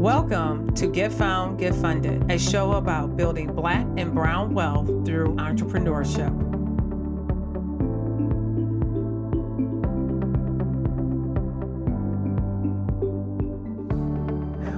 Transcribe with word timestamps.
Welcome 0.00 0.72
to 0.76 0.86
Get 0.86 1.12
Found, 1.12 1.58
Get 1.58 1.74
Funded, 1.74 2.32
a 2.32 2.38
show 2.38 2.72
about 2.72 3.18
building 3.18 3.54
Black 3.54 3.86
and 3.98 4.14
Brown 4.14 4.54
wealth 4.54 4.86
through 5.04 5.34
entrepreneurship. 5.34 6.32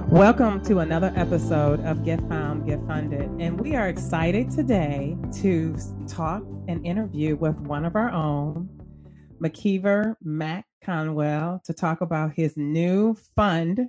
Welcome 0.09 0.61
to 0.65 0.79
another 0.79 1.13
episode 1.15 1.79
of 1.85 2.03
Get 2.03 2.19
Found, 2.27 2.65
Get 2.65 2.85
Funded. 2.85 3.31
And 3.39 3.61
we 3.61 3.77
are 3.77 3.87
excited 3.87 4.51
today 4.51 5.15
to 5.35 5.77
talk 6.05 6.43
and 6.67 6.85
interview 6.85 7.37
with 7.37 7.55
one 7.61 7.85
of 7.85 7.95
our 7.95 8.11
own, 8.11 8.67
McKeever 9.41 10.15
Mac 10.21 10.65
Conwell, 10.83 11.61
to 11.63 11.73
talk 11.73 12.01
about 12.01 12.33
his 12.33 12.57
new 12.57 13.15
fund 13.37 13.87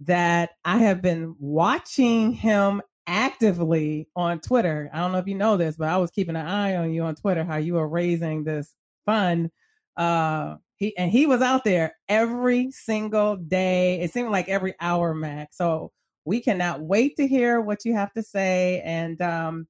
that 0.00 0.50
I 0.64 0.78
have 0.78 1.02
been 1.02 1.36
watching 1.38 2.32
him 2.32 2.82
actively 3.06 4.08
on 4.16 4.40
Twitter. 4.40 4.90
I 4.92 4.98
don't 4.98 5.12
know 5.12 5.18
if 5.18 5.26
you 5.26 5.34
know 5.34 5.56
this, 5.56 5.76
but 5.76 5.88
I 5.88 5.98
was 5.98 6.10
keeping 6.10 6.36
an 6.36 6.46
eye 6.46 6.76
on 6.76 6.92
you 6.92 7.04
on 7.04 7.14
Twitter, 7.14 7.44
how 7.44 7.56
you 7.56 7.74
were 7.74 7.88
raising 7.88 8.44
this 8.44 8.74
fund. 9.06 9.50
Uh, 9.96 10.56
he 10.76 10.96
and 10.96 11.10
he 11.10 11.26
was 11.26 11.40
out 11.40 11.64
there 11.64 11.94
every 12.08 12.70
single 12.72 13.36
day. 13.36 14.00
It 14.00 14.12
seemed 14.12 14.30
like 14.30 14.48
every 14.48 14.74
hour, 14.80 15.14
Mac. 15.14 15.50
So 15.52 15.92
we 16.24 16.40
cannot 16.40 16.80
wait 16.80 17.16
to 17.16 17.28
hear 17.28 17.60
what 17.60 17.84
you 17.84 17.94
have 17.94 18.12
to 18.14 18.22
say. 18.22 18.82
And 18.84 19.20
um, 19.20 19.68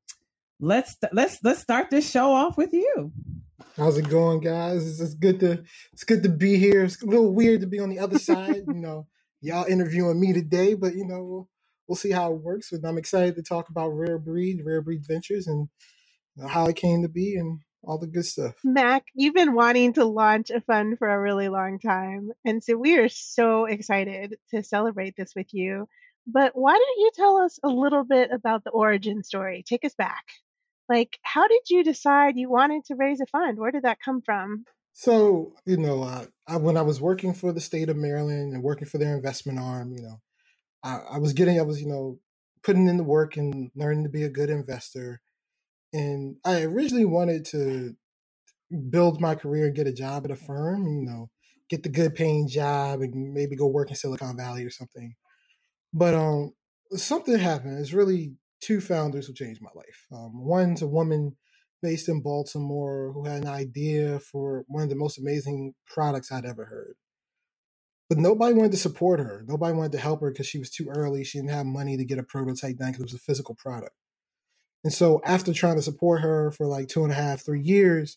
let's 0.61 0.97
let's 1.13 1.39
let's 1.43 1.61
start 1.61 1.91
this 1.91 2.11
show 2.11 2.33
off 2.33 2.57
with 2.57 2.73
you. 2.73 3.13
How's 3.77 3.99
it 3.99 4.09
going, 4.09 4.41
guys? 4.41 4.87
It's, 4.89 5.01
it's 5.01 5.15
good 5.15 5.41
to 5.41 5.63
it's 5.93 6.05
good 6.05 6.23
to 6.23 6.31
be 6.31 6.57
here. 6.57 6.85
It's 6.85 7.03
a 7.03 7.07
little 7.07 7.35
weird 7.35 7.61
to 7.61 7.67
be 7.67 7.81
on 7.81 7.91
the 7.91 7.99
other 7.99 8.19
side, 8.19 8.65
you 8.67 8.75
know 8.75 9.07
y'all 9.45 9.67
interviewing 9.67 10.19
me 10.19 10.33
today, 10.33 10.75
but 10.75 10.95
you 10.95 11.07
know, 11.07 11.23
we'll, 11.23 11.49
we'll 11.87 11.97
see 11.97 12.11
how 12.11 12.33
it 12.33 12.41
works. 12.41 12.71
But 12.71 12.89
I'm 12.89 12.99
excited 12.99 13.37
to 13.37 13.43
talk 13.43 13.69
about 13.69 13.91
Rare 13.91 14.19
Breed, 14.19 14.63
Rare 14.65 14.81
Breed 14.81 15.03
Ventures, 15.07 15.47
and 15.47 15.69
you 16.35 16.43
know, 16.43 16.49
how 16.49 16.67
it 16.67 16.77
came 16.77 17.03
to 17.03 17.09
be 17.09 17.37
and 17.37 17.61
all 17.83 17.99
the 17.99 18.07
good 18.07 18.25
stuff. 18.25 18.55
Mac, 18.65 19.05
you've 19.15 19.35
been 19.35 19.55
wanting 19.55 19.93
to 19.95 20.07
launch 20.07 20.51
a 20.51 20.63
fund 20.63 20.99
for 20.99 21.09
a 21.09 21.21
really 21.21 21.51
long 21.51 21.79
time. 21.79 22.31
And 22.45 22.65
so 22.65 22.77
we 22.77 22.97
are 22.97 23.11
so 23.11 23.67
excited 23.67 24.37
to 24.51 24.63
celebrate 24.63 25.15
this 25.17 25.35
with 25.37 25.53
you. 25.53 25.87
But 26.27 26.53
why 26.55 26.73
don't 26.73 27.01
you 27.01 27.11
tell 27.15 27.37
us 27.37 27.59
a 27.63 27.69
little 27.69 28.05
bit 28.05 28.31
about 28.33 28.65
the 28.65 28.71
origin 28.71 29.23
story? 29.23 29.63
Take 29.69 29.85
us 29.85 29.95
back. 29.95 30.25
Like, 30.89 31.19
how 31.23 31.47
did 31.47 31.61
you 31.69 31.85
decide 31.85 32.39
you 32.39 32.49
wanted 32.49 32.87
to 32.87 32.95
raise 32.95 33.21
a 33.21 33.27
fund? 33.27 33.59
Where 33.59 33.71
did 33.71 33.83
that 33.83 34.01
come 34.03 34.23
from? 34.23 34.65
So, 34.95 35.53
you 35.67 35.77
know, 35.77 36.03
uh, 36.03 36.25
I, 36.47 36.57
when 36.57 36.77
I 36.77 36.83
was 36.83 37.01
working 37.01 37.35
for 37.35 37.53
the 37.53 37.61
state 37.61 37.89
of 37.89 37.97
Maryland 37.97 38.53
and 38.53 38.63
working 38.63 38.87
for 38.87 38.99
their 38.99 39.17
investment 39.17 39.59
arm, 39.59 39.93
you 39.93 40.03
know, 40.03 40.21
I, 40.83 41.01
I 41.15 41.19
was 41.19 41.33
getting, 41.33 41.59
I 41.59 41.63
was, 41.63 41.81
you 41.81 41.89
know, 41.89 42.19
putting 42.63 42.89
in 42.89 42.97
the 42.97 43.05
work 43.05 43.37
and 43.37 43.71
learning 43.75 44.05
to 44.05 44.11
be 44.11 44.25
a 44.25 44.31
good 44.31 44.51
investor. 44.51 45.21
And 45.93 46.37
I 46.45 46.63
originally 46.63 47.05
wanted 47.05 47.45
to 47.47 47.95
build 48.91 49.21
my 49.21 49.35
career 49.35 49.67
and 49.67 49.77
get 49.77 49.87
a 49.87 49.93
job 49.93 50.25
at 50.25 50.31
a 50.31 50.37
firm, 50.37 50.87
you 50.87 51.07
know, 51.07 51.31
get 51.71 51.83
the 51.83 51.89
good 51.89 52.15
paying 52.15 52.49
job 52.49 53.01
and 53.01 53.33
maybe 53.33 53.57
go 53.57 53.67
work 53.67 53.91
in 53.91 53.97
Silicon 53.97 54.37
Valley 54.37 54.65
or 54.65 54.71
something. 54.71 55.15
But 55.93 56.15
um, 56.15 56.53
something 56.93 57.39
happened. 57.39 57.79
It's 57.79 57.93
really 57.93 58.35
two 58.61 58.81
founders 58.81 59.27
who 59.27 59.35
changed 59.35 59.63
my 59.63 59.71
life. 59.75 60.07
Um, 60.13 60.45
one's 60.45 60.83
a 60.83 60.87
woman 60.87 61.37
based 61.85 62.09
in 62.09 62.23
Baltimore 62.23 63.13
who 63.13 63.27
had 63.27 63.43
an 63.43 63.49
idea 63.49 64.19
for 64.19 64.65
one 64.69 64.83
of 64.83 64.89
the 64.89 64.97
most 64.97 65.19
amazing 65.19 65.75
products 65.87 66.33
I'd 66.33 66.47
ever 66.47 66.65
heard. 66.65 66.95
But 68.09 68.17
nobody 68.17 68.55
wanted 68.55 68.73
to 68.73 68.79
support 68.79 69.21
her. 69.21 69.45
Nobody 69.47 69.77
wanted 69.77 69.93
to 69.93 69.99
help 69.99 70.23
her 70.23 70.31
because 70.31 70.47
she 70.47 70.59
was 70.59 70.71
too 70.71 70.89
early. 70.89 71.25
She 71.25 71.37
didn't 71.37 71.51
have 71.51 71.67
money 71.67 71.99
to 71.99 72.05
get 72.07 72.19
a 72.19 72.23
prototype 72.23 72.79
done 72.79 72.93
because 72.93 73.03
it 73.03 73.13
was 73.13 73.15
a 73.15 73.19
physical 73.19 73.55
product. 73.55 73.95
And 74.83 74.95
so 74.95 75.21
after 75.27 75.53
trying 75.53 75.77
to 75.77 75.83
support 75.83 76.23
her 76.23 76.51
for 76.53 76.67
like 76.67 76.89
two 76.89 77.03
and 77.03 77.13
a 77.13 77.17
half, 77.17 77.45
three 77.45 77.61
years, 77.61 78.17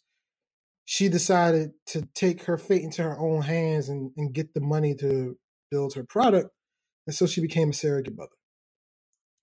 she 0.86 1.10
decided 1.10 1.72
to 1.88 2.08
take 2.16 2.44
her 2.44 2.58
fate 2.58 2.84
into 2.84 3.04
her 3.04 3.20
own 3.20 3.42
hands 3.42 3.90
and, 3.90 4.12
and 4.16 4.34
get 4.34 4.54
the 4.54 4.62
money 4.62 4.96
to 4.96 5.38
build 5.70 5.94
her 5.96 6.06
product. 6.06 6.52
And 7.06 7.14
so 7.14 7.28
she 7.28 7.42
became 7.42 7.72
a 7.72 7.74
surrogate 7.74 8.16
mother. 8.16 8.30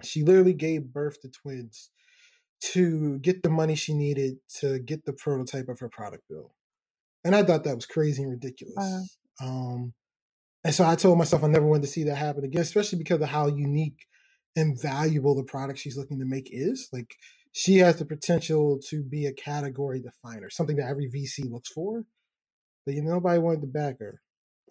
She 0.02 0.22
literally 0.22 0.54
gave 0.54 0.92
birth 0.94 1.20
to 1.20 1.28
twins 1.28 1.90
to 2.72 3.18
get 3.18 3.42
the 3.42 3.50
money 3.50 3.74
she 3.74 3.94
needed 3.94 4.38
to 4.60 4.78
get 4.78 5.04
the 5.04 5.12
prototype 5.12 5.68
of 5.68 5.80
her 5.80 5.88
product 5.88 6.24
built. 6.28 6.52
And 7.24 7.34
I 7.34 7.42
thought 7.42 7.64
that 7.64 7.74
was 7.74 7.86
crazy 7.86 8.22
and 8.22 8.30
ridiculous. 8.30 8.76
Uh-huh. 9.40 9.46
Um, 9.46 9.94
and 10.64 10.74
so 10.74 10.84
I 10.84 10.94
told 10.94 11.18
myself 11.18 11.44
I 11.44 11.48
never 11.48 11.66
wanted 11.66 11.82
to 11.82 11.88
see 11.88 12.04
that 12.04 12.16
happen 12.16 12.44
again, 12.44 12.62
especially 12.62 12.98
because 12.98 13.20
of 13.20 13.28
how 13.28 13.48
unique 13.48 14.06
and 14.56 14.80
valuable 14.80 15.34
the 15.34 15.42
product 15.42 15.78
she's 15.78 15.96
looking 15.96 16.18
to 16.20 16.24
make 16.24 16.48
is. 16.50 16.88
Like 16.92 17.16
she 17.52 17.78
has 17.78 17.96
the 17.96 18.06
potential 18.06 18.80
to 18.88 19.02
be 19.02 19.26
a 19.26 19.32
category 19.32 20.00
definer, 20.00 20.48
something 20.48 20.76
that 20.76 20.88
every 20.88 21.10
VC 21.10 21.50
looks 21.50 21.70
for. 21.70 22.04
But 22.86 22.94
you 22.94 23.02
know, 23.02 23.14
nobody 23.14 23.38
wanted 23.38 23.62
to 23.62 23.66
back 23.66 23.98
her. 23.98 24.20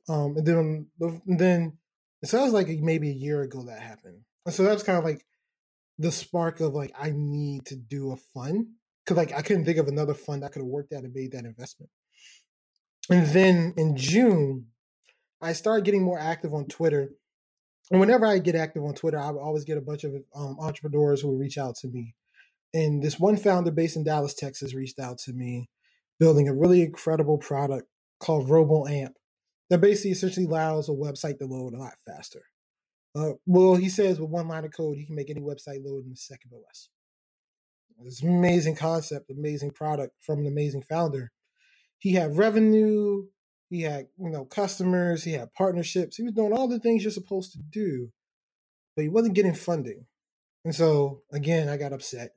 Um, 0.10 0.38
and 0.38 0.46
then, 0.46 0.88
and 1.00 1.40
then 1.40 1.78
it 2.22 2.30
sounds 2.30 2.54
like 2.54 2.68
maybe 2.68 3.10
a 3.10 3.14
year 3.14 3.42
ago 3.42 3.64
that 3.64 3.81
happened. 3.81 4.22
And 4.46 4.54
so 4.54 4.64
that 4.64 4.74
was 4.74 4.84
kind 4.84 4.98
of 4.98 5.04
like 5.04 5.25
the 6.03 6.12
spark 6.12 6.59
of 6.59 6.74
like 6.74 6.94
I 7.00 7.12
need 7.16 7.66
to 7.68 7.75
do 7.75 8.12
a 8.12 8.18
fund 8.18 8.68
because 9.03 9.18
like 9.18 9.34
I 9.34 9.41
couldn't 9.41 9.66
think 9.66 9.78
of 9.78 9.88
another 9.88 10.14
fund 10.14 10.44
I 10.44 10.50
could 10.50 10.62
have 10.62 10.68
worked 10.68 10.94
at 10.94 11.03
and 11.03 11.14
made 11.14 11.31
that 11.31 11.46
investment. 11.46 11.90
And 13.09 13.28
then 13.28 13.74
in 13.78 13.97
June, 13.97 14.68
I 15.42 15.53
started 15.53 15.86
getting 15.86 16.03
more 16.03 16.19
active 16.19 16.53
on 16.53 16.66
Twitter. 16.68 17.09
And 17.92 18.00
whenever 18.00 18.25
I 18.25 18.40
get 18.40 18.56
active 18.56 18.84
on 18.84 18.94
Twitter, 18.94 19.19
I 19.19 19.30
always 19.30 19.66
get 19.66 19.78
a 19.78 19.81
bunch 19.81 20.03
of 20.03 20.13
um, 20.36 20.58
entrepreneurs 20.59 21.22
who 21.22 21.38
reach 21.38 21.58
out 21.58 21.75
to 21.78 21.88
me. 21.88 22.16
And 22.74 23.03
this 23.03 23.19
one 23.19 23.38
founder 23.38 23.72
based 23.72 23.97
in 23.97 24.03
Dallas, 24.03 24.34
Texas, 24.34 24.74
reached 24.74 25.00
out 25.00 25.18
to 25.19 25.34
me, 25.34 25.69
building 26.19 26.47
a 26.47 26.53
really 26.53 26.81
incredible 26.81 27.38
product 27.38 27.88
called 28.19 28.47
RoboAmp 28.47 29.13
that 29.69 29.81
basically 29.81 30.12
essentially 30.12 30.46
allows 30.46 30.88
a 30.88 30.94
website 30.94 31.40
to 31.40 31.46
load 31.46 31.74
a 31.74 31.78
lot 31.78 31.94
faster. 32.06 32.44
Uh, 33.16 33.34
well, 33.46 33.75
he 33.75 33.90
says 33.90 34.19
with 34.19 34.29
one 34.29 34.47
line 34.47 34.66
of 34.66 34.72
code, 34.75 34.97
he 34.97 35.06
can 35.06 35.16
make 35.16 35.29
any 35.29 35.41
website 35.41 35.84
load 35.85 36.06
in 36.06 36.12
a 36.12 36.16
second 36.16 36.51
or 36.51 36.59
less. 36.59 36.90
It's 38.06 38.22
an 38.22 38.38
amazing 38.38 38.75
concept, 38.75 39.29
amazing 39.29 39.72
product 39.72 40.13
from 40.22 40.40
an 40.40 40.47
amazing 40.47 40.81
founder. 40.81 41.31
He 42.00 42.13
had 42.13 42.38
revenue, 42.38 43.25
he 43.69 43.81
had 43.81 44.07
you 44.19 44.29
know 44.29 44.46
customers, 44.46 45.24
he 45.24 45.34
had 45.34 45.53
partnerships. 45.53 46.18
He 46.18 46.24
was 46.24 46.34
doing 46.34 46.53
all 46.53 46.68
the 46.68 46.79
things 46.79 47.03
you're 47.03 47.12
supposed 47.12 47.53
to 47.53 47.59
do, 47.59 48.12
but 48.96 49.03
he 49.03 49.09
wasn't 49.09 49.35
getting 49.35 49.53
funding. 49.53 50.06
And 50.66 50.75
so 50.75 51.22
again, 51.31 51.69
I 51.69 51.78
got 51.78 51.94
upset. 51.94 52.31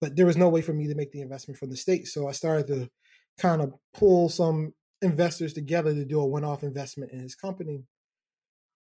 But 0.00 0.16
there 0.16 0.26
was 0.26 0.36
no 0.36 0.48
way 0.48 0.62
for 0.62 0.72
me 0.72 0.86
to 0.86 0.94
make 0.94 1.12
the 1.12 1.20
investment 1.20 1.58
from 1.58 1.70
the 1.70 1.76
state, 1.76 2.06
so 2.06 2.28
I 2.28 2.32
started 2.32 2.66
to 2.68 2.90
kind 3.38 3.60
of 3.62 3.74
pull 3.94 4.28
some 4.28 4.74
investors 5.02 5.52
together 5.52 5.94
to 5.94 6.04
do 6.04 6.20
a 6.20 6.26
one-off 6.26 6.62
investment 6.62 7.12
in 7.12 7.20
his 7.20 7.34
company. 7.34 7.84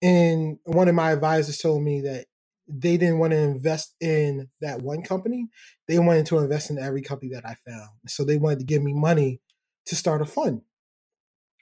And 0.02 0.58
one 0.64 0.88
of 0.88 0.94
my 0.94 1.12
advisors 1.12 1.58
told 1.58 1.82
me 1.82 2.00
that 2.02 2.26
they 2.68 2.96
didn't 2.96 3.18
want 3.18 3.32
to 3.32 3.38
invest 3.38 3.94
in 4.00 4.48
that 4.60 4.82
one 4.82 5.02
company. 5.02 5.48
They 5.88 5.98
wanted 5.98 6.26
to 6.26 6.38
invest 6.38 6.70
in 6.70 6.78
every 6.78 7.02
company 7.02 7.32
that 7.34 7.46
I 7.46 7.54
found. 7.68 7.88
So 8.08 8.24
they 8.24 8.36
wanted 8.36 8.60
to 8.60 8.64
give 8.64 8.82
me 8.82 8.92
money 8.92 9.40
to 9.86 9.96
start 9.96 10.22
a 10.22 10.26
fund. 10.26 10.62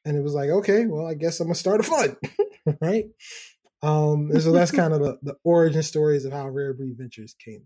And 0.05 0.17
it 0.17 0.23
was 0.23 0.35
like, 0.35 0.49
okay, 0.49 0.87
well, 0.87 1.07
I 1.07 1.15
guess 1.15 1.41
I'm 1.41 1.49
gonna 1.49 1.55
start 1.55 1.81
a 1.81 1.83
fund, 1.83 2.17
right? 2.81 3.07
Um, 3.83 4.31
and 4.31 4.43
so 4.43 4.53
that's 4.53 4.71
kind 4.71 4.93
of 4.95 5.01
the, 5.01 5.19
the 5.23 5.37
origin 5.45 5.83
stories 5.83 6.25
of 6.25 6.33
how 6.33 6.49
Rare 6.49 6.75
Breed 6.75 6.97
Ventures 6.97 7.35
came. 7.43 7.65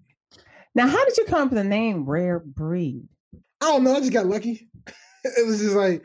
Now, 0.75 0.89
how 0.89 1.05
did 1.05 1.17
you 1.17 1.25
come 1.27 1.43
up 1.43 1.51
with 1.51 1.63
the 1.63 1.69
name 1.69 2.05
Rare 2.05 2.41
Breed? 2.41 3.09
I 3.61 3.67
don't 3.67 3.85
know. 3.85 3.95
I 3.95 4.01
just 4.01 4.13
got 4.13 4.27
lucky. 4.27 4.69
it 5.25 5.47
was 5.47 5.61
just 5.61 5.77
like 5.77 6.05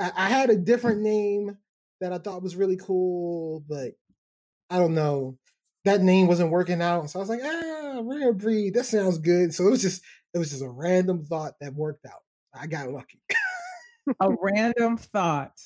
I, 0.00 0.12
I 0.16 0.28
had 0.28 0.50
a 0.50 0.56
different 0.56 1.02
name 1.02 1.56
that 2.00 2.12
I 2.12 2.18
thought 2.18 2.42
was 2.42 2.56
really 2.56 2.76
cool, 2.76 3.64
but 3.68 3.92
I 4.70 4.78
don't 4.78 4.94
know. 4.94 5.36
That 5.84 6.02
name 6.02 6.28
wasn't 6.28 6.50
working 6.50 6.80
out. 6.80 7.10
So 7.10 7.18
I 7.18 7.22
was 7.22 7.28
like, 7.28 7.40
ah, 7.42 8.00
rare 8.02 8.32
breed. 8.32 8.74
That 8.74 8.84
sounds 8.84 9.18
good. 9.18 9.52
So 9.52 9.66
it 9.66 9.70
was 9.70 9.82
just 9.82 10.02
it 10.32 10.38
was 10.38 10.50
just 10.50 10.62
a 10.62 10.68
random 10.68 11.24
thought 11.24 11.54
that 11.60 11.74
worked 11.74 12.06
out. 12.06 12.20
I 12.54 12.66
got 12.66 12.90
lucky. 12.90 13.20
a 14.20 14.30
random 14.40 14.96
thought. 14.96 15.58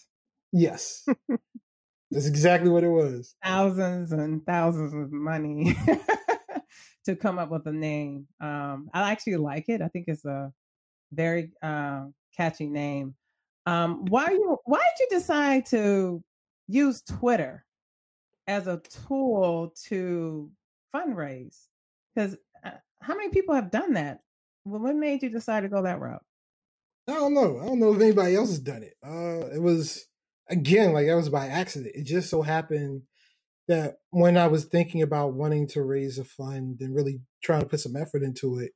Yes. 0.53 1.07
That's 2.11 2.27
exactly 2.27 2.71
what 2.71 2.85
it 2.85 2.89
was. 2.89 3.35
Thousands 3.43 4.13
and 4.13 4.45
thousands 4.47 4.95
of 4.95 5.11
money 5.11 5.77
to 7.07 7.17
come 7.17 7.39
up 7.39 7.51
with 7.51 7.67
a 7.67 7.73
name. 7.73 8.29
Um, 8.41 8.89
I 8.95 9.11
actually 9.11 9.37
like 9.37 9.69
it. 9.69 9.83
I 9.83 9.89
think 9.89 10.05
it's 10.07 10.25
a 10.25 10.53
very 11.13 11.51
uh, 11.63 12.05
catchy 12.37 12.67
name. 12.67 13.15
Um, 13.67 14.05
why 14.07 14.31
you 14.31 14.59
why 14.65 14.79
did 14.79 15.11
you 15.11 15.19
decide 15.19 15.67
to 15.67 16.23
use 16.69 17.03
Twitter 17.03 17.65
as 18.47 18.67
a 18.67 18.81
tool 19.09 19.73
to 19.87 20.51
fundraise? 20.95 21.67
Because 22.15 22.37
uh, 22.65 22.71
how 23.01 23.17
many 23.17 23.31
people 23.31 23.55
have 23.55 23.71
done 23.71 23.95
that? 23.95 24.21
Well, 24.65 24.81
what 24.81 24.97
made 24.97 25.23
you 25.23 25.31
decide 25.31 25.61
to 25.63 25.69
go 25.69 25.83
that 25.83 26.01
route? 26.01 26.25
I 27.07 27.15
don't 27.15 27.35
know. 27.35 27.61
I 27.61 27.67
don't 27.67 27.81
know 27.81 27.95
if 27.95 28.01
anybody 28.01 28.35
else 28.35 28.49
has 28.49 28.61
done 28.61 28.83
it. 28.83 28.95
Uh, 29.05 29.55
it 29.55 29.61
was 29.61 30.07
again 30.49 30.93
like 30.93 31.07
that 31.07 31.15
was 31.15 31.29
by 31.29 31.49
accident. 31.49 31.95
It 31.95 32.05
just 32.05 32.31
so 32.31 32.43
happened 32.43 33.03
that 33.69 33.97
when 34.11 34.37
I 34.37 34.47
was 34.47 34.65
thinking 34.65 35.03
about 35.03 35.35
wanting 35.35 35.67
to 35.69 35.83
raise 35.83 36.19
a 36.19 36.25
fund 36.25 36.81
and 36.81 36.95
really 36.95 37.21
trying 37.43 37.61
to 37.61 37.67
put 37.67 37.81
some 37.81 37.97
effort 37.97 38.23
into 38.23 38.59
it, 38.59 38.73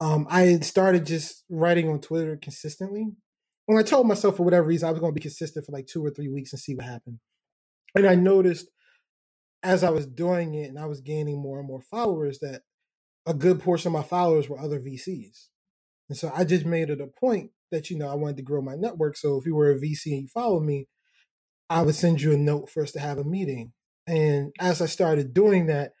um, 0.00 0.26
I 0.30 0.42
had 0.42 0.64
started 0.64 1.06
just 1.06 1.44
writing 1.48 1.88
on 1.88 2.00
Twitter 2.00 2.36
consistently. 2.40 3.08
When 3.66 3.78
I 3.78 3.82
told 3.82 4.06
myself 4.06 4.36
for 4.36 4.44
whatever 4.44 4.66
reason 4.66 4.88
I 4.88 4.92
was 4.92 5.00
going 5.00 5.12
to 5.12 5.18
be 5.18 5.20
consistent 5.20 5.66
for 5.66 5.72
like 5.72 5.86
two 5.86 6.04
or 6.04 6.10
three 6.10 6.28
weeks 6.28 6.52
and 6.52 6.60
see 6.60 6.74
what 6.74 6.86
happened. 6.86 7.18
And 7.94 8.06
I 8.06 8.14
noticed 8.14 8.68
as 9.62 9.84
I 9.84 9.90
was 9.90 10.06
doing 10.06 10.54
it 10.54 10.68
and 10.68 10.78
I 10.78 10.86
was 10.86 11.00
gaining 11.00 11.40
more 11.40 11.58
and 11.58 11.68
more 11.68 11.82
followers 11.82 12.38
that 12.40 12.62
a 13.26 13.34
good 13.34 13.60
portion 13.60 13.88
of 13.88 13.92
my 13.92 14.02
followers 14.02 14.48
were 14.48 14.58
other 14.58 14.80
VCs. 14.80 15.48
And 16.08 16.16
so 16.16 16.32
I 16.34 16.44
just 16.44 16.64
made 16.64 16.90
it 16.90 17.00
a 17.00 17.06
point 17.06 17.50
that, 17.70 17.90
you 17.90 17.98
know, 17.98 18.08
I 18.08 18.14
wanted 18.14 18.38
to 18.38 18.42
grow 18.42 18.62
my 18.62 18.74
network. 18.74 19.16
So 19.16 19.36
if 19.36 19.46
you 19.46 19.54
were 19.54 19.70
a 19.70 19.78
VC 19.78 20.06
and 20.06 20.22
you 20.22 20.28
followed 20.28 20.62
me, 20.62 20.86
I 21.68 21.82
would 21.82 21.94
send 21.94 22.22
you 22.22 22.32
a 22.32 22.38
note 22.38 22.70
for 22.70 22.82
us 22.82 22.92
to 22.92 23.00
have 23.00 23.18
a 23.18 23.24
meeting. 23.24 23.72
And 24.06 24.52
as 24.58 24.80
I 24.80 24.86
started 24.86 25.34
doing 25.34 25.66
that, 25.66 25.92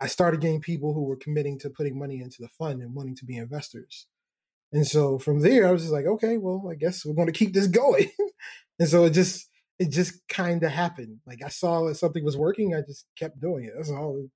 I 0.00 0.08
started 0.08 0.40
getting 0.40 0.60
people 0.60 0.94
who 0.94 1.04
were 1.04 1.16
committing 1.16 1.60
to 1.60 1.70
putting 1.70 1.96
money 1.96 2.20
into 2.20 2.38
the 2.40 2.48
fund 2.48 2.82
and 2.82 2.94
wanting 2.94 3.14
to 3.16 3.24
be 3.24 3.36
investors. 3.36 4.08
And 4.72 4.86
so 4.86 5.18
from 5.18 5.40
there, 5.40 5.68
I 5.68 5.70
was 5.70 5.82
just 5.82 5.92
like, 5.92 6.06
okay, 6.06 6.38
well, 6.38 6.68
I 6.68 6.74
guess 6.74 7.04
we're 7.04 7.14
going 7.14 7.28
to 7.28 7.32
keep 7.32 7.52
this 7.54 7.66
going. 7.68 8.10
and 8.80 8.88
so 8.88 9.04
it 9.04 9.10
just, 9.10 9.48
it 9.78 9.90
just 9.90 10.26
kind 10.28 10.62
of 10.62 10.70
happened. 10.70 11.18
Like 11.26 11.42
I 11.44 11.48
saw 11.48 11.84
that 11.86 11.96
something 11.96 12.24
was 12.24 12.36
working, 12.36 12.74
I 12.74 12.82
just 12.82 13.06
kept 13.18 13.40
doing 13.40 13.64
it. 13.64 13.72
That's 13.76 13.90
all. 13.90 14.28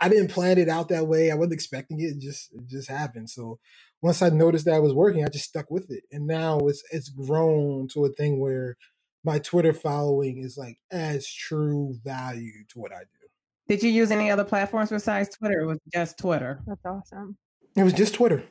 I 0.00 0.08
didn't 0.08 0.30
plan 0.30 0.58
it 0.58 0.68
out 0.68 0.88
that 0.88 1.06
way. 1.06 1.30
I 1.30 1.34
wasn't 1.34 1.54
expecting 1.54 2.00
it. 2.00 2.04
It 2.04 2.20
just, 2.20 2.52
it 2.54 2.66
just 2.66 2.88
happened. 2.88 3.30
So 3.30 3.58
once 4.00 4.22
I 4.22 4.30
noticed 4.30 4.64
that 4.66 4.76
it 4.76 4.82
was 4.82 4.94
working, 4.94 5.24
I 5.24 5.28
just 5.28 5.48
stuck 5.48 5.70
with 5.70 5.90
it. 5.90 6.04
And 6.12 6.26
now 6.26 6.58
it's, 6.60 6.82
it's 6.92 7.08
grown 7.08 7.88
to 7.88 8.04
a 8.04 8.10
thing 8.10 8.40
where 8.40 8.76
my 9.24 9.38
Twitter 9.40 9.72
following 9.72 10.38
is 10.38 10.56
like 10.56 10.78
adds 10.92 11.30
true 11.30 11.96
value 12.04 12.64
to 12.68 12.78
what 12.78 12.92
I 12.92 13.00
do. 13.00 13.26
Did 13.68 13.82
you 13.82 13.90
use 13.90 14.12
any 14.12 14.30
other 14.30 14.44
platforms 14.44 14.90
besides 14.90 15.36
Twitter? 15.36 15.60
It 15.60 15.66
was 15.66 15.78
just 15.92 16.18
Twitter? 16.18 16.60
That's 16.66 16.84
awesome. 16.84 17.36
It 17.76 17.82
was 17.82 17.92
just 17.92 18.14
Twitter. 18.14 18.44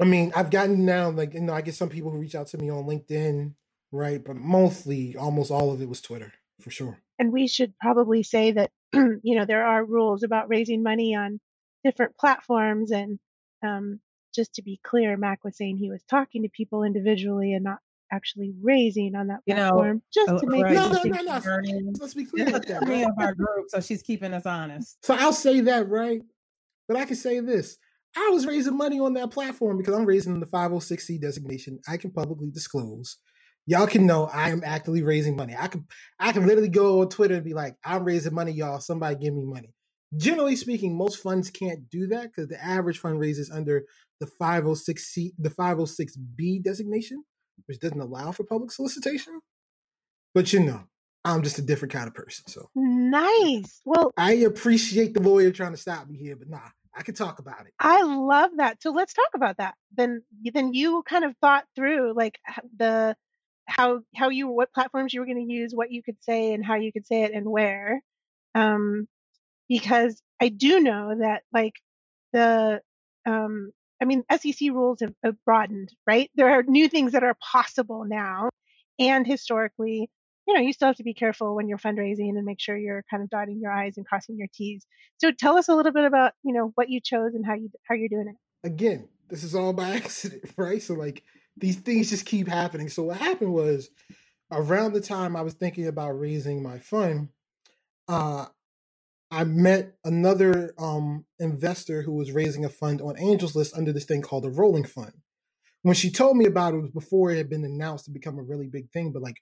I 0.00 0.04
mean, 0.04 0.32
I've 0.34 0.50
gotten 0.50 0.86
now 0.86 1.10
like 1.10 1.34
you 1.34 1.42
know, 1.42 1.52
I 1.52 1.60
get 1.60 1.74
some 1.74 1.90
people 1.90 2.10
who 2.10 2.18
reach 2.18 2.34
out 2.34 2.46
to 2.48 2.58
me 2.58 2.70
on 2.70 2.84
LinkedIn, 2.84 3.52
right? 3.92 4.22
But 4.24 4.36
mostly, 4.36 5.16
almost 5.16 5.50
all 5.50 5.72
of 5.72 5.80
it 5.80 5.88
was 5.88 6.00
Twitter 6.00 6.32
for 6.60 6.70
sure. 6.70 6.98
And 7.18 7.32
we 7.32 7.46
should 7.48 7.74
probably 7.80 8.22
say 8.22 8.52
that 8.52 8.70
you 8.92 9.36
know 9.36 9.44
there 9.44 9.64
are 9.66 9.84
rules 9.84 10.22
about 10.22 10.48
raising 10.48 10.82
money 10.82 11.14
on 11.14 11.40
different 11.84 12.16
platforms, 12.16 12.90
and 12.90 13.18
um, 13.64 14.00
just 14.34 14.54
to 14.54 14.62
be 14.62 14.80
clear, 14.84 15.16
Mac 15.16 15.44
was 15.44 15.56
saying 15.56 15.76
he 15.76 15.90
was 15.90 16.02
talking 16.08 16.42
to 16.42 16.48
people 16.48 16.82
individually 16.82 17.52
and 17.54 17.64
not 17.64 17.78
actually 18.12 18.52
raising 18.60 19.14
on 19.14 19.28
that 19.28 19.40
You 19.46 19.54
know, 19.54 20.00
just 20.12 20.28
uh, 20.28 20.38
to 20.40 20.46
make 20.46 20.64
right, 20.64 20.74
No, 20.74 20.88
no, 20.88 21.02
no, 21.04 21.38
no. 21.38 21.92
Let's 22.00 22.14
be 22.14 22.24
clear 22.24 22.48
about 22.48 22.66
that, 22.66 22.84
three 22.84 23.04
right? 23.04 23.06
of 23.06 23.14
our 23.18 23.34
group, 23.34 23.66
so 23.68 23.80
she's 23.80 24.02
keeping 24.02 24.34
us 24.34 24.46
honest. 24.46 24.98
So 25.04 25.14
I'll 25.14 25.32
say 25.32 25.60
that, 25.60 25.88
right? 25.88 26.22
But 26.88 26.96
I 26.96 27.04
can 27.04 27.16
say 27.16 27.40
this. 27.40 27.78
I 28.16 28.30
was 28.32 28.46
raising 28.46 28.76
money 28.76 28.98
on 28.98 29.14
that 29.14 29.30
platform 29.30 29.78
because 29.78 29.94
I'm 29.94 30.04
raising 30.04 30.40
the 30.40 30.46
506c 30.46 31.20
designation. 31.20 31.78
I 31.88 31.96
can 31.96 32.10
publicly 32.10 32.50
disclose. 32.50 33.18
Y'all 33.70 33.86
can 33.86 34.04
know 34.04 34.24
I 34.24 34.50
am 34.50 34.62
actively 34.64 35.04
raising 35.04 35.36
money. 35.36 35.54
I 35.56 35.68
can 35.68 35.86
I 36.18 36.32
can 36.32 36.44
literally 36.44 36.68
go 36.68 37.02
on 37.02 37.08
Twitter 37.08 37.36
and 37.36 37.44
be 37.44 37.54
like, 37.54 37.76
I'm 37.84 38.02
raising 38.02 38.34
money, 38.34 38.50
y'all. 38.50 38.80
Somebody 38.80 39.14
give 39.14 39.32
me 39.32 39.44
money. 39.44 39.72
Generally 40.16 40.56
speaking, 40.56 40.98
most 40.98 41.22
funds 41.22 41.50
can't 41.50 41.88
do 41.88 42.08
that 42.08 42.24
because 42.24 42.48
the 42.48 42.60
average 42.60 42.98
fund 42.98 43.24
is 43.24 43.48
under 43.48 43.84
the 44.18 44.26
506c, 44.26 45.34
the 45.38 45.50
506b 45.50 46.64
designation, 46.64 47.22
which 47.66 47.78
doesn't 47.78 48.00
allow 48.00 48.32
for 48.32 48.42
public 48.42 48.72
solicitation. 48.72 49.38
But 50.34 50.52
you 50.52 50.58
know, 50.58 50.82
I'm 51.24 51.42
just 51.42 51.60
a 51.60 51.62
different 51.62 51.92
kind 51.92 52.08
of 52.08 52.14
person. 52.14 52.48
So 52.48 52.70
Nice. 52.74 53.82
Well, 53.84 54.10
I 54.16 54.32
appreciate 54.32 55.14
the 55.14 55.22
lawyer 55.22 55.52
trying 55.52 55.74
to 55.74 55.80
stop 55.80 56.08
me 56.08 56.16
here, 56.16 56.34
but 56.34 56.48
nah, 56.48 56.58
I 56.92 57.04
can 57.04 57.14
talk 57.14 57.38
about 57.38 57.66
it. 57.66 57.72
I 57.78 58.02
love 58.02 58.50
that. 58.56 58.82
So 58.82 58.90
let's 58.90 59.14
talk 59.14 59.30
about 59.36 59.58
that. 59.58 59.76
Then, 59.96 60.24
then 60.42 60.74
you 60.74 61.04
kind 61.04 61.24
of 61.24 61.36
thought 61.40 61.66
through 61.76 62.14
like 62.16 62.40
the 62.76 63.14
how 63.70 64.00
how 64.14 64.28
you 64.28 64.48
what 64.48 64.72
platforms 64.72 65.14
you 65.14 65.20
were 65.20 65.26
going 65.26 65.46
to 65.46 65.52
use, 65.52 65.72
what 65.72 65.92
you 65.92 66.02
could 66.02 66.22
say, 66.22 66.52
and 66.52 66.64
how 66.64 66.74
you 66.74 66.92
could 66.92 67.06
say 67.06 67.22
it, 67.22 67.32
and 67.32 67.48
where. 67.48 68.02
Um, 68.54 69.06
because 69.68 70.20
I 70.40 70.48
do 70.48 70.80
know 70.80 71.14
that 71.20 71.42
like 71.52 71.74
the 72.32 72.80
um, 73.26 73.70
I 74.02 74.04
mean 74.04 74.24
SEC 74.30 74.70
rules 74.70 75.00
have, 75.00 75.14
have 75.24 75.36
broadened, 75.44 75.90
right? 76.06 76.30
There 76.34 76.50
are 76.50 76.62
new 76.64 76.88
things 76.88 77.12
that 77.12 77.22
are 77.22 77.36
possible 77.52 78.04
now, 78.04 78.50
and 78.98 79.26
historically, 79.26 80.10
you 80.48 80.54
know, 80.54 80.60
you 80.60 80.72
still 80.72 80.88
have 80.88 80.96
to 80.96 81.04
be 81.04 81.14
careful 81.14 81.54
when 81.54 81.68
you're 81.68 81.78
fundraising 81.78 82.30
and 82.30 82.44
make 82.44 82.60
sure 82.60 82.76
you're 82.76 83.04
kind 83.08 83.22
of 83.22 83.30
dotting 83.30 83.60
your 83.62 83.72
i's 83.72 83.96
and 83.96 84.06
crossing 84.06 84.36
your 84.36 84.48
t's. 84.52 84.84
So 85.18 85.30
tell 85.30 85.56
us 85.56 85.68
a 85.68 85.74
little 85.74 85.92
bit 85.92 86.04
about 86.04 86.32
you 86.42 86.52
know 86.52 86.72
what 86.74 86.90
you 86.90 87.00
chose 87.00 87.34
and 87.34 87.46
how 87.46 87.54
you 87.54 87.70
how 87.88 87.94
you're 87.94 88.08
doing 88.08 88.34
it. 88.34 88.66
Again, 88.66 89.08
this 89.28 89.44
is 89.44 89.54
all 89.54 89.72
by 89.72 89.90
accident, 89.96 90.44
right? 90.56 90.82
So 90.82 90.94
like 90.94 91.22
these 91.56 91.76
things 91.76 92.10
just 92.10 92.26
keep 92.26 92.48
happening. 92.48 92.88
So 92.88 93.04
what 93.04 93.18
happened 93.18 93.52
was 93.52 93.90
around 94.50 94.92
the 94.92 95.00
time 95.00 95.36
I 95.36 95.42
was 95.42 95.54
thinking 95.54 95.86
about 95.86 96.18
raising 96.18 96.62
my 96.62 96.78
fund, 96.78 97.28
uh, 98.08 98.46
I 99.30 99.44
met 99.44 99.94
another 100.04 100.74
um, 100.78 101.24
investor 101.38 102.02
who 102.02 102.12
was 102.12 102.32
raising 102.32 102.64
a 102.64 102.68
fund 102.68 103.00
on 103.00 103.18
Angels 103.18 103.54
List 103.54 103.76
under 103.76 103.92
this 103.92 104.04
thing 104.04 104.22
called 104.22 104.44
a 104.44 104.50
rolling 104.50 104.84
fund. 104.84 105.12
When 105.82 105.94
she 105.94 106.10
told 106.10 106.36
me 106.36 106.46
about 106.46 106.74
it, 106.74 106.78
it 106.78 106.80
was 106.80 106.90
before 106.90 107.30
it 107.30 107.36
had 107.36 107.48
been 107.48 107.64
announced 107.64 108.06
to 108.06 108.10
become 108.10 108.38
a 108.38 108.42
really 108.42 108.66
big 108.66 108.90
thing, 108.90 109.12
but 109.12 109.22
like 109.22 109.36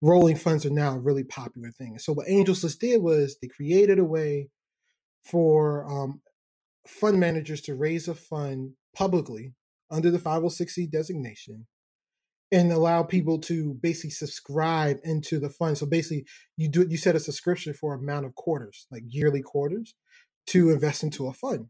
rolling 0.00 0.36
funds 0.36 0.64
are 0.64 0.70
now 0.70 0.94
a 0.94 0.98
really 0.98 1.24
popular 1.24 1.70
thing. 1.70 1.98
So 1.98 2.12
what 2.12 2.28
Angels 2.28 2.62
List 2.62 2.80
did 2.80 3.02
was 3.02 3.36
they 3.40 3.48
created 3.48 3.98
a 3.98 4.04
way 4.04 4.48
for 5.24 5.84
um, 5.90 6.22
fund 6.86 7.18
managers 7.18 7.60
to 7.62 7.74
raise 7.74 8.08
a 8.08 8.14
fund 8.14 8.72
publicly 8.94 9.54
under 9.92 10.10
the 10.10 10.18
506c 10.18 10.90
designation 10.90 11.66
and 12.50 12.70
allow 12.70 13.02
people 13.02 13.38
to 13.38 13.74
basically 13.74 14.10
subscribe 14.10 14.98
into 15.04 15.38
the 15.38 15.48
fund. 15.48 15.78
So 15.78 15.86
basically, 15.86 16.26
you 16.56 16.68
do 16.68 16.86
you 16.88 16.98
set 16.98 17.16
a 17.16 17.20
subscription 17.20 17.72
for 17.72 17.94
amount 17.94 18.26
of 18.26 18.34
quarters, 18.34 18.86
like 18.90 19.02
yearly 19.06 19.42
quarters, 19.42 19.94
to 20.48 20.70
invest 20.70 21.02
into 21.02 21.26
a 21.26 21.32
fund. 21.32 21.68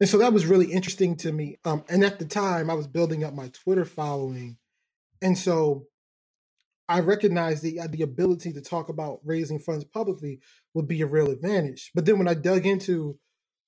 And 0.00 0.08
so 0.08 0.18
that 0.18 0.32
was 0.32 0.46
really 0.46 0.72
interesting 0.72 1.16
to 1.18 1.32
me. 1.32 1.58
Um, 1.64 1.84
and 1.88 2.04
at 2.04 2.18
the 2.18 2.26
time, 2.26 2.68
I 2.68 2.74
was 2.74 2.86
building 2.86 3.24
up 3.24 3.34
my 3.34 3.48
Twitter 3.48 3.84
following, 3.84 4.58
and 5.22 5.38
so 5.38 5.86
I 6.88 7.00
recognized 7.00 7.62
the 7.62 7.80
the 7.88 8.02
ability 8.02 8.52
to 8.52 8.60
talk 8.60 8.88
about 8.88 9.20
raising 9.24 9.60
funds 9.60 9.84
publicly 9.84 10.40
would 10.74 10.88
be 10.88 11.02
a 11.02 11.06
real 11.06 11.30
advantage. 11.30 11.92
But 11.94 12.04
then 12.04 12.18
when 12.18 12.28
I 12.28 12.34
dug 12.34 12.66
into 12.66 13.18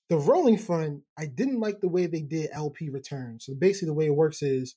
the 0.08 0.16
rolling 0.16 0.58
fund, 0.58 1.02
I 1.18 1.26
didn't 1.26 1.60
like 1.60 1.80
the 1.80 1.88
way 1.88 2.06
they 2.06 2.22
did 2.22 2.50
LP 2.52 2.88
returns. 2.88 3.44
So 3.44 3.54
basically, 3.54 3.86
the 3.86 3.94
way 3.94 4.06
it 4.06 4.14
works 4.14 4.42
is 4.42 4.74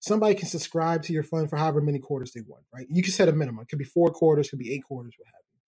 somebody 0.00 0.34
can 0.34 0.48
subscribe 0.48 1.02
to 1.04 1.12
your 1.12 1.22
fund 1.22 1.50
for 1.50 1.56
however 1.56 1.80
many 1.80 1.98
quarters 1.98 2.32
they 2.32 2.40
want, 2.40 2.64
right? 2.74 2.86
You 2.90 3.02
can 3.02 3.12
set 3.12 3.28
a 3.28 3.32
minimum. 3.32 3.62
It 3.62 3.68
could 3.68 3.78
be 3.78 3.84
four 3.84 4.10
quarters, 4.10 4.50
could 4.50 4.58
be 4.58 4.72
eight 4.72 4.84
quarters, 4.84 5.14
what 5.16 5.26
have 5.26 5.34
you. 5.52 5.60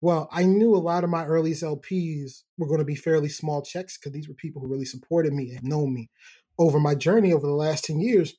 Well, 0.00 0.28
I 0.32 0.44
knew 0.44 0.74
a 0.74 0.76
lot 0.76 1.04
of 1.04 1.10
my 1.10 1.24
earliest 1.24 1.62
LPs 1.62 2.42
were 2.58 2.66
going 2.66 2.80
to 2.80 2.84
be 2.84 2.96
fairly 2.96 3.28
small 3.28 3.62
checks 3.62 3.96
because 3.96 4.12
these 4.12 4.28
were 4.28 4.34
people 4.34 4.60
who 4.60 4.68
really 4.68 4.84
supported 4.84 5.32
me 5.32 5.54
and 5.54 5.62
known 5.62 5.94
me 5.94 6.10
over 6.58 6.80
my 6.80 6.94
journey 6.94 7.32
over 7.32 7.46
the 7.46 7.52
last 7.54 7.84
10 7.84 8.00
years. 8.00 8.34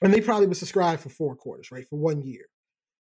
And 0.00 0.14
they 0.14 0.20
probably 0.20 0.46
would 0.46 0.56
subscribe 0.56 1.00
for 1.00 1.08
four 1.08 1.34
quarters, 1.34 1.72
right? 1.72 1.86
For 1.88 1.98
one 1.98 2.22
year. 2.22 2.46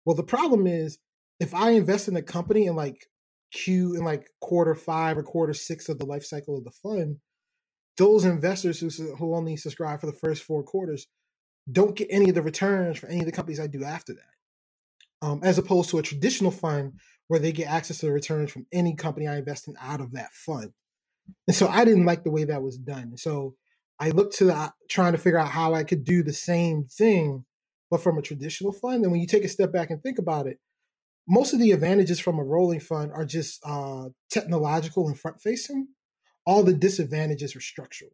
Well, 0.06 0.16
the 0.16 0.24
problem 0.24 0.66
is 0.66 0.98
if 1.40 1.54
I 1.54 1.72
invest 1.72 2.08
in 2.08 2.16
a 2.16 2.22
company 2.22 2.68
and 2.68 2.76
like 2.76 3.08
Q 3.52 3.96
in 3.96 4.04
like 4.04 4.30
quarter 4.42 4.76
five 4.76 5.18
or 5.18 5.24
quarter 5.24 5.54
six 5.54 5.90
of 5.90 6.00
the 6.00 6.06
life 6.06 6.24
cycle 6.24 6.58
of 6.58 6.64
the 6.64 6.72
fund, 6.72 7.18
those 7.98 8.26
investors 8.26 8.80
who, 8.80 9.16
who 9.16 9.36
only 9.36 9.58
subscribe 9.58 10.00
for 10.00 10.08
the 10.08 10.14
first 10.14 10.44
four 10.44 10.64
quarters 10.64 11.08
don't 11.72 11.96
get 11.96 12.08
any 12.10 12.30
of 12.30 12.36
the 12.36 12.42
returns 12.42 12.98
for 12.98 13.08
any 13.08 13.20
of 13.20 13.26
the 13.26 13.32
companies 13.32 13.60
I 13.60 13.68
do 13.68 13.84
after 13.84 14.14
that. 14.14 15.28
Um, 15.28 15.42
as 15.44 15.58
opposed 15.58 15.90
to 15.90 15.98
a 15.98 16.02
traditional 16.02 16.52
fund 16.52 16.94
where 17.28 17.40
they 17.40 17.52
get 17.52 17.68
access 17.70 18.00
to 18.00 18.06
the 18.06 18.12
returns 18.12 18.52
from 18.52 18.66
any 18.72 18.96
company 18.96 19.28
I 19.28 19.38
invest 19.38 19.68
in 19.68 19.76
out 19.82 20.02
of 20.02 20.14
that 20.14 20.32
fund. 20.32 20.72
And 21.48 21.56
so 21.56 21.68
I 21.68 21.86
didn't 21.86 22.06
like 22.06 22.24
the 22.24 22.32
way 22.32 22.46
that 22.46 22.64
was 22.64 22.78
done. 22.78 23.18
So 23.18 23.56
I 24.00 24.12
looked 24.12 24.38
to 24.38 24.46
the, 24.46 24.74
trying 24.90 25.12
to 25.12 25.18
figure 25.18 25.38
out 25.38 25.50
how 25.50 25.74
I 25.74 25.84
could 25.84 26.06
do 26.06 26.24
the 26.24 26.34
same 26.34 26.86
thing, 26.86 27.46
but 27.92 28.02
from 28.02 28.18
a 28.18 28.22
traditional 28.22 28.72
fund. 28.72 29.04
And 29.04 29.12
when 29.12 29.22
you 29.22 29.28
take 29.28 29.44
a 29.44 29.50
step 29.50 29.74
back 29.74 29.90
and 29.90 30.02
think 30.02 30.20
about 30.20 30.48
it, 30.48 30.58
most 31.30 31.54
of 31.54 31.60
the 31.60 31.72
advantages 31.72 32.20
from 32.20 32.40
a 32.40 32.44
rolling 32.44 32.80
fund 32.80 33.12
are 33.14 33.26
just 33.26 33.62
uh, 33.64 34.10
technological 34.32 35.08
and 35.08 35.18
front 35.18 35.40
facing. 35.40 35.88
All 36.46 36.64
the 36.64 36.74
disadvantages 36.74 37.56
are 37.56 37.62
structural. 37.62 38.12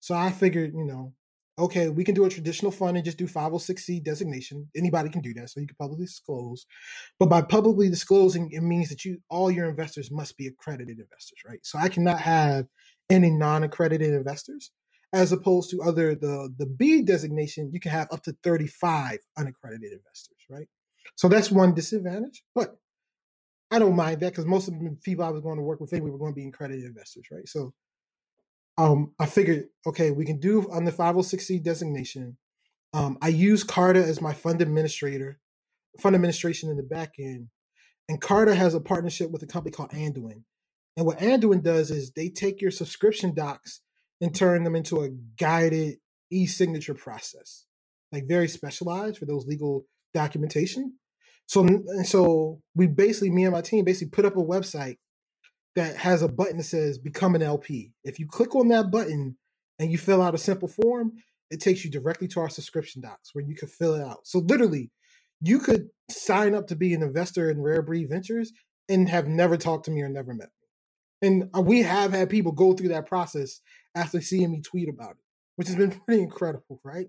So 0.00 0.14
I 0.14 0.30
figured, 0.30 0.72
you 0.74 0.86
know, 0.86 1.12
okay, 1.58 1.90
we 1.90 2.04
can 2.04 2.14
do 2.14 2.24
a 2.24 2.30
traditional 2.30 2.72
fund 2.72 2.96
and 2.96 3.04
just 3.04 3.18
do 3.18 3.26
506c 3.26 4.02
designation. 4.02 4.68
Anybody 4.74 5.10
can 5.10 5.20
do 5.20 5.34
that, 5.34 5.50
so 5.50 5.60
you 5.60 5.66
can 5.66 5.76
publicly 5.76 6.06
disclose. 6.06 6.64
But 7.18 7.28
by 7.28 7.42
publicly 7.42 7.90
disclosing, 7.90 8.50
it 8.50 8.62
means 8.62 8.88
that 8.88 9.04
you 9.04 9.18
all 9.28 9.50
your 9.50 9.68
investors 9.68 10.10
must 10.10 10.38
be 10.38 10.46
accredited 10.46 10.98
investors, 10.98 11.38
right? 11.46 11.60
So 11.62 11.78
I 11.78 11.88
cannot 11.90 12.20
have 12.20 12.66
any 13.10 13.30
non-accredited 13.30 14.14
investors, 14.14 14.70
as 15.12 15.32
opposed 15.32 15.70
to 15.70 15.82
other 15.82 16.14
the 16.14 16.50
the 16.56 16.66
B 16.66 17.02
designation, 17.02 17.70
you 17.74 17.80
can 17.80 17.90
have 17.90 18.08
up 18.10 18.22
to 18.22 18.36
35 18.42 19.18
unaccredited 19.36 19.92
investors, 19.92 20.38
right? 20.48 20.68
So 21.16 21.28
that's 21.28 21.50
one 21.50 21.74
disadvantage. 21.74 22.42
But 22.54 22.76
I 23.70 23.78
don't 23.78 23.96
mind 23.96 24.20
that 24.20 24.32
because 24.32 24.46
most 24.46 24.68
of 24.68 24.74
the 24.74 24.96
people 25.02 25.24
I 25.24 25.30
was 25.30 25.42
going 25.42 25.58
to 25.58 25.62
work 25.62 25.80
with 25.80 25.92
anyway 25.92 26.10
were 26.10 26.18
going 26.18 26.32
to 26.32 26.40
be 26.40 26.46
accredited 26.46 26.84
investors, 26.84 27.26
right? 27.30 27.46
So 27.46 27.74
um, 28.78 29.12
I 29.18 29.26
figured, 29.26 29.66
okay, 29.86 30.10
we 30.10 30.24
can 30.24 30.38
do 30.38 30.70
on 30.70 30.84
the 30.84 30.92
506c 30.92 31.62
designation. 31.62 32.38
Um, 32.94 33.18
I 33.20 33.28
use 33.28 33.64
Carta 33.64 34.02
as 34.02 34.20
my 34.20 34.32
fund 34.32 34.62
administrator, 34.62 35.38
fund 36.00 36.14
administration 36.14 36.70
in 36.70 36.76
the 36.76 36.82
back 36.82 37.14
end. 37.18 37.48
And 38.08 38.20
Carta 38.20 38.54
has 38.54 38.74
a 38.74 38.80
partnership 38.80 39.30
with 39.30 39.42
a 39.42 39.46
company 39.46 39.72
called 39.72 39.90
Anduin. 39.90 40.44
And 40.96 41.04
what 41.06 41.18
Anduin 41.18 41.62
does 41.62 41.90
is 41.90 42.12
they 42.12 42.30
take 42.30 42.62
your 42.62 42.70
subscription 42.70 43.34
docs 43.34 43.82
and 44.20 44.34
turn 44.34 44.64
them 44.64 44.74
into 44.74 45.02
a 45.02 45.10
guided 45.38 45.98
e-signature 46.30 46.94
process, 46.94 47.66
like 48.12 48.26
very 48.26 48.48
specialized 48.48 49.18
for 49.18 49.26
those 49.26 49.46
legal 49.46 49.86
documentation. 50.14 50.94
So, 51.46 51.66
so 52.04 52.60
we 52.74 52.86
basically, 52.86 53.30
me 53.30 53.44
and 53.44 53.52
my 53.52 53.62
team, 53.62 53.84
basically 53.84 54.10
put 54.10 54.26
up 54.26 54.36
a 54.36 54.40
website 54.40 54.98
that 55.76 55.96
has 55.96 56.22
a 56.22 56.28
button 56.28 56.58
that 56.58 56.64
says 56.64 56.98
"Become 56.98 57.34
an 57.34 57.42
LP." 57.42 57.92
If 58.04 58.18
you 58.18 58.26
click 58.26 58.54
on 58.54 58.68
that 58.68 58.90
button 58.90 59.36
and 59.78 59.90
you 59.90 59.98
fill 59.98 60.20
out 60.20 60.34
a 60.34 60.38
simple 60.38 60.68
form, 60.68 61.12
it 61.50 61.60
takes 61.60 61.84
you 61.84 61.90
directly 61.90 62.28
to 62.28 62.40
our 62.40 62.50
subscription 62.50 63.00
docs 63.00 63.30
where 63.32 63.44
you 63.44 63.54
can 63.54 63.68
fill 63.68 63.94
it 63.94 64.02
out. 64.02 64.26
So, 64.26 64.40
literally, 64.40 64.90
you 65.40 65.58
could 65.58 65.88
sign 66.10 66.54
up 66.54 66.66
to 66.68 66.76
be 66.76 66.94
an 66.94 67.02
investor 67.02 67.50
in 67.50 67.62
Rare 67.62 67.82
Breed 67.82 68.08
Ventures 68.10 68.52
and 68.88 69.08
have 69.08 69.26
never 69.26 69.56
talked 69.56 69.84
to 69.86 69.90
me 69.90 70.02
or 70.02 70.08
never 70.08 70.34
met 70.34 70.48
me. 70.48 71.28
And 71.28 71.50
uh, 71.56 71.60
we 71.60 71.82
have 71.82 72.12
had 72.12 72.30
people 72.30 72.52
go 72.52 72.72
through 72.72 72.88
that 72.88 73.06
process 73.06 73.60
after 73.94 74.20
seeing 74.20 74.52
me 74.52 74.60
tweet 74.60 74.88
about 74.88 75.12
it, 75.12 75.24
which 75.56 75.68
has 75.68 75.76
been 75.76 75.90
pretty 76.06 76.22
incredible, 76.22 76.80
right? 76.84 77.08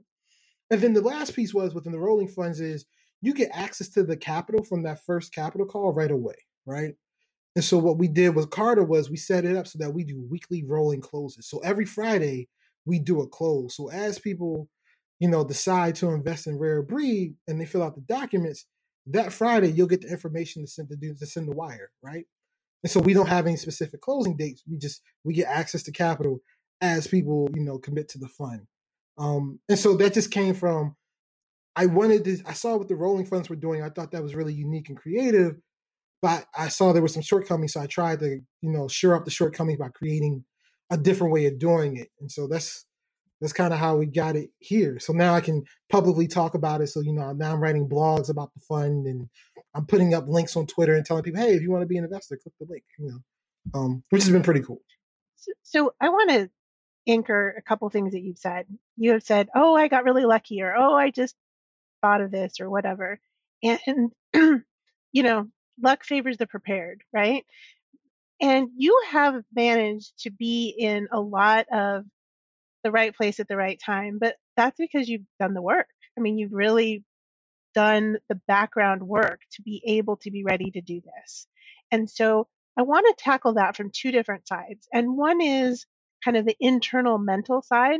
And 0.71 0.81
then 0.81 0.93
the 0.93 1.01
last 1.01 1.35
piece 1.35 1.53
was 1.53 1.73
within 1.73 1.91
the 1.91 1.99
rolling 1.99 2.27
funds 2.27 2.59
is 2.59 2.85
you 3.21 3.33
get 3.33 3.49
access 3.53 3.89
to 3.89 4.03
the 4.03 4.17
capital 4.17 4.63
from 4.63 4.83
that 4.83 5.03
first 5.05 5.33
capital 5.33 5.65
call 5.65 5.93
right 5.93 6.11
away, 6.11 6.35
right? 6.65 6.93
And 7.55 7.65
so 7.65 7.77
what 7.77 7.97
we 7.97 8.07
did 8.07 8.35
with 8.35 8.51
Carta 8.51 8.83
was 8.83 9.09
we 9.09 9.17
set 9.17 9.45
it 9.45 9.57
up 9.57 9.67
so 9.67 9.79
that 9.79 9.93
we 9.93 10.03
do 10.03 10.25
weekly 10.29 10.63
rolling 10.63 11.01
closes. 11.01 11.49
So 11.49 11.59
every 11.59 11.85
Friday 11.85 12.47
we 12.85 12.99
do 12.99 13.21
a 13.21 13.27
close. 13.27 13.75
So 13.75 13.89
as 13.89 14.19
people, 14.19 14.69
you 15.19 15.27
know, 15.27 15.43
decide 15.43 15.95
to 15.95 16.09
invest 16.09 16.47
in 16.47 16.57
rare 16.57 16.81
breed 16.81 17.35
and 17.47 17.59
they 17.59 17.65
fill 17.65 17.83
out 17.83 17.95
the 17.95 18.01
documents, 18.01 18.65
that 19.07 19.33
Friday 19.33 19.71
you'll 19.71 19.87
get 19.87 20.01
the 20.01 20.09
information 20.09 20.63
to 20.63 20.67
send 20.67 20.89
to 20.89 20.95
do 20.95 21.15
to 21.15 21.25
send 21.25 21.47
the 21.47 21.55
wire, 21.55 21.91
right? 22.03 22.25
And 22.83 22.91
so 22.91 22.99
we 22.99 23.13
don't 23.13 23.27
have 23.27 23.47
any 23.47 23.57
specific 23.57 24.01
closing 24.01 24.37
dates. 24.37 24.63
We 24.69 24.77
just 24.77 25.01
we 25.25 25.33
get 25.33 25.47
access 25.47 25.83
to 25.83 25.91
capital 25.91 26.39
as 26.79 27.07
people, 27.07 27.49
you 27.53 27.63
know, 27.63 27.77
commit 27.79 28.07
to 28.09 28.19
the 28.19 28.29
fund. 28.29 28.61
Um, 29.19 29.59
and 29.69 29.77
so 29.77 29.95
that 29.97 30.13
just 30.13 30.31
came 30.31 30.55
from 30.55 30.95
I 31.75 31.85
wanted 31.85 32.25
to, 32.25 32.39
I 32.45 32.53
saw 32.53 32.75
what 32.77 32.89
the 32.89 32.95
rolling 32.95 33.25
funds 33.25 33.49
were 33.49 33.55
doing. 33.55 33.81
I 33.81 33.89
thought 33.89 34.11
that 34.11 34.23
was 34.23 34.35
really 34.35 34.53
unique 34.53 34.89
and 34.89 34.97
creative, 34.97 35.55
but 36.21 36.45
I 36.57 36.67
saw 36.67 36.91
there 36.91 37.01
were 37.01 37.07
some 37.07 37.21
shortcomings. 37.21 37.73
So 37.73 37.79
I 37.79 37.87
tried 37.87 38.19
to, 38.19 38.41
you 38.61 38.69
know, 38.69 38.87
shore 38.87 39.15
up 39.15 39.23
the 39.23 39.31
shortcomings 39.31 39.79
by 39.79 39.89
creating 39.89 40.43
a 40.89 40.97
different 40.97 41.31
way 41.31 41.45
of 41.45 41.59
doing 41.59 41.95
it. 41.95 42.09
And 42.19 42.31
so 42.31 42.47
that's, 42.47 42.85
that's 43.39 43.53
kind 43.53 43.73
of 43.73 43.79
how 43.79 43.95
we 43.95 44.07
got 44.07 44.35
it 44.35 44.49
here. 44.59 44.99
So 44.99 45.13
now 45.13 45.33
I 45.35 45.41
can 45.41 45.63
publicly 45.89 46.27
talk 46.27 46.53
about 46.53 46.81
it. 46.81 46.87
So, 46.87 46.99
you 46.99 47.13
know, 47.13 47.31
now 47.31 47.53
I'm 47.53 47.61
writing 47.61 47.87
blogs 47.87 48.29
about 48.29 48.53
the 48.53 48.59
fund 48.59 49.05
and 49.05 49.29
I'm 49.73 49.85
putting 49.85 50.13
up 50.13 50.27
links 50.27 50.57
on 50.57 50.67
Twitter 50.67 50.95
and 50.95 51.05
telling 51.05 51.23
people, 51.23 51.39
hey, 51.39 51.53
if 51.53 51.61
you 51.61 51.71
want 51.71 51.83
to 51.83 51.87
be 51.87 51.97
an 51.97 52.03
investor, 52.03 52.35
click 52.35 52.55
the 52.59 52.65
link, 52.69 52.83
you 52.97 53.07
know, 53.07 53.79
um, 53.79 54.03
which 54.09 54.23
has 54.23 54.31
been 54.31 54.43
pretty 54.43 54.61
cool. 54.61 54.81
So, 55.37 55.51
so 55.63 55.93
I 56.01 56.09
want 56.09 56.29
to 56.31 56.49
anchor 57.07 57.55
a 57.57 57.61
couple 57.61 57.89
things 57.89 58.13
that 58.13 58.21
you've 58.21 58.37
said. 58.37 58.65
You 58.97 59.11
have 59.13 59.23
said, 59.23 59.49
"Oh, 59.55 59.75
I 59.75 59.87
got 59.87 60.03
really 60.03 60.25
lucky," 60.25 60.61
or 60.61 60.75
"Oh, 60.75 60.93
I 60.95 61.11
just 61.11 61.35
thought 62.01 62.21
of 62.21 62.31
this," 62.31 62.59
or 62.59 62.69
whatever. 62.69 63.19
And 63.63 64.11
you 65.13 65.23
know, 65.23 65.47
luck 65.81 66.03
favors 66.03 66.37
the 66.37 66.47
prepared, 66.47 67.03
right? 67.13 67.45
And 68.41 68.69
you 68.77 69.01
have 69.11 69.43
managed 69.53 70.13
to 70.19 70.31
be 70.31 70.69
in 70.77 71.07
a 71.11 71.19
lot 71.19 71.67
of 71.71 72.05
the 72.83 72.91
right 72.91 73.15
place 73.15 73.39
at 73.39 73.47
the 73.47 73.57
right 73.57 73.79
time, 73.83 74.17
but 74.19 74.35
that's 74.55 74.77
because 74.77 75.09
you've 75.09 75.25
done 75.39 75.53
the 75.53 75.61
work. 75.61 75.87
I 76.17 76.21
mean, 76.21 76.37
you've 76.37 76.53
really 76.53 77.03
done 77.75 78.17
the 78.29 78.39
background 78.47 79.03
work 79.03 79.41
to 79.53 79.61
be 79.61 79.81
able 79.85 80.17
to 80.17 80.31
be 80.31 80.43
ready 80.43 80.71
to 80.71 80.81
do 80.81 81.01
this. 81.01 81.47
And 81.91 82.09
so 82.09 82.47
I 82.77 82.83
want 82.83 83.05
to 83.07 83.23
tackle 83.23 83.55
that 83.55 83.75
from 83.75 83.91
two 83.91 84.11
different 84.11 84.47
sides. 84.47 84.87
And 84.93 85.17
one 85.17 85.41
is 85.41 85.85
kind 86.23 86.37
of 86.37 86.45
the 86.45 86.57
internal 86.59 87.17
mental 87.17 87.61
side, 87.61 87.99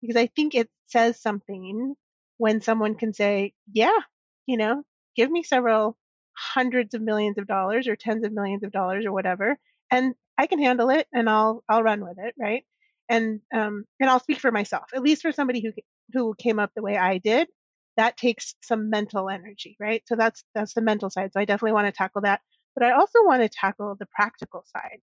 because 0.00 0.16
I 0.16 0.26
think 0.26 0.54
it 0.54 0.68
says 0.86 1.20
something 1.20 1.94
when 2.38 2.60
someone 2.60 2.94
can 2.94 3.12
say, 3.12 3.52
yeah, 3.72 3.98
you 4.46 4.56
know, 4.56 4.82
give 5.16 5.30
me 5.30 5.42
several 5.42 5.96
hundreds 6.36 6.94
of 6.94 7.02
millions 7.02 7.38
of 7.38 7.46
dollars 7.46 7.88
or 7.88 7.96
tens 7.96 8.24
of 8.24 8.32
millions 8.32 8.62
of 8.62 8.72
dollars 8.72 9.04
or 9.06 9.12
whatever, 9.12 9.58
and 9.90 10.14
I 10.38 10.46
can 10.46 10.60
handle 10.62 10.90
it 10.90 11.06
and 11.12 11.28
I'll 11.28 11.64
I'll 11.68 11.82
run 11.82 12.02
with 12.04 12.18
it, 12.18 12.34
right? 12.38 12.64
And 13.08 13.40
um 13.54 13.84
and 14.00 14.08
I'll 14.10 14.20
speak 14.20 14.38
for 14.40 14.52
myself, 14.52 14.84
at 14.94 15.02
least 15.02 15.22
for 15.22 15.32
somebody 15.32 15.60
who 15.60 15.72
who 16.12 16.34
came 16.36 16.58
up 16.58 16.70
the 16.74 16.82
way 16.82 16.96
I 16.96 17.18
did. 17.18 17.48
That 17.96 18.16
takes 18.16 18.54
some 18.62 18.90
mental 18.90 19.28
energy, 19.28 19.76
right? 19.80 20.02
So 20.06 20.14
that's 20.16 20.44
that's 20.54 20.74
the 20.74 20.80
mental 20.82 21.10
side. 21.10 21.32
So 21.32 21.40
I 21.40 21.44
definitely 21.44 21.72
want 21.72 21.86
to 21.88 21.92
tackle 21.92 22.22
that, 22.22 22.40
but 22.74 22.84
I 22.84 22.92
also 22.92 23.24
want 23.24 23.42
to 23.42 23.48
tackle 23.48 23.96
the 23.98 24.06
practical 24.14 24.64
side 24.72 25.00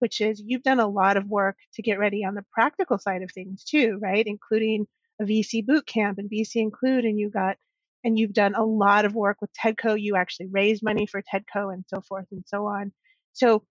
which 0.00 0.20
is 0.20 0.42
you've 0.44 0.62
done 0.62 0.80
a 0.80 0.88
lot 0.88 1.16
of 1.16 1.26
work 1.26 1.56
to 1.74 1.82
get 1.82 1.98
ready 1.98 2.24
on 2.24 2.34
the 2.34 2.44
practical 2.52 2.98
side 2.98 3.22
of 3.22 3.30
things 3.30 3.64
too, 3.64 3.98
right? 4.02 4.26
Including 4.26 4.86
a 5.20 5.24
VC 5.24 5.64
boot 5.64 5.86
camp 5.86 6.18
and 6.18 6.30
VC 6.30 6.56
Include, 6.56 7.04
and 7.04 7.18
you 7.18 7.30
got 7.30 7.56
and 8.02 8.18
you've 8.18 8.32
done 8.32 8.54
a 8.54 8.64
lot 8.64 9.04
of 9.04 9.14
work 9.14 9.36
with 9.40 9.50
TEDCO. 9.52 10.00
You 10.00 10.16
actually 10.16 10.48
raised 10.50 10.82
money 10.82 11.06
for 11.06 11.22
TEDCO 11.22 11.72
and 11.72 11.84
so 11.86 12.00
forth 12.00 12.26
and 12.32 12.44
so 12.46 12.66
on. 12.66 12.92
So 13.34 13.62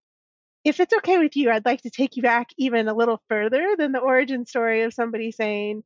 if 0.64 0.80
it's 0.80 0.94
okay 0.94 1.18
with 1.18 1.36
you, 1.36 1.50
I'd 1.50 1.66
like 1.66 1.82
to 1.84 1.90
take 1.90 2.16
you 2.16 2.24
back 2.24 2.50
even 2.58 2.88
a 2.88 2.94
little 2.94 3.22
further 3.30 3.76
than 3.78 3.92
the 3.92 4.00
origin 4.00 4.46
story 4.46 4.84
of 4.84 4.94
somebody 4.94 5.32
saying, 5.32 5.84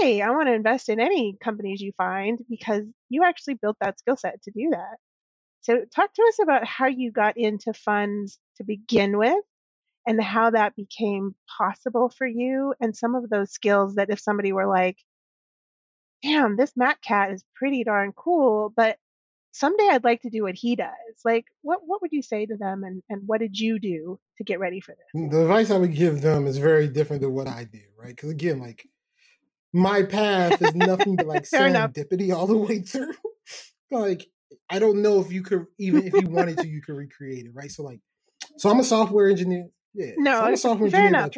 Hey, 0.00 0.20
I 0.20 0.30
want 0.30 0.48
to 0.48 0.54
invest 0.54 0.88
in 0.88 0.98
any 0.98 1.36
companies 1.42 1.80
you 1.80 1.92
find 1.96 2.40
because 2.50 2.82
you 3.08 3.22
actually 3.22 3.54
built 3.54 3.76
that 3.80 3.98
skill 4.00 4.16
set 4.16 4.42
to 4.42 4.50
do 4.50 4.70
that. 4.72 4.96
So 5.60 5.84
talk 5.94 6.12
to 6.14 6.22
us 6.28 6.38
about 6.42 6.64
how 6.66 6.86
you 6.86 7.12
got 7.12 7.36
into 7.36 7.72
funds 7.72 8.38
to 8.56 8.64
begin 8.64 9.16
with 9.16 9.44
and 10.06 10.22
how 10.22 10.50
that 10.50 10.76
became 10.76 11.34
possible 11.58 12.08
for 12.16 12.26
you 12.26 12.74
and 12.80 12.96
some 12.96 13.14
of 13.14 13.28
those 13.28 13.50
skills 13.50 13.96
that 13.96 14.10
if 14.10 14.20
somebody 14.20 14.52
were 14.52 14.66
like, 14.66 14.98
damn, 16.22 16.56
this 16.56 16.72
Matt 16.76 17.02
cat 17.02 17.32
is 17.32 17.44
pretty 17.54 17.84
darn 17.84 18.12
cool, 18.12 18.72
but 18.74 18.96
someday 19.52 19.88
I'd 19.90 20.04
like 20.04 20.22
to 20.22 20.30
do 20.30 20.42
what 20.42 20.54
he 20.54 20.76
does. 20.76 20.90
Like, 21.24 21.46
what, 21.62 21.80
what 21.84 22.02
would 22.02 22.12
you 22.12 22.22
say 22.22 22.46
to 22.46 22.56
them 22.56 22.84
and, 22.84 23.02
and 23.08 23.22
what 23.26 23.40
did 23.40 23.58
you 23.58 23.78
do 23.78 24.18
to 24.38 24.44
get 24.44 24.60
ready 24.60 24.80
for 24.80 24.94
this? 24.94 25.30
The 25.30 25.42
advice 25.42 25.70
I 25.70 25.78
would 25.78 25.94
give 25.94 26.20
them 26.20 26.46
is 26.46 26.58
very 26.58 26.88
different 26.88 27.22
than 27.22 27.32
what 27.32 27.48
I 27.48 27.64
do, 27.64 27.80
right? 27.98 28.14
Because 28.14 28.30
again, 28.30 28.60
like, 28.60 28.86
my 29.72 30.02
path 30.02 30.62
is 30.62 30.74
nothing 30.74 31.16
but 31.16 31.26
like 31.26 31.42
serendipity 31.42 32.34
all 32.34 32.46
the 32.46 32.56
way 32.56 32.80
through. 32.80 33.12
like, 33.90 34.26
I 34.70 34.78
don't 34.78 35.02
know 35.02 35.20
if 35.20 35.32
you 35.32 35.42
could, 35.42 35.66
even 35.78 36.06
if 36.06 36.14
you 36.14 36.28
wanted 36.28 36.58
to, 36.58 36.68
you 36.68 36.80
could 36.80 36.96
recreate 36.96 37.46
it, 37.46 37.52
right? 37.54 37.70
So, 37.70 37.82
like, 37.82 38.00
so 38.56 38.70
I'm 38.70 38.80
a 38.80 38.84
software 38.84 39.28
engineer. 39.28 39.68
Yeah. 39.96 40.12
No, 40.16 40.54
so 40.54 40.72
I'm 40.72 40.82
a 40.82 40.90
fair 40.90 41.08
enough. 41.08 41.30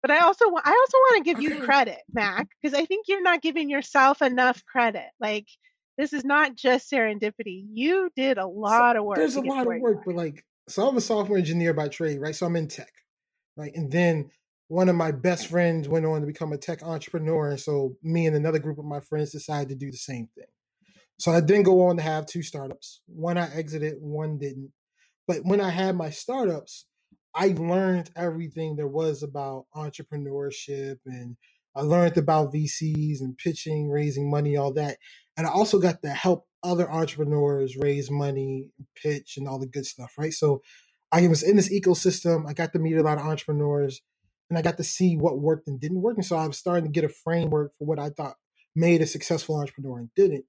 But 0.00 0.10
I 0.12 0.20
also 0.20 0.44
I 0.46 0.70
also 0.70 0.96
want 0.96 1.24
to 1.24 1.34
give 1.34 1.42
you 1.42 1.60
credit, 1.60 1.98
Mac, 2.12 2.48
because 2.62 2.78
I 2.78 2.84
think 2.84 3.06
you're 3.08 3.22
not 3.22 3.42
giving 3.42 3.68
yourself 3.68 4.22
enough 4.22 4.64
credit. 4.64 5.08
Like 5.20 5.46
this 5.96 6.12
is 6.12 6.24
not 6.24 6.54
just 6.54 6.90
serendipity. 6.90 7.66
You 7.72 8.10
did 8.16 8.38
a 8.38 8.46
lot 8.46 8.94
so, 8.94 9.00
of 9.00 9.04
work. 9.04 9.16
There's 9.18 9.36
a 9.36 9.40
lot 9.40 9.66
of 9.66 9.80
work, 9.80 10.04
but 10.06 10.14
like 10.14 10.44
so 10.68 10.88
I'm 10.88 10.96
a 10.96 11.00
software 11.00 11.38
engineer 11.38 11.74
by 11.74 11.88
trade, 11.88 12.20
right? 12.20 12.34
So 12.34 12.46
I'm 12.46 12.56
in 12.56 12.68
tech. 12.68 12.92
Right. 13.56 13.72
And 13.74 13.90
then 13.90 14.30
one 14.68 14.88
of 14.88 14.94
my 14.94 15.10
best 15.10 15.48
friends 15.48 15.88
went 15.88 16.06
on 16.06 16.20
to 16.20 16.26
become 16.26 16.52
a 16.52 16.58
tech 16.58 16.82
entrepreneur. 16.82 17.50
And 17.50 17.60
so 17.60 17.96
me 18.02 18.26
and 18.26 18.36
another 18.36 18.58
group 18.58 18.78
of 18.78 18.84
my 18.84 19.00
friends 19.00 19.32
decided 19.32 19.70
to 19.70 19.74
do 19.74 19.90
the 19.90 19.96
same 19.96 20.28
thing. 20.36 20.46
So 21.18 21.32
I 21.32 21.40
then 21.40 21.64
go 21.64 21.88
on 21.88 21.96
to 21.96 22.02
have 22.02 22.26
two 22.26 22.42
startups. 22.42 23.00
One 23.06 23.36
I 23.38 23.52
exited, 23.52 23.94
one 23.98 24.38
didn't. 24.38 24.70
But 25.26 25.38
when 25.42 25.60
I 25.60 25.70
had 25.70 25.96
my 25.96 26.10
startups, 26.10 26.86
I 27.38 27.54
learned 27.56 28.10
everything 28.16 28.74
there 28.74 28.88
was 28.88 29.22
about 29.22 29.66
entrepreneurship 29.76 30.96
and 31.06 31.36
I 31.76 31.82
learned 31.82 32.18
about 32.18 32.52
VCs 32.52 33.20
and 33.20 33.38
pitching, 33.38 33.88
raising 33.88 34.28
money, 34.28 34.56
all 34.56 34.72
that. 34.72 34.96
And 35.36 35.46
I 35.46 35.50
also 35.50 35.78
got 35.78 36.02
to 36.02 36.08
help 36.08 36.48
other 36.64 36.90
entrepreneurs 36.90 37.76
raise 37.76 38.10
money, 38.10 38.70
pitch, 38.96 39.36
and 39.36 39.46
all 39.46 39.60
the 39.60 39.68
good 39.68 39.86
stuff, 39.86 40.14
right? 40.18 40.32
So 40.32 40.62
I 41.12 41.28
was 41.28 41.44
in 41.44 41.54
this 41.54 41.72
ecosystem. 41.72 42.44
I 42.48 42.54
got 42.54 42.72
to 42.72 42.80
meet 42.80 42.96
a 42.96 43.02
lot 43.04 43.18
of 43.18 43.24
entrepreneurs 43.24 44.00
and 44.50 44.58
I 44.58 44.62
got 44.62 44.76
to 44.78 44.84
see 44.84 45.14
what 45.14 45.38
worked 45.38 45.68
and 45.68 45.78
didn't 45.78 46.02
work. 46.02 46.16
And 46.16 46.26
so 46.26 46.34
I 46.36 46.48
was 46.48 46.58
starting 46.58 46.86
to 46.86 46.90
get 46.90 47.08
a 47.08 47.08
framework 47.08 47.70
for 47.78 47.84
what 47.84 48.00
I 48.00 48.10
thought 48.10 48.34
made 48.74 49.00
a 49.00 49.06
successful 49.06 49.60
entrepreneur 49.60 50.00
and 50.00 50.10
didn't. 50.16 50.44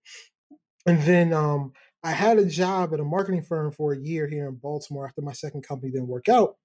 And 0.87 1.03
then 1.03 1.33
um, 1.33 1.73
I 2.03 2.13
had 2.13 2.39
a 2.39 2.45
job 2.45 2.95
at 2.95 2.99
a 2.99 3.03
marketing 3.03 3.43
firm 3.43 3.71
for 3.71 3.93
a 3.93 3.99
year 3.99 4.27
here 4.27 4.47
in 4.47 4.55
Baltimore 4.55 5.05
after 5.05 5.21
my 5.21 5.33
second 5.33 5.67
company 5.67 5.91
didn't 5.91 6.07
work 6.07 6.27
out 6.27 6.55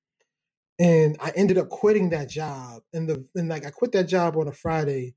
and 0.79 1.17
I 1.21 1.31
ended 1.37 1.59
up 1.59 1.69
quitting 1.69 2.11
that 2.11 2.29
job. 2.29 2.83
And 2.93 3.09
the 3.09 3.27
and 3.35 3.49
like 3.49 3.67
I 3.67 3.71
quit 3.71 3.93
that 3.93 4.09
job 4.09 4.37
on 4.37 4.49
a 4.49 4.53
Friday 4.53 5.15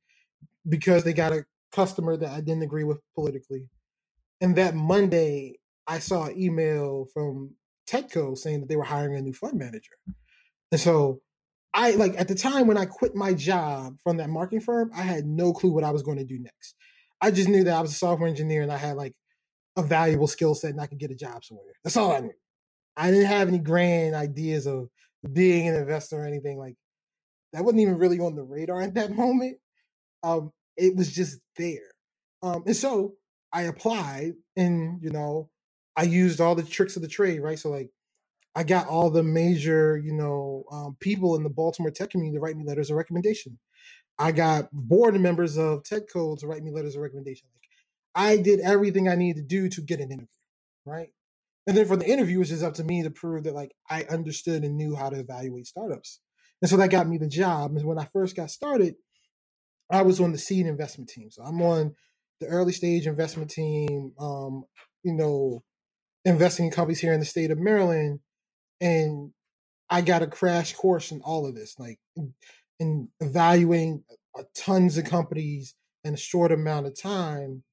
because 0.68 1.04
they 1.04 1.14
got 1.14 1.34
a 1.34 1.46
customer 1.72 2.18
that 2.18 2.30
I 2.32 2.42
didn't 2.42 2.64
agree 2.64 2.84
with 2.84 3.00
politically. 3.16 3.70
And 4.42 4.56
that 4.58 4.76
Monday, 4.76 5.60
I 5.88 6.00
saw 6.00 6.26
an 6.26 6.40
email 6.40 7.08
from 7.14 7.56
Tedco 7.90 8.38
saying 8.38 8.62
that 8.62 8.70
they 8.70 8.76
were 8.76 8.84
hiring 8.84 9.16
a 9.16 9.22
new 9.22 9.34
fund 9.34 9.58
manager. 9.58 9.94
And 10.72 10.82
so 10.82 11.22
I 11.74 11.92
like 11.92 12.16
at 12.20 12.28
the 12.28 12.36
time 12.36 12.68
when 12.68 12.78
I 12.78 12.86
quit 12.86 13.16
my 13.16 13.34
job 13.34 13.98
from 14.04 14.18
that 14.18 14.30
marketing 14.30 14.62
firm, 14.62 14.92
I 14.96 15.02
had 15.02 15.26
no 15.26 15.54
clue 15.54 15.72
what 15.72 15.84
I 15.84 15.92
was 15.92 16.04
going 16.04 16.18
to 16.18 16.26
do 16.26 16.40
next. 16.40 16.76
I 17.22 17.32
just 17.32 17.50
knew 17.50 17.64
that 17.64 17.76
I 17.76 17.82
was 17.82 17.92
a 17.92 17.96
software 17.96 18.30
engineer 18.30 18.62
and 18.62 18.72
I 18.72 18.78
had 18.78 18.98
like 18.98 19.14
a 19.78 19.84
valuable 19.84 20.28
skill 20.28 20.56
set 20.56 20.72
and 20.72 20.82
I 20.82 20.88
could 20.88 21.00
get 21.00 21.12
a 21.12 21.16
job 21.16 21.46
somewhere. 21.46 21.74
That's 21.84 21.98
all 21.98 22.12
I 22.12 22.20
knew. 22.22 22.34
I 22.98 23.12
didn't 23.12 23.28
have 23.28 23.48
any 23.48 23.60
grand 23.60 24.16
ideas 24.16 24.68
of 24.68 24.90
being 25.34 25.68
an 25.68 25.76
investor 25.76 26.18
or 26.18 26.26
anything 26.26 26.58
like 26.58 26.76
that 27.54 27.64
wasn't 27.64 27.82
even 27.82 27.98
really 27.98 28.20
on 28.20 28.36
the 28.36 28.44
radar 28.44 28.82
at 28.82 28.96
that 28.96 29.12
moment. 29.16 29.58
Um, 30.24 30.52
it 30.76 30.96
was 30.96 31.14
just 31.14 31.40
there. 31.58 31.92
Um, 32.44 32.64
and 32.66 32.76
so 32.76 33.16
I 33.54 33.64
applied 33.64 34.34
and, 34.56 35.02
you 35.02 35.10
know, 35.10 35.50
I 35.96 36.04
used 36.04 36.40
all 36.40 36.56
the 36.56 36.64
tricks 36.64 36.96
of 36.96 37.02
the 37.02 37.08
trade, 37.08 37.42
right? 37.42 37.58
So 37.58 37.70
like 37.70 37.90
I 38.56 38.64
got 38.64 38.88
all 38.88 39.10
the 39.10 39.24
major, 39.24 39.98
you 39.98 40.14
know, 40.14 40.64
um, 40.72 40.98
people 41.00 41.36
in 41.36 41.44
the 41.44 41.50
Baltimore 41.50 41.92
tech 41.92 42.12
community 42.12 42.38
to 42.38 42.42
write 42.42 42.58
me 42.58 42.66
letters 42.66 42.90
of 42.90 42.98
recommendation. 42.98 43.58
I 44.20 44.32
got 44.32 44.70
board 44.72 45.20
members 45.20 45.58
of 45.58 45.84
Tedco 45.84 46.40
to 46.40 46.48
write 46.48 46.64
me 46.64 46.72
letters 46.72 46.96
of 46.96 47.02
recommendation. 47.02 47.48
Like 47.54 47.70
I 48.16 48.38
did 48.38 48.60
everything 48.62 49.08
I 49.08 49.16
needed 49.16 49.42
to 49.42 49.48
do 49.48 49.70
to 49.70 49.82
get 49.82 50.00
an 50.00 50.12
interview, 50.12 50.28
right? 50.86 51.10
And 51.68 51.76
then 51.76 51.86
for 51.86 51.98
the 51.98 52.10
interview, 52.10 52.40
it's 52.40 52.50
just 52.50 52.64
up 52.64 52.76
to 52.76 52.84
me 52.84 53.04
to 53.04 53.12
prove 53.12 53.44
that 53.44 53.54
like 53.54 53.74
I 53.90 54.04
understood 54.04 54.64
and 54.64 54.78
knew 54.78 54.96
how 54.96 55.10
to 55.10 55.20
evaluate 55.20 55.68
startups. 55.68 56.22
And 56.62 56.70
so 56.70 56.78
that 56.78 56.90
got 56.90 57.08
me 57.08 57.18
the 57.18 57.28
job. 57.28 57.76
And 57.76 57.86
when 57.86 58.00
I 58.00 58.06
first 58.06 58.36
got 58.36 58.50
started, 58.50 58.96
I 59.92 60.02
was 60.02 60.20
on 60.20 60.32
the 60.32 60.38
seed 60.38 60.66
investment 60.66 61.10
team. 61.10 61.30
So 61.30 61.44
I'm 61.44 61.62
on 61.62 61.96
the 62.40 62.48
early 62.48 62.72
stage 62.72 63.06
investment 63.06 63.52
team, 63.52 64.14
um, 64.20 64.64
you 65.04 65.14
know, 65.14 65.64
investing 66.26 66.66
in 66.66 66.72
companies 66.72 67.00
here 67.00 67.14
in 67.14 67.20
the 67.20 67.26
state 67.26 67.52
of 67.52 67.60
Maryland. 67.60 68.22
And 68.80 69.32
I 69.90 70.02
got 70.02 70.24
a 70.24 70.28
crash 70.28 70.74
course 70.74 71.12
in 71.12 71.22
all 71.22 71.46
of 71.46 71.56
this, 71.56 71.76
like 71.78 72.00
in, 72.16 72.34
in 72.80 73.10
evaluating 73.20 74.04
tons 74.56 74.98
of 74.98 75.06
companies 75.06 75.76
in 76.04 76.14
a 76.14 76.18
short 76.18 76.52
amount 76.52 76.88
of 76.88 77.00
time. 77.00 77.64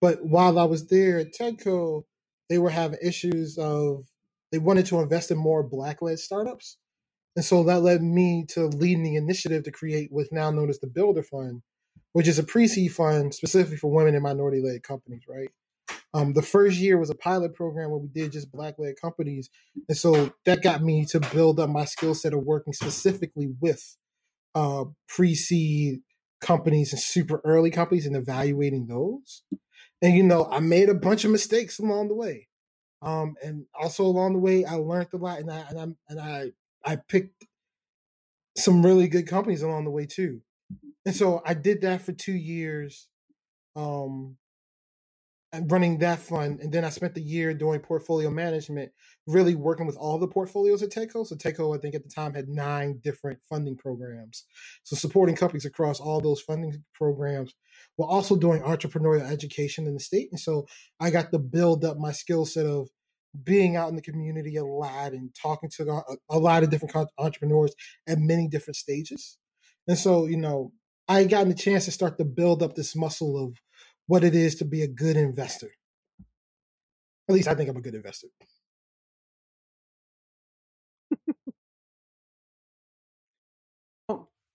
But 0.00 0.24
while 0.24 0.58
I 0.58 0.64
was 0.64 0.88
there 0.88 1.18
at 1.18 1.32
Tedco, 1.32 2.04
they 2.50 2.58
were 2.58 2.70
having 2.70 2.98
issues 3.02 3.56
of 3.56 4.04
they 4.52 4.58
wanted 4.58 4.84
to 4.86 5.00
invest 5.00 5.30
in 5.30 5.38
more 5.38 5.62
black 5.62 6.02
led 6.02 6.18
startups. 6.18 6.76
And 7.36 7.44
so 7.44 7.62
that 7.64 7.80
led 7.80 8.02
me 8.02 8.44
to 8.50 8.66
leading 8.66 9.04
the 9.04 9.16
initiative 9.16 9.62
to 9.62 9.70
create 9.70 10.08
what's 10.10 10.32
now 10.32 10.50
known 10.50 10.68
as 10.68 10.80
the 10.80 10.88
Builder 10.88 11.22
Fund, 11.22 11.62
which 12.12 12.26
is 12.28 12.38
a 12.38 12.42
pre 12.42 12.66
seed 12.66 12.92
fund 12.92 13.32
specifically 13.34 13.78
for 13.78 13.90
women 13.90 14.14
and 14.14 14.22
minority 14.24 14.60
led 14.60 14.82
companies, 14.82 15.22
right? 15.28 15.48
Um, 16.12 16.32
the 16.32 16.42
first 16.42 16.78
year 16.78 16.98
was 16.98 17.10
a 17.10 17.14
pilot 17.14 17.54
program 17.54 17.90
where 17.90 18.00
we 18.00 18.08
did 18.08 18.32
just 18.32 18.50
black 18.50 18.74
led 18.78 18.94
companies. 19.00 19.48
And 19.88 19.96
so 19.96 20.32
that 20.44 20.62
got 20.62 20.82
me 20.82 21.06
to 21.06 21.20
build 21.20 21.60
up 21.60 21.70
my 21.70 21.84
skill 21.84 22.16
set 22.16 22.34
of 22.34 22.42
working 22.42 22.72
specifically 22.72 23.52
with 23.60 23.96
uh, 24.56 24.86
pre 25.08 25.36
seed 25.36 26.00
companies 26.40 26.92
and 26.92 27.00
super 27.00 27.40
early 27.44 27.70
companies 27.70 28.06
and 28.06 28.16
evaluating 28.16 28.88
those. 28.88 29.44
And 30.02 30.14
you 30.14 30.22
know, 30.22 30.46
I 30.50 30.60
made 30.60 30.88
a 30.88 30.94
bunch 30.94 31.24
of 31.24 31.30
mistakes 31.30 31.78
along 31.78 32.08
the 32.08 32.14
way. 32.14 32.48
Um, 33.02 33.36
and 33.42 33.66
also 33.78 34.04
along 34.04 34.34
the 34.34 34.38
way, 34.38 34.64
I 34.64 34.74
learned 34.74 35.08
a 35.12 35.16
lot, 35.16 35.38
and 35.40 35.50
I 35.50 35.64
and 35.68 35.78
I 35.78 35.86
and 36.08 36.20
I 36.20 36.52
I 36.84 36.96
picked 36.96 37.46
some 38.56 38.84
really 38.84 39.08
good 39.08 39.26
companies 39.26 39.62
along 39.62 39.84
the 39.84 39.90
way 39.90 40.06
too. 40.06 40.42
And 41.06 41.14
so 41.14 41.42
I 41.46 41.54
did 41.54 41.80
that 41.82 42.02
for 42.02 42.12
two 42.12 42.32
years. 42.32 43.08
Um, 43.74 44.36
running 45.62 45.98
that 45.98 46.20
fund. 46.20 46.60
And 46.60 46.72
then 46.72 46.84
I 46.84 46.90
spent 46.90 47.14
the 47.14 47.22
year 47.22 47.52
doing 47.54 47.80
portfolio 47.80 48.30
management, 48.30 48.92
really 49.26 49.54
working 49.54 49.86
with 49.86 49.96
all 49.96 50.18
the 50.18 50.28
portfolios 50.28 50.82
at 50.82 50.90
Tedco. 50.90 51.26
So 51.26 51.34
Tedco, 51.34 51.76
I 51.76 51.80
think 51.80 51.94
at 51.94 52.04
the 52.04 52.08
time 52.08 52.34
had 52.34 52.48
nine 52.48 53.00
different 53.02 53.40
funding 53.48 53.76
programs. 53.76 54.44
So 54.84 54.94
supporting 54.94 55.34
companies 55.34 55.64
across 55.64 55.98
all 55.98 56.20
those 56.20 56.40
funding 56.40 56.84
programs 56.94 57.54
while 57.96 58.08
also 58.08 58.36
doing 58.36 58.62
entrepreneurial 58.62 59.30
education 59.30 59.86
in 59.86 59.94
the 59.94 60.00
state. 60.00 60.28
And 60.30 60.40
so 60.40 60.66
I 60.98 61.10
got 61.10 61.32
to 61.32 61.38
build 61.38 61.84
up 61.84 61.98
my 61.98 62.12
skill 62.12 62.46
set 62.46 62.66
of 62.66 62.88
being 63.44 63.76
out 63.76 63.88
in 63.88 63.96
the 63.96 64.02
community 64.02 64.56
a 64.56 64.64
lot 64.64 65.12
and 65.12 65.30
talking 65.40 65.70
to 65.76 66.02
a, 66.28 66.38
lot 66.38 66.62
of 66.62 66.70
different 66.70 67.08
entrepreneurs 67.18 67.74
at 68.08 68.18
many 68.18 68.48
different 68.48 68.76
stages. 68.76 69.38
And 69.86 69.96
so, 69.96 70.26
you 70.26 70.36
know, 70.36 70.72
I 71.08 71.20
had 71.20 71.30
gotten 71.30 71.52
a 71.52 71.56
chance 71.56 71.84
to 71.84 71.90
start 71.90 72.18
to 72.18 72.24
build 72.24 72.62
up 72.62 72.74
this 72.74 72.96
muscle 72.96 73.42
of 73.42 73.56
what 74.06 74.24
it 74.24 74.34
is 74.34 74.56
to 74.56 74.64
be 74.64 74.82
a 74.82 74.88
good 74.88 75.16
investor. 75.16 75.70
At 77.28 77.34
least 77.34 77.48
I 77.48 77.54
think 77.54 77.70
I'm 77.70 77.76
a 77.76 77.80
good 77.80 77.94
investor. 77.94 78.28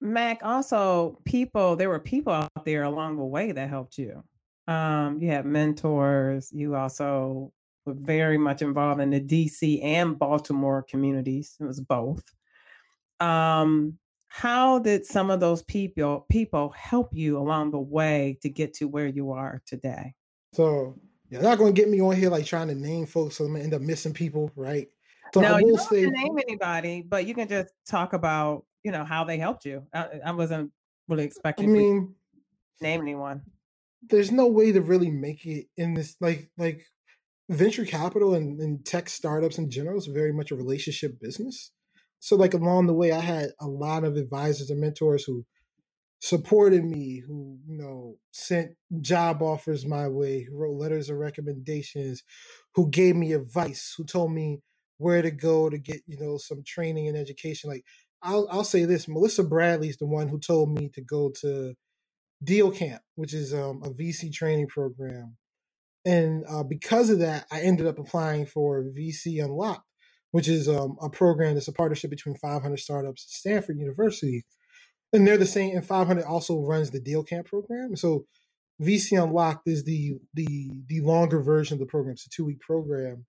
Mac, 0.05 0.39
also 0.43 1.19
people, 1.25 1.75
there 1.75 1.89
were 1.89 1.99
people 1.99 2.33
out 2.33 2.65
there 2.65 2.83
along 2.83 3.17
the 3.17 3.23
way 3.23 3.51
that 3.51 3.69
helped 3.69 3.97
you. 3.97 4.23
Um, 4.67 5.19
you 5.21 5.29
had 5.29 5.45
mentors. 5.45 6.51
You 6.51 6.75
also 6.75 7.51
were 7.85 7.93
very 7.93 8.37
much 8.37 8.61
involved 8.61 9.01
in 9.01 9.11
the 9.11 9.21
DC 9.21 9.83
and 9.83 10.17
Baltimore 10.17 10.83
communities. 10.83 11.55
It 11.59 11.65
was 11.65 11.79
both. 11.79 12.23
Um, 13.19 13.97
how 14.27 14.79
did 14.79 15.05
some 15.05 15.29
of 15.29 15.39
those 15.39 15.63
people 15.63 16.25
people 16.29 16.69
help 16.71 17.11
you 17.13 17.37
along 17.37 17.71
the 17.71 17.79
way 17.79 18.37
to 18.41 18.49
get 18.49 18.73
to 18.75 18.85
where 18.85 19.07
you 19.07 19.31
are 19.31 19.61
today? 19.65 20.13
So 20.53 20.99
you're 21.29 21.41
not 21.41 21.57
going 21.57 21.73
to 21.73 21.81
get 21.81 21.89
me 21.89 22.01
on 22.01 22.15
here 22.15 22.29
like 22.29 22.45
trying 22.45 22.67
to 22.67 22.75
name 22.75 23.05
folks, 23.05 23.37
so 23.37 23.45
I'm 23.45 23.53
gonna 23.53 23.63
end 23.63 23.73
up 23.73 23.81
missing 23.81 24.13
people, 24.13 24.51
right? 24.55 24.89
So 25.33 25.41
no, 25.41 25.57
you 25.57 25.75
don't 25.75 25.89
say, 25.89 26.05
name 26.05 26.37
anybody, 26.37 27.01
but 27.01 27.25
you 27.25 27.33
can 27.33 27.47
just 27.47 27.73
talk 27.87 28.13
about 28.13 28.65
you 28.85 28.91
know 28.91 29.03
how 29.03 29.23
they 29.23 29.39
helped 29.39 29.65
you. 29.65 29.83
I, 29.93 30.07
I 30.27 30.31
wasn't 30.31 30.71
really 31.07 31.25
expecting. 31.25 31.69
I 31.69 31.73
mean, 31.73 32.15
name 32.79 33.01
anyone. 33.01 33.41
There's 34.07 34.31
no 34.31 34.47
way 34.47 34.71
to 34.71 34.81
really 34.81 35.09
make 35.09 35.45
it 35.45 35.65
in 35.75 35.95
this 35.95 36.15
like 36.21 36.51
like 36.57 36.85
venture 37.49 37.85
capital 37.85 38.35
and, 38.35 38.59
and 38.59 38.85
tech 38.85 39.09
startups 39.09 39.57
in 39.57 39.71
general 39.71 39.97
is 39.97 40.05
very 40.05 40.31
much 40.31 40.51
a 40.51 40.55
relationship 40.55 41.19
business 41.21 41.71
so 42.19 42.35
like 42.35 42.55
along 42.55 42.87
the 42.87 42.93
way 42.93 43.11
i 43.11 43.19
had 43.19 43.49
a 43.61 43.67
lot 43.67 44.03
of 44.03 44.17
advisors 44.17 44.71
and 44.71 44.81
mentors 44.81 45.25
who 45.25 45.45
supported 46.21 46.83
me 46.83 47.21
who 47.27 47.59
you 47.67 47.77
know 47.77 48.15
sent 48.31 48.71
job 48.99 49.43
offers 49.43 49.85
my 49.85 50.07
way 50.07 50.41
who 50.43 50.57
wrote 50.57 50.75
letters 50.75 51.07
of 51.07 51.17
recommendations 51.17 52.23
who 52.73 52.89
gave 52.89 53.15
me 53.15 53.31
advice 53.31 53.93
who 53.95 54.03
told 54.03 54.31
me 54.31 54.59
where 54.97 55.21
to 55.21 55.29
go 55.29 55.69
to 55.69 55.77
get 55.77 56.01
you 56.07 56.17
know 56.19 56.37
some 56.37 56.63
training 56.65 57.07
and 57.07 57.15
education 57.15 57.69
like 57.69 57.83
i'll 58.21 58.47
i'll 58.51 58.63
say 58.63 58.85
this 58.85 59.07
melissa 59.07 59.43
bradley 59.43 59.89
is 59.89 59.97
the 59.97 60.05
one 60.05 60.27
who 60.27 60.39
told 60.39 60.71
me 60.71 60.89
to 60.93 61.01
go 61.01 61.31
to 61.41 61.73
deal 62.43 62.71
camp 62.71 63.01
which 63.15 63.33
is 63.33 63.53
um, 63.53 63.81
a 63.83 63.89
vc 63.89 64.31
training 64.33 64.67
program 64.67 65.35
and 66.05 66.43
uh, 66.49 66.63
because 66.63 67.09
of 67.09 67.19
that 67.19 67.45
i 67.51 67.61
ended 67.61 67.87
up 67.87 67.99
applying 67.99 68.45
for 68.45 68.83
vc 68.83 69.43
unlocked 69.43 69.85
which 70.35 70.49
is 70.49 70.67
um, 70.67 70.97
a 71.01 71.09
program 71.09 71.53
that's 71.53 71.69
a 71.69 71.71
partnership 71.71 72.09
between 72.09 72.35
500 72.35 72.77
startups 72.77 73.23
at 73.23 73.29
Stanford 73.29 73.79
University. 73.79 74.43
And 75.13 75.25
they're 75.25 75.37
the 75.37 75.45
same, 75.45 75.77
and 75.77 75.85
500 75.85 76.25
also 76.25 76.59
runs 76.59 76.91
the 76.91 76.99
Deal 76.99 77.23
Camp 77.23 77.47
program. 77.47 77.95
So 77.95 78.25
VC 78.81 79.17
Unlocked 79.23 79.65
is 79.65 79.85
the 79.85 80.15
the 80.33 80.71
the 80.87 80.99
longer 80.99 81.41
version 81.41 81.75
of 81.75 81.79
the 81.79 81.85
program. 81.85 82.15
It's 82.15 82.25
a 82.25 82.29
two 82.29 82.43
week 82.43 82.59
program, 82.59 83.25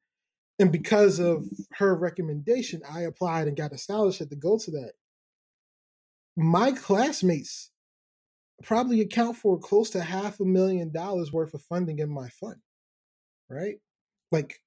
and 0.59 0.73
because 0.73 1.19
of 1.19 1.45
her 1.75 1.95
recommendation, 1.95 2.83
I 2.89 3.03
applied 3.03 3.49
and 3.49 3.57
got 3.57 3.73
a 3.73 3.79
scholarship 3.79 4.31
to 4.31 4.37
go 4.37 4.59
to 4.59 4.71
that. 4.73 4.93
My 6.37 6.73
classmates 6.73 7.71
probably 8.63 9.01
account 9.01 9.37
for 9.37 9.59
close 9.59 9.91
to 9.91 10.03
half 10.03 10.41
a 10.41 10.45
million 10.45 10.93
dollars 10.93 11.33
worth 11.33 11.55
of 11.55 11.63
funding 11.63 11.99
in 11.99 12.09
my 12.09 12.29
fund, 12.29 12.57
right? 13.51 13.77
Like 14.33 14.61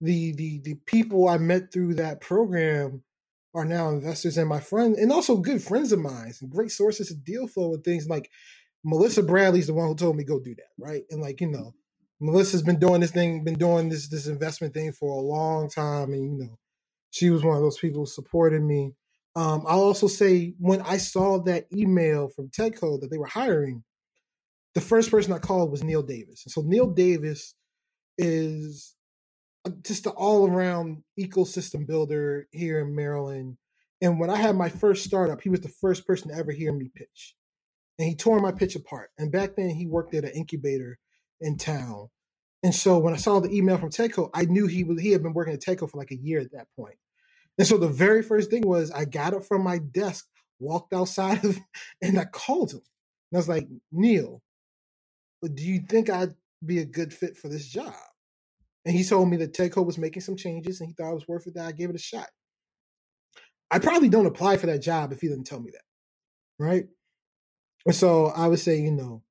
the 0.00 0.32
the 0.32 0.60
the 0.60 0.74
people 0.86 1.28
I 1.28 1.38
met 1.38 1.72
through 1.72 1.94
that 1.94 2.20
program 2.20 3.02
are 3.54 3.64
now 3.64 3.90
investors 3.90 4.38
and 4.38 4.48
my 4.48 4.60
friend 4.60 4.94
and 4.96 5.12
also 5.12 5.36
good 5.36 5.62
friends 5.62 5.92
of 5.92 5.98
mine 5.98 6.32
and 6.40 6.50
great 6.50 6.70
sources 6.70 7.10
of 7.10 7.24
deal 7.24 7.46
flow 7.46 7.74
and 7.74 7.84
things 7.84 8.08
like 8.08 8.30
Melissa 8.84 9.22
Bradley's 9.22 9.66
the 9.66 9.74
one 9.74 9.88
who 9.88 9.94
told 9.94 10.16
me 10.16 10.24
go 10.24 10.40
do 10.40 10.54
that, 10.54 10.70
right? 10.78 11.02
And 11.10 11.20
like, 11.20 11.40
you 11.40 11.48
know, 11.48 11.74
Melissa's 12.20 12.62
been 12.62 12.78
doing 12.78 13.00
this 13.00 13.10
thing, 13.10 13.44
been 13.44 13.58
doing 13.58 13.88
this 13.88 14.08
this 14.08 14.26
investment 14.26 14.74
thing 14.74 14.92
for 14.92 15.10
a 15.10 15.22
long 15.24 15.70
time. 15.70 16.12
And 16.12 16.38
you 16.38 16.44
know, 16.44 16.58
she 17.10 17.30
was 17.30 17.42
one 17.42 17.56
of 17.56 17.62
those 17.62 17.78
people 17.78 18.02
who 18.02 18.06
supported 18.06 18.62
me. 18.62 18.92
Um, 19.36 19.64
I'll 19.66 19.80
also 19.80 20.06
say 20.06 20.54
when 20.58 20.82
I 20.82 20.96
saw 20.96 21.38
that 21.44 21.66
email 21.72 22.28
from 22.28 22.50
Tedco 22.50 23.00
that 23.00 23.10
they 23.10 23.18
were 23.18 23.26
hiring, 23.26 23.84
the 24.74 24.80
first 24.80 25.10
person 25.10 25.32
I 25.32 25.38
called 25.38 25.70
was 25.70 25.82
Neil 25.82 26.02
Davis. 26.02 26.44
And 26.44 26.52
so 26.52 26.62
Neil 26.62 26.88
Davis 26.88 27.54
is 28.18 28.94
just 29.82 30.06
an 30.06 30.12
all 30.12 30.48
around 30.48 31.02
ecosystem 31.18 31.86
builder 31.86 32.48
here 32.50 32.80
in 32.80 32.94
Maryland. 32.94 33.56
And 34.02 34.18
when 34.18 34.30
I 34.30 34.36
had 34.36 34.56
my 34.56 34.68
first 34.68 35.04
startup, 35.04 35.40
he 35.42 35.48
was 35.48 35.60
the 35.60 35.68
first 35.68 36.06
person 36.06 36.28
to 36.28 36.34
ever 36.34 36.52
hear 36.52 36.72
me 36.72 36.90
pitch. 36.94 37.34
And 37.98 38.08
he 38.08 38.14
tore 38.14 38.40
my 38.40 38.52
pitch 38.52 38.76
apart. 38.76 39.10
And 39.18 39.30
back 39.30 39.56
then, 39.56 39.70
he 39.70 39.86
worked 39.86 40.14
at 40.14 40.24
an 40.24 40.30
incubator 40.30 40.98
in 41.40 41.56
town. 41.56 42.08
And 42.62 42.74
so 42.74 42.98
when 42.98 43.14
I 43.14 43.16
saw 43.16 43.40
the 43.40 43.54
email 43.54 43.78
from 43.78 43.90
Tedco, 43.90 44.30
I 44.34 44.44
knew 44.44 44.66
he 44.66 44.84
was 44.84 45.00
he 45.00 45.12
had 45.12 45.22
been 45.22 45.32
working 45.32 45.54
at 45.54 45.60
Tedco 45.60 45.90
for 45.90 45.96
like 45.96 46.10
a 46.10 46.16
year 46.16 46.40
at 46.40 46.52
that 46.52 46.68
point. 46.76 46.96
And 47.58 47.66
so 47.66 47.76
the 47.76 47.88
very 47.88 48.22
first 48.22 48.50
thing 48.50 48.66
was 48.66 48.90
I 48.90 49.04
got 49.04 49.34
up 49.34 49.44
from 49.44 49.62
my 49.62 49.78
desk, 49.78 50.26
walked 50.58 50.92
outside 50.92 51.44
of, 51.44 51.58
and 52.02 52.18
I 52.18 52.24
called 52.24 52.72
him. 52.72 52.82
And 53.30 53.36
I 53.36 53.38
was 53.38 53.48
like, 53.48 53.68
Neil, 53.92 54.42
do 55.42 55.62
you 55.62 55.80
think 55.80 56.10
I'd 56.10 56.34
be 56.64 56.78
a 56.78 56.84
good 56.84 57.12
fit 57.12 57.36
for 57.36 57.48
this 57.48 57.66
job? 57.66 57.94
And 58.84 58.94
he 58.94 59.04
told 59.04 59.28
me 59.28 59.36
that 59.38 59.52
Tedco 59.54 59.84
was 59.84 59.98
making 59.98 60.22
some 60.22 60.36
changes 60.36 60.80
and 60.80 60.88
he 60.88 60.94
thought 60.94 61.10
it 61.10 61.14
was 61.14 61.28
worth 61.28 61.46
it 61.46 61.54
that 61.54 61.66
I 61.66 61.72
gave 61.72 61.90
it 61.90 61.96
a 61.96 61.98
shot. 61.98 62.28
I 63.70 63.78
probably 63.78 64.08
don't 64.08 64.26
apply 64.26 64.56
for 64.56 64.66
that 64.66 64.82
job 64.82 65.12
if 65.12 65.20
he 65.20 65.28
didn't 65.28 65.44
tell 65.44 65.60
me 65.60 65.70
that. 65.70 65.84
Right. 66.58 66.86
And 67.86 67.94
so 67.94 68.26
I 68.26 68.48
would 68.48 68.58
say, 68.58 68.80
you 68.80 68.90
know, 68.90 69.22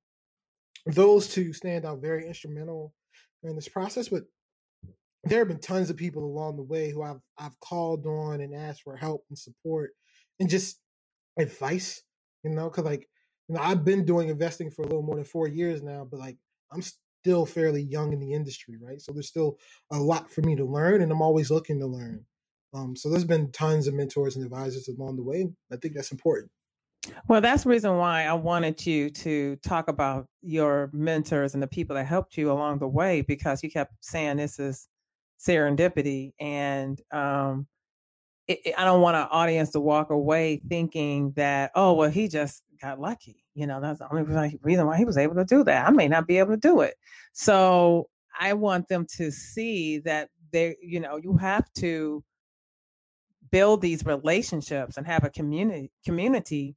those 0.85 1.27
two 1.27 1.53
stand 1.53 1.85
out 1.85 2.01
very 2.01 2.27
instrumental 2.27 2.93
in 3.43 3.55
this 3.55 3.67
process, 3.67 4.09
but 4.09 4.23
there 5.23 5.39
have 5.39 5.47
been 5.47 5.59
tons 5.59 5.89
of 5.89 5.97
people 5.97 6.23
along 6.23 6.55
the 6.55 6.63
way 6.63 6.91
who 6.91 7.03
I've 7.03 7.19
I've 7.37 7.59
called 7.59 8.05
on 8.05 8.41
and 8.41 8.55
asked 8.55 8.83
for 8.83 8.95
help 8.95 9.25
and 9.29 9.37
support 9.37 9.91
and 10.39 10.49
just 10.49 10.79
advice, 11.37 12.01
you 12.43 12.51
know, 12.51 12.69
because 12.69 12.85
like 12.85 13.07
you 13.47 13.55
know 13.55 13.61
I've 13.61 13.83
been 13.83 14.05
doing 14.05 14.29
investing 14.29 14.71
for 14.71 14.83
a 14.83 14.87
little 14.87 15.03
more 15.03 15.15
than 15.15 15.25
four 15.25 15.47
years 15.47 15.81
now, 15.81 16.07
but 16.09 16.19
like 16.19 16.37
I'm 16.71 16.81
still 17.23 17.45
fairly 17.45 17.81
young 17.81 18.13
in 18.13 18.19
the 18.19 18.33
industry, 18.33 18.75
right? 18.81 19.01
So 19.01 19.11
there's 19.11 19.27
still 19.27 19.57
a 19.91 19.97
lot 19.97 20.31
for 20.31 20.41
me 20.41 20.55
to 20.55 20.65
learn, 20.65 21.01
and 21.01 21.11
I'm 21.11 21.21
always 21.21 21.51
looking 21.51 21.79
to 21.79 21.87
learn. 21.87 22.25
Um, 22.73 22.95
so 22.95 23.09
there's 23.09 23.25
been 23.25 23.51
tons 23.51 23.87
of 23.87 23.95
mentors 23.95 24.35
and 24.35 24.45
advisors 24.45 24.87
along 24.87 25.17
the 25.17 25.23
way. 25.23 25.49
I 25.71 25.75
think 25.75 25.95
that's 25.95 26.11
important. 26.11 26.51
Well, 27.27 27.41
that's 27.41 27.63
the 27.63 27.69
reason 27.69 27.97
why 27.97 28.23
I 28.23 28.33
wanted 28.33 28.85
you 28.85 29.09
to 29.09 29.55
talk 29.57 29.87
about 29.87 30.27
your 30.41 30.89
mentors 30.93 31.53
and 31.53 31.61
the 31.61 31.67
people 31.67 31.95
that 31.95 32.05
helped 32.05 32.37
you 32.37 32.51
along 32.51 32.79
the 32.79 32.87
way 32.87 33.21
because 33.21 33.63
you 33.63 33.69
kept 33.69 33.93
saying 34.01 34.37
this 34.37 34.59
is 34.59 34.87
serendipity. 35.39 36.33
And 36.39 36.99
um, 37.11 37.67
it, 38.47 38.59
it, 38.65 38.75
I 38.77 38.85
don't 38.85 39.01
want 39.01 39.15
our 39.15 39.29
audience 39.31 39.71
to 39.71 39.79
walk 39.79 40.09
away 40.09 40.61
thinking 40.69 41.31
that, 41.35 41.71
oh, 41.75 41.93
well, 41.93 42.09
he 42.09 42.27
just 42.27 42.63
got 42.81 42.99
lucky. 42.99 43.43
You 43.53 43.67
know, 43.67 43.79
that's 43.81 43.99
the 43.99 44.11
only 44.11 44.23
reason 44.63 44.85
why 44.87 44.97
he 44.97 45.05
was 45.05 45.17
able 45.17 45.35
to 45.35 45.45
do 45.45 45.63
that. 45.65 45.87
I 45.87 45.91
may 45.91 46.07
not 46.07 46.27
be 46.27 46.39
able 46.39 46.51
to 46.51 46.57
do 46.57 46.81
it. 46.81 46.95
So 47.33 48.09
I 48.39 48.53
want 48.53 48.87
them 48.87 49.05
to 49.17 49.31
see 49.31 49.99
that 49.99 50.29
they, 50.51 50.77
you 50.81 50.99
know, 50.99 51.17
you 51.17 51.37
have 51.37 51.71
to 51.77 52.23
build 53.51 53.81
these 53.81 54.05
relationships 54.05 54.97
and 54.97 55.05
have 55.05 55.23
a 55.23 55.29
community 55.29 55.91
community 56.05 56.75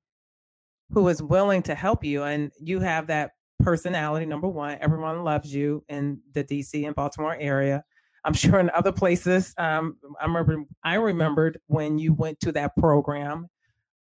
who 0.92 1.08
is 1.08 1.22
willing 1.22 1.62
to 1.62 1.74
help 1.74 2.04
you 2.04 2.22
and 2.22 2.50
you 2.60 2.80
have 2.80 3.06
that 3.06 3.32
personality 3.60 4.26
number 4.26 4.48
one 4.48 4.76
everyone 4.80 5.22
loves 5.22 5.54
you 5.54 5.84
in 5.88 6.20
the 6.32 6.42
dc 6.42 6.86
and 6.86 6.94
baltimore 6.94 7.36
area. 7.38 7.84
I'm 8.24 8.34
sure 8.34 8.58
in 8.60 8.70
other 8.70 8.92
places 8.92 9.54
um, 9.58 9.96
i 10.20 10.26
remember 10.26 10.64
i 10.84 10.94
remembered 10.94 11.58
when 11.66 11.98
you 11.98 12.12
went 12.12 12.40
to 12.40 12.52
that 12.52 12.76
program 12.76 13.48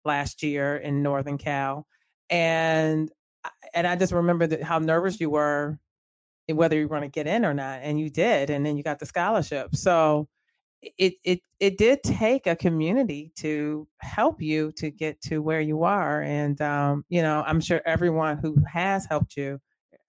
last 0.05 0.43
year 0.43 0.77
in 0.77 1.01
northern 1.01 1.37
cal 1.37 1.85
and 2.29 3.11
and 3.73 3.87
i 3.87 3.95
just 3.95 4.13
remember 4.13 4.63
how 4.63 4.79
nervous 4.79 5.19
you 5.19 5.29
were 5.29 5.79
whether 6.53 6.77
you 6.77 6.83
were 6.83 6.89
going 6.89 7.01
to 7.01 7.07
get 7.13 7.27
in 7.27 7.45
or 7.45 7.53
not 7.53 7.79
and 7.83 7.99
you 7.99 8.09
did 8.09 8.49
and 8.49 8.65
then 8.65 8.77
you 8.77 8.83
got 8.83 8.99
the 8.99 9.05
scholarship. 9.05 9.75
So 9.75 10.27
it 10.81 11.15
it 11.23 11.41
it 11.59 11.77
did 11.77 12.03
take 12.03 12.47
a 12.47 12.55
community 12.55 13.31
to 13.35 13.87
help 13.99 14.41
you 14.41 14.71
to 14.73 14.89
get 14.89 15.19
to 15.21 15.41
where 15.41 15.61
you 15.61 15.83
are 15.83 16.21
and 16.21 16.61
um, 16.61 17.03
you 17.09 17.21
know 17.21 17.43
i'm 17.47 17.59
sure 17.59 17.81
everyone 17.85 18.37
who 18.37 18.55
has 18.71 19.05
helped 19.05 19.35
you 19.35 19.59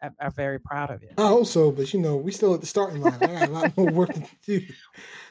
are, 0.03 0.15
are, 0.21 0.31
very 0.31 0.61
proud 0.61 0.91
of 0.91 1.03
you 1.03 1.11
i 1.17 1.27
hope 1.27 1.47
so 1.47 1.71
but 1.71 1.93
you 1.93 2.01
know 2.01 2.17
we 2.17 2.31
still 2.31 2.55
at 2.55 2.61
the 2.61 2.67
starting 2.67 3.01
line. 3.01 3.19
I 3.21 3.27
got 3.27 3.49
a 3.49 3.53
lot 3.53 3.77
more 3.77 3.91
work 3.91 4.13
to 4.13 4.29
do. 4.47 4.61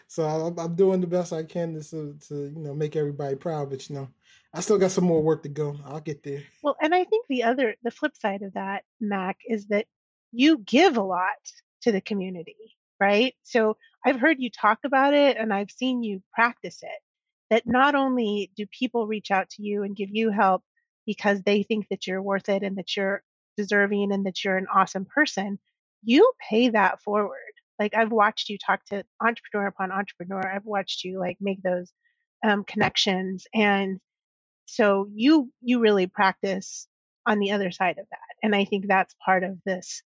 So 0.08 0.26
I'm, 0.26 0.58
I'm, 0.58 0.76
doing 0.76 1.02
the 1.02 1.08
best 1.08 1.34
i 1.34 1.43
can 1.43 1.80
to, 1.82 2.15
to 2.28 2.36
you 2.36 2.60
know 2.60 2.73
make 2.73 2.95
everybody 2.95 3.36
proud 3.36 3.69
but 3.69 3.89
you 3.89 3.95
know 3.95 4.08
i 4.54 4.62
still 4.62 4.78
got 4.78 4.91
some 4.91 5.06
more 5.06 5.21
work 5.21 5.43
to 5.43 5.50
go. 5.50 5.78
I'll 5.86 6.00
get 6.00 6.23
there. 6.23 6.43
Well 6.63 6.76
and 6.82 6.95
i 6.95 7.04
think 7.04 7.26
the 7.30 7.43
other 7.43 7.76
the 7.84 7.91
flip 7.91 8.15
side 8.17 8.41
of 8.41 8.54
that 8.54 8.84
mac 9.00 9.38
is 9.47 9.67
that 9.67 9.86
you 10.32 10.58
give 10.58 10.97
a 10.97 11.04
lot 11.04 11.36
to 11.82 11.91
the 11.91 12.02
community 12.02 12.78
right? 13.00 13.36
So 13.43 13.78
I've 14.05 14.19
heard 14.19 14.38
you 14.39 14.49
talk 14.49 14.79
about 14.86 15.13
it 15.13 15.38
and 15.38 15.53
I've 15.53 15.71
seen 15.71 16.03
you 16.03 16.21
practice 16.33 16.79
it. 16.81 17.01
That 17.49 17.63
not 17.65 17.95
only 17.95 18.51
do 18.57 18.65
people 18.67 19.07
reach 19.07 19.31
out 19.31 19.49
to 19.51 19.63
you 19.63 19.83
and 19.83 19.95
give 19.95 20.10
you 20.12 20.31
help 20.31 20.63
because 21.05 21.41
they 21.41 21.63
think 21.63 21.88
that 21.89 22.05
you're 22.05 22.21
worth 22.21 22.49
it 22.49 22.63
and 22.63 22.77
that 22.77 22.95
you're 22.95 23.23
deserving 23.55 24.12
and 24.12 24.25
that 24.25 24.43
you're 24.43 24.57
an 24.57 24.67
awesome 24.73 25.05
person, 25.05 25.57
you 26.03 26.31
pay 26.49 26.69
that 26.69 27.01
forward. 27.01 27.38
Like 27.79 27.95
I've 27.95 28.12
watched 28.12 28.49
you 28.49 28.57
talk 28.57 28.83
to 28.86 29.03
entrepreneur 29.21 29.67
upon 29.67 29.91
entrepreneur. 29.91 30.45
I've 30.47 30.65
watched 30.65 31.03
you 31.03 31.19
like 31.19 31.38
make 31.39 31.62
those 31.62 31.91
um, 32.43 32.63
connections, 32.63 33.45
and 33.53 33.99
so 34.65 35.07
you 35.13 35.51
you 35.62 35.79
really 35.79 36.07
practice 36.07 36.88
on 37.25 37.39
the 37.39 37.51
other 37.51 37.71
side 37.71 37.97
of 37.99 38.05
that. 38.10 38.19
And 38.43 38.55
I 38.55 38.65
think 38.65 38.88
that's 38.88 39.15
part 39.23 39.43
of 39.43 39.57
this 39.65 40.01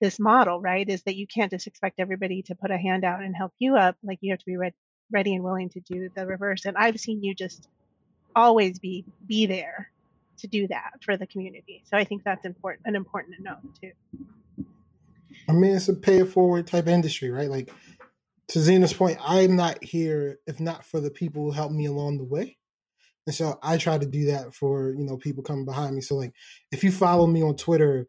this 0.00 0.18
model, 0.18 0.60
right? 0.60 0.88
Is 0.88 1.02
that 1.04 1.16
you 1.16 1.26
can't 1.26 1.50
just 1.50 1.66
expect 1.66 2.00
everybody 2.00 2.42
to 2.42 2.54
put 2.54 2.70
a 2.70 2.76
hand 2.76 3.04
out 3.04 3.22
and 3.22 3.34
help 3.34 3.52
you 3.58 3.76
up. 3.76 3.96
Like 4.02 4.18
you 4.20 4.32
have 4.32 4.40
to 4.40 4.46
be 4.46 4.56
re- 4.56 4.74
ready 5.10 5.34
and 5.34 5.44
willing 5.44 5.70
to 5.70 5.80
do 5.80 6.10
the 6.14 6.26
reverse. 6.26 6.64
And 6.64 6.76
I've 6.76 7.00
seen 7.00 7.22
you 7.22 7.34
just 7.34 7.68
always 8.34 8.78
be 8.78 9.04
be 9.26 9.46
there 9.46 9.90
to 10.38 10.46
do 10.46 10.68
that 10.68 10.92
for 11.02 11.16
the 11.16 11.26
community. 11.26 11.82
So 11.90 11.96
I 11.96 12.04
think 12.04 12.22
that's 12.24 12.44
important, 12.44 12.86
an 12.86 12.94
important 12.94 13.36
to 13.36 13.42
know 13.42 13.56
too. 13.80 13.92
I 15.48 15.52
mean, 15.52 15.74
it's 15.74 15.88
a 15.88 15.94
pay 15.94 16.18
it 16.18 16.26
forward 16.26 16.66
type 16.66 16.88
industry, 16.88 17.30
right? 17.30 17.50
Like 17.50 17.72
to 18.48 18.60
Zena's 18.60 18.92
point, 18.92 19.18
I'm 19.22 19.56
not 19.56 19.82
here 19.82 20.38
if 20.46 20.60
not 20.60 20.84
for 20.84 21.00
the 21.00 21.10
people 21.10 21.44
who 21.44 21.50
helped 21.52 21.74
me 21.74 21.86
along 21.86 22.18
the 22.18 22.24
way. 22.24 22.58
And 23.26 23.34
so 23.34 23.58
I 23.62 23.76
try 23.76 23.98
to 23.98 24.06
do 24.06 24.26
that 24.26 24.54
for, 24.54 24.90
you 24.90 25.04
know, 25.04 25.16
people 25.16 25.42
coming 25.42 25.64
behind 25.64 25.94
me. 25.94 26.00
So 26.00 26.14
like 26.14 26.32
if 26.70 26.84
you 26.84 26.92
follow 26.92 27.26
me 27.26 27.42
on 27.42 27.56
Twitter, 27.56 28.06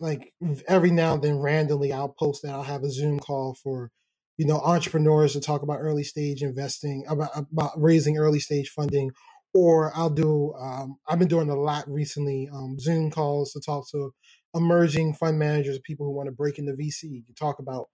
like 0.00 0.32
every 0.68 0.90
now 0.90 1.14
and 1.14 1.22
then 1.24 1.38
randomly 1.38 1.92
I'll 1.92 2.08
post 2.10 2.42
that 2.42 2.52
I'll 2.54 2.62
have 2.64 2.82
a 2.84 2.90
Zoom 2.90 3.20
call 3.20 3.56
for 3.62 3.90
you 4.38 4.46
know 4.46 4.58
entrepreneurs 4.60 5.34
to 5.34 5.40
talk 5.40 5.62
about 5.62 5.78
early 5.80 6.04
stage 6.04 6.42
investing 6.42 7.04
about 7.08 7.30
about 7.36 7.72
raising 7.80 8.18
early 8.18 8.40
stage 8.40 8.70
funding 8.70 9.10
or 9.54 9.92
I'll 9.96 10.10
do 10.10 10.54
um, 10.60 10.98
I've 11.08 11.18
been 11.20 11.28
doing 11.28 11.50
a 11.50 11.56
lot 11.60 11.88
recently 11.90 12.48
um, 12.52 12.78
Zoom 12.80 13.10
calls 13.10 13.52
to 13.52 13.60
talk 13.60 13.90
to 13.92 14.12
emerging 14.54 15.14
fund 15.14 15.38
managers 15.38 15.78
people 15.84 16.06
who 16.06 16.12
want 16.12 16.28
to 16.28 16.32
break 16.32 16.58
into 16.58 16.72
VC 16.74 17.26
to 17.26 17.34
talk 17.38 17.58
about 17.58 17.86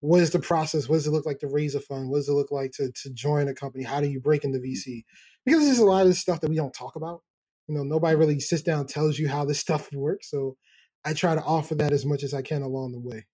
what 0.00 0.22
is 0.22 0.30
the 0.30 0.40
process 0.40 0.88
what 0.88 0.96
does 0.96 1.08
it 1.08 1.12
look 1.12 1.26
like 1.26 1.40
to 1.40 1.48
raise 1.48 1.74
a 1.74 1.80
fund 1.80 2.10
what 2.10 2.18
does 2.18 2.28
it 2.28 2.34
look 2.34 2.52
like 2.52 2.72
to 2.72 2.92
to 3.02 3.10
join 3.12 3.48
a 3.48 3.54
company 3.54 3.84
how 3.84 4.00
do 4.00 4.08
you 4.08 4.20
break 4.20 4.44
into 4.44 4.60
VC 4.60 5.04
because 5.46 5.64
there's 5.64 5.78
a 5.80 5.84
lot 5.86 6.06
of 6.06 6.16
stuff 6.16 6.40
that 6.42 6.50
we 6.50 6.56
don't 6.56 6.74
talk 6.74 6.96
about. 6.96 7.22
You 7.68 7.76
know 7.76 7.84
nobody 7.84 8.16
really 8.16 8.40
sits 8.40 8.62
down 8.62 8.80
and 8.82 8.90
tells 8.90 9.18
you 9.18 9.28
how 9.28 9.44
this 9.44 9.60
stuff 9.66 9.92
works 9.92 10.30
so 10.30 10.56
I 11.04 11.14
try 11.14 11.34
to 11.34 11.42
offer 11.42 11.74
that 11.76 11.92
as 11.92 12.04
much 12.04 12.22
as 12.22 12.34
I 12.34 12.42
can 12.42 12.62
along 12.62 12.92
the 12.92 13.00
way. 13.00 13.26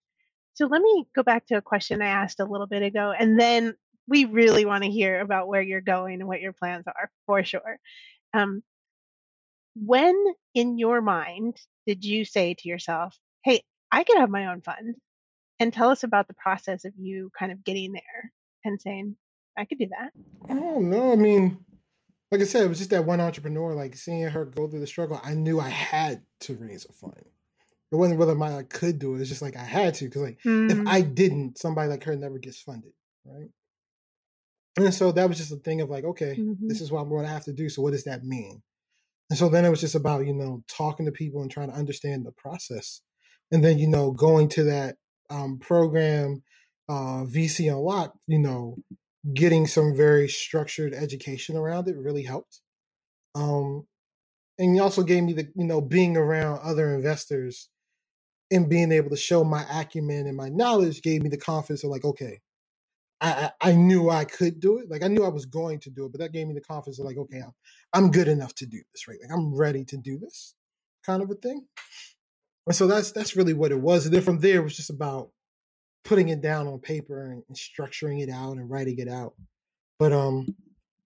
So 0.53 0.65
let 0.65 0.81
me 0.81 1.05
go 1.15 1.23
back 1.23 1.45
to 1.47 1.57
a 1.57 1.61
question 1.61 2.01
I 2.01 2.07
asked 2.07 2.39
a 2.39 2.45
little 2.45 2.67
bit 2.67 2.81
ago, 2.81 3.13
and 3.17 3.39
then 3.39 3.75
we 4.07 4.25
really 4.25 4.65
want 4.65 4.83
to 4.83 4.89
hear 4.89 5.19
about 5.19 5.47
where 5.47 5.61
you're 5.61 5.81
going 5.81 6.19
and 6.19 6.27
what 6.27 6.41
your 6.41 6.53
plans 6.53 6.85
are 6.87 7.11
for 7.25 7.43
sure. 7.43 7.79
Um, 8.33 8.63
when 9.75 10.15
in 10.55 10.79
your 10.79 11.01
mind 11.01 11.57
did 11.85 12.03
you 12.03 12.25
say 12.25 12.55
to 12.55 12.69
yourself, 12.69 13.15
"Hey, 13.43 13.61
I 13.91 14.03
could 14.03 14.17
have 14.17 14.29
my 14.29 14.47
own 14.47 14.61
fund," 14.61 14.95
and 15.59 15.71
tell 15.71 15.89
us 15.89 16.03
about 16.03 16.27
the 16.27 16.33
process 16.33 16.85
of 16.85 16.93
you 16.97 17.31
kind 17.37 17.51
of 17.51 17.63
getting 17.63 17.91
there 17.91 18.31
and 18.65 18.81
saying, 18.81 19.15
"I 19.55 19.65
could 19.65 19.77
do 19.77 19.89
that." 19.89 20.11
Oh 20.49 20.79
no, 20.79 21.11
I 21.11 21.15
mean, 21.17 21.63
like 22.31 22.41
I 22.41 22.45
said, 22.45 22.63
it 22.65 22.69
was 22.69 22.79
just 22.79 22.89
that 22.89 23.05
one 23.05 23.21
entrepreneur. 23.21 23.75
Like 23.75 23.95
seeing 23.95 24.23
her 24.23 24.45
go 24.45 24.67
through 24.67 24.79
the 24.79 24.87
struggle, 24.87 25.19
I 25.23 25.35
knew 25.35 25.59
I 25.59 25.69
had 25.69 26.23
to 26.41 26.55
raise 26.55 26.85
a 26.85 26.93
fund 26.93 27.25
it 27.91 27.95
wasn't 27.95 28.19
whether 28.19 28.35
my 28.35 28.57
I 28.57 28.63
could 28.63 28.99
do 28.99 29.15
it. 29.15 29.21
It's 29.21 29.29
just 29.29 29.41
like 29.41 29.55
I 29.55 29.63
had 29.63 29.93
to 29.95 30.05
because 30.05 30.21
like 30.21 30.39
mm. 30.45 30.71
if 30.71 30.87
I 30.87 31.01
didn't, 31.01 31.57
somebody 31.57 31.89
like 31.89 32.03
her 32.03 32.15
never 32.15 32.37
gets 32.37 32.61
funded, 32.61 32.91
right? 33.25 33.49
And 34.77 34.93
so 34.93 35.11
that 35.11 35.27
was 35.27 35.37
just 35.37 35.51
a 35.51 35.57
thing 35.57 35.81
of 35.81 35.89
like, 35.89 36.03
okay, 36.03 36.37
mm-hmm. 36.37 36.67
this 36.67 36.81
is 36.81 36.91
what 36.91 37.01
I'm 37.01 37.09
going 37.09 37.25
to 37.25 37.31
have 37.31 37.45
to 37.45 37.53
do. 37.53 37.69
So 37.69 37.81
what 37.81 37.91
does 37.91 38.03
that 38.03 38.23
mean? 38.23 38.61
And 39.29 39.39
so 39.39 39.49
then 39.49 39.65
it 39.65 39.69
was 39.69 39.81
just 39.81 39.95
about 39.95 40.25
you 40.25 40.33
know 40.33 40.63
talking 40.67 41.05
to 41.05 41.11
people 41.11 41.41
and 41.41 41.51
trying 41.51 41.69
to 41.69 41.75
understand 41.75 42.25
the 42.25 42.31
process, 42.31 43.01
and 43.51 43.63
then 43.63 43.77
you 43.77 43.87
know 43.87 44.11
going 44.11 44.49
to 44.49 44.63
that 44.65 44.95
um, 45.29 45.59
program, 45.59 46.43
uh, 46.89 47.23
VC 47.25 47.69
Unlocked, 47.69 48.17
you 48.27 48.39
know, 48.39 48.77
getting 49.33 49.67
some 49.67 49.95
very 49.95 50.27
structured 50.27 50.93
education 50.93 51.57
around 51.57 51.87
it 51.87 51.97
really 51.97 52.23
helped. 52.23 52.61
Um, 53.35 53.85
and 54.57 54.73
he 54.73 54.79
also 54.79 55.03
gave 55.03 55.23
me 55.23 55.33
the 55.33 55.47
you 55.55 55.65
know 55.65 55.81
being 55.81 56.15
around 56.15 56.59
other 56.63 56.93
investors 56.93 57.69
and 58.51 58.69
being 58.69 58.91
able 58.91 59.09
to 59.09 59.17
show 59.17 59.43
my 59.43 59.65
acumen 59.71 60.27
and 60.27 60.37
my 60.37 60.49
knowledge 60.49 61.01
gave 61.01 61.21
me 61.21 61.29
the 61.29 61.37
confidence 61.37 61.83
of 61.83 61.89
like, 61.89 62.05
okay, 62.05 62.39
I, 63.19 63.51
I 63.59 63.71
knew 63.71 64.09
I 64.09 64.25
could 64.25 64.59
do 64.59 64.77
it. 64.77 64.89
Like 64.89 65.03
I 65.03 65.07
knew 65.07 65.25
I 65.25 65.29
was 65.29 65.45
going 65.45 65.79
to 65.81 65.89
do 65.89 66.05
it, 66.05 66.11
but 66.11 66.19
that 66.19 66.31
gave 66.31 66.47
me 66.47 66.53
the 66.53 66.61
confidence 66.61 66.99
of 66.99 67.05
like, 67.05 67.17
okay, 67.17 67.39
I'm, 67.39 67.53
I'm 67.93 68.11
good 68.11 68.27
enough 68.27 68.53
to 68.55 68.65
do 68.65 68.79
this, 68.93 69.07
right? 69.07 69.17
Like 69.21 69.31
I'm 69.31 69.55
ready 69.55 69.83
to 69.85 69.97
do 69.97 70.19
this 70.19 70.55
kind 71.05 71.23
of 71.23 71.31
a 71.31 71.35
thing. 71.35 71.65
And 72.67 72.75
so 72.75 72.85
that's 72.85 73.11
that's 73.11 73.35
really 73.35 73.53
what 73.53 73.71
it 73.71 73.79
was. 73.79 74.05
And 74.05 74.13
then 74.13 74.21
from 74.21 74.39
there 74.39 74.57
it 74.57 74.63
was 74.63 74.75
just 74.75 74.89
about 74.89 75.31
putting 76.03 76.29
it 76.29 76.41
down 76.41 76.67
on 76.67 76.79
paper 76.79 77.25
and, 77.25 77.43
and 77.47 77.57
structuring 77.57 78.21
it 78.21 78.29
out 78.29 78.57
and 78.57 78.69
writing 78.69 78.99
it 78.99 79.07
out. 79.07 79.33
But 79.99 80.13
um, 80.13 80.55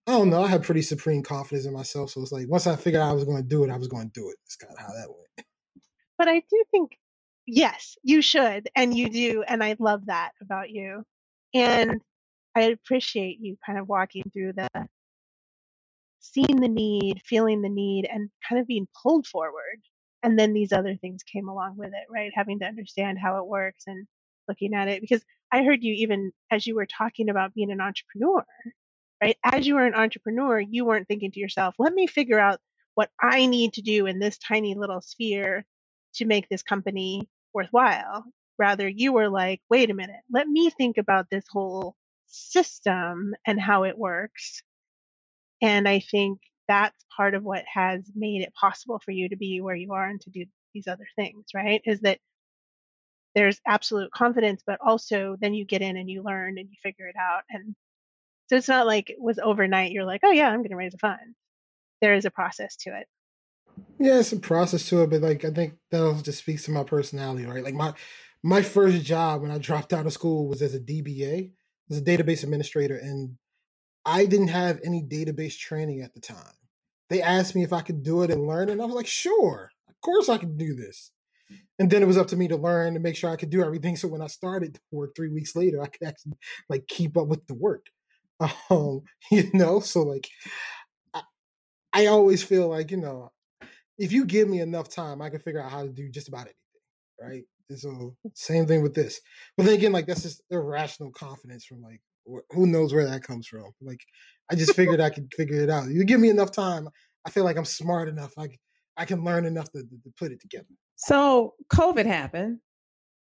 I 0.05 0.11
don't 0.11 0.29
know. 0.29 0.43
I 0.43 0.47
had 0.47 0.63
pretty 0.63 0.81
supreme 0.81 1.23
confidence 1.23 1.65
in 1.65 1.73
myself, 1.73 2.09
so 2.11 2.21
it's 2.21 2.31
like 2.31 2.47
once 2.49 2.67
I 2.67 2.75
figured 2.75 3.01
out 3.01 3.09
I 3.09 3.13
was 3.13 3.23
going 3.23 3.41
to 3.41 3.47
do 3.47 3.63
it, 3.63 3.71
I 3.71 3.77
was 3.77 3.87
going 3.87 4.09
to 4.09 4.19
do 4.19 4.29
it. 4.29 4.37
That's 4.43 4.57
kind 4.57 4.73
of 4.73 4.79
how 4.79 4.93
that 4.93 5.07
went. 5.07 5.47
But 6.17 6.27
I 6.27 6.39
do 6.39 6.63
think, 6.69 6.97
yes, 7.45 7.97
you 8.03 8.21
should, 8.21 8.69
and 8.75 8.95
you 8.95 9.09
do, 9.09 9.43
and 9.47 9.63
I 9.63 9.75
love 9.79 10.07
that 10.07 10.31
about 10.41 10.69
you. 10.69 11.03
And 11.53 12.01
I 12.55 12.61
appreciate 12.63 13.39
you 13.39 13.57
kind 13.65 13.79
of 13.79 13.87
walking 13.87 14.23
through 14.33 14.53
the 14.53 14.67
seeing 16.19 16.61
the 16.61 16.67
need, 16.67 17.21
feeling 17.25 17.61
the 17.61 17.69
need, 17.69 18.07
and 18.11 18.29
kind 18.47 18.61
of 18.61 18.67
being 18.67 18.87
pulled 19.01 19.25
forward. 19.27 19.81
And 20.23 20.37
then 20.37 20.53
these 20.53 20.71
other 20.71 20.95
things 20.95 21.23
came 21.23 21.49
along 21.49 21.77
with 21.77 21.89
it, 21.89 22.07
right? 22.11 22.31
Having 22.35 22.59
to 22.59 22.65
understand 22.65 23.17
how 23.19 23.37
it 23.37 23.47
works 23.47 23.83
and 23.87 24.07
looking 24.47 24.73
at 24.73 24.87
it. 24.87 25.01
Because 25.01 25.23
I 25.51 25.63
heard 25.63 25.83
you 25.83 25.93
even 25.95 26.31
as 26.51 26.67
you 26.67 26.75
were 26.75 26.85
talking 26.85 27.29
about 27.29 27.53
being 27.53 27.71
an 27.71 27.81
entrepreneur, 27.81 28.45
right? 29.21 29.37
As 29.43 29.65
you 29.65 29.75
were 29.75 29.85
an 29.85 29.95
entrepreneur, 29.95 30.59
you 30.59 30.85
weren't 30.85 31.07
thinking 31.07 31.31
to 31.31 31.39
yourself, 31.39 31.75
let 31.79 31.93
me 31.93 32.07
figure 32.07 32.39
out 32.39 32.59
what 32.93 33.09
I 33.19 33.47
need 33.47 33.73
to 33.73 33.81
do 33.81 34.05
in 34.05 34.19
this 34.19 34.37
tiny 34.37 34.75
little 34.75 35.01
sphere 35.01 35.65
to 36.15 36.25
make 36.25 36.49
this 36.49 36.63
company 36.63 37.27
worthwhile. 37.53 38.23
Rather, 38.57 38.87
you 38.87 39.13
were 39.13 39.29
like, 39.29 39.61
wait 39.69 39.89
a 39.89 39.93
minute, 39.93 40.21
let 40.31 40.47
me 40.47 40.69
think 40.69 40.97
about 40.97 41.29
this 41.29 41.45
whole 41.49 41.95
system 42.27 43.33
and 43.45 43.59
how 43.59 43.83
it 43.83 43.97
works. 43.97 44.61
And 45.61 45.87
I 45.87 45.99
think 45.99 46.39
that's 46.67 47.05
part 47.15 47.33
of 47.35 47.43
what 47.43 47.63
has 47.71 48.09
made 48.15 48.41
it 48.41 48.53
possible 48.53 48.99
for 49.03 49.11
you 49.11 49.29
to 49.29 49.35
be 49.35 49.61
where 49.61 49.75
you 49.75 49.93
are 49.93 50.07
and 50.07 50.21
to 50.21 50.29
do 50.29 50.45
these 50.73 50.87
other 50.87 51.07
things, 51.15 51.45
right? 51.53 51.81
Is 51.85 52.01
that 52.01 52.19
there's 53.35 53.59
absolute 53.65 54.11
confidence, 54.11 54.63
but 54.65 54.79
also 54.81 55.37
then 55.39 55.53
you 55.53 55.65
get 55.65 55.81
in 55.81 55.97
and 55.97 56.09
you 56.09 56.23
learn 56.23 56.57
and 56.57 56.69
you 56.69 56.75
figure 56.81 57.07
it 57.07 57.15
out. 57.19 57.43
And 57.49 57.75
so 58.47 58.57
it's 58.57 58.67
not 58.67 58.87
like 58.87 59.09
it 59.09 59.19
was 59.19 59.39
overnight, 59.39 59.91
you're 59.91 60.05
like, 60.05 60.21
oh 60.23 60.31
yeah, 60.31 60.49
I'm 60.49 60.59
going 60.59 60.71
to 60.71 60.75
raise 60.75 60.93
a 60.93 60.97
fund. 60.97 61.35
There 62.01 62.13
is 62.15 62.25
a 62.25 62.31
process 62.31 62.75
to 62.77 62.97
it. 62.97 63.07
Yeah, 63.99 64.19
it's 64.19 64.31
a 64.31 64.39
process 64.39 64.87
to 64.89 65.03
it, 65.03 65.09
but 65.09 65.21
like 65.21 65.45
I 65.45 65.51
think 65.51 65.75
that 65.91 66.01
also 66.01 66.23
just 66.23 66.39
speaks 66.39 66.63
to 66.65 66.71
my 66.71 66.83
personality, 66.83 67.45
right? 67.45 67.63
Like 67.63 67.75
my 67.75 67.93
my 68.43 68.61
first 68.61 69.03
job 69.03 69.41
when 69.41 69.51
I 69.51 69.57
dropped 69.59 69.93
out 69.93 70.05
of 70.05 70.13
school 70.13 70.47
was 70.47 70.61
as 70.61 70.73
a 70.73 70.79
DBA, 70.79 71.51
as 71.89 71.97
a 71.99 72.01
database 72.01 72.43
administrator, 72.43 72.97
and 72.97 73.37
I 74.05 74.25
didn't 74.25 74.49
have 74.49 74.79
any 74.83 75.03
database 75.03 75.57
training 75.57 76.01
at 76.01 76.13
the 76.13 76.21
time. 76.21 76.53
They 77.09 77.21
asked 77.21 77.55
me 77.55 77.63
if 77.63 77.73
I 77.73 77.81
could 77.81 78.03
do 78.03 78.23
it 78.23 78.31
and 78.31 78.47
learn, 78.47 78.69
and 78.69 78.81
I 78.81 78.85
was 78.85 78.95
like, 78.95 79.07
sure, 79.07 79.71
of 79.89 80.01
course 80.01 80.29
I 80.29 80.37
can 80.37 80.57
do 80.57 80.75
this. 80.75 81.11
And 81.79 81.89
then 81.89 82.03
it 82.03 82.07
was 82.07 82.17
up 82.17 82.27
to 82.29 82.37
me 82.37 82.47
to 82.49 82.57
learn 82.57 82.95
and 82.95 83.03
make 83.03 83.15
sure 83.15 83.29
I 83.29 83.35
could 83.35 83.49
do 83.49 83.63
everything. 83.63 83.95
So 83.97 84.07
when 84.07 84.21
I 84.21 84.27
started 84.27 84.79
work 84.91 85.15
three 85.15 85.29
weeks 85.29 85.55
later, 85.55 85.81
I 85.81 85.87
could 85.87 86.07
actually 86.07 86.33
like 86.69 86.87
keep 86.87 87.17
up 87.17 87.27
with 87.27 87.45
the 87.47 87.55
work. 87.55 87.87
Um, 88.71 89.01
you 89.31 89.51
know, 89.53 89.79
so 89.81 90.01
like 90.03 90.27
I, 91.13 91.21
I 91.93 92.05
always 92.07 92.43
feel 92.43 92.69
like, 92.69 92.91
you 92.91 92.97
know, 92.97 93.31
if 94.01 94.11
you 94.11 94.25
give 94.25 94.49
me 94.49 94.61
enough 94.61 94.89
time, 94.89 95.21
I 95.21 95.29
can 95.29 95.39
figure 95.39 95.61
out 95.61 95.71
how 95.71 95.83
to 95.83 95.89
do 95.89 96.09
just 96.09 96.27
about 96.27 96.47
anything. 96.47 96.55
Right. 97.21 97.43
And 97.69 97.79
so 97.79 98.15
same 98.33 98.65
thing 98.65 98.81
with 98.81 98.95
this. 98.95 99.21
But 99.55 99.67
then 99.67 99.75
again, 99.75 99.91
like 99.91 100.07
that's 100.07 100.23
just 100.23 100.41
irrational 100.49 101.11
confidence 101.11 101.65
from 101.65 101.81
like 101.81 102.01
who 102.49 102.65
knows 102.65 102.93
where 102.93 103.07
that 103.07 103.23
comes 103.23 103.47
from. 103.47 103.71
Like 103.79 104.01
I 104.49 104.55
just 104.55 104.75
figured 104.75 104.99
I 104.99 105.11
could 105.11 105.31
figure 105.37 105.61
it 105.61 105.69
out. 105.69 105.89
You 105.89 106.03
give 106.03 106.19
me 106.19 106.29
enough 106.29 106.51
time, 106.51 106.89
I 107.25 107.29
feel 107.29 107.43
like 107.43 107.57
I'm 107.57 107.65
smart 107.65 108.09
enough. 108.09 108.33
I 108.37 108.49
I 108.97 109.05
can 109.05 109.23
learn 109.23 109.45
enough 109.45 109.71
to, 109.71 109.83
to 109.83 110.13
put 110.17 110.31
it 110.31 110.41
together. 110.41 110.65
So 110.95 111.53
COVID 111.71 112.05
happened, 112.05 112.59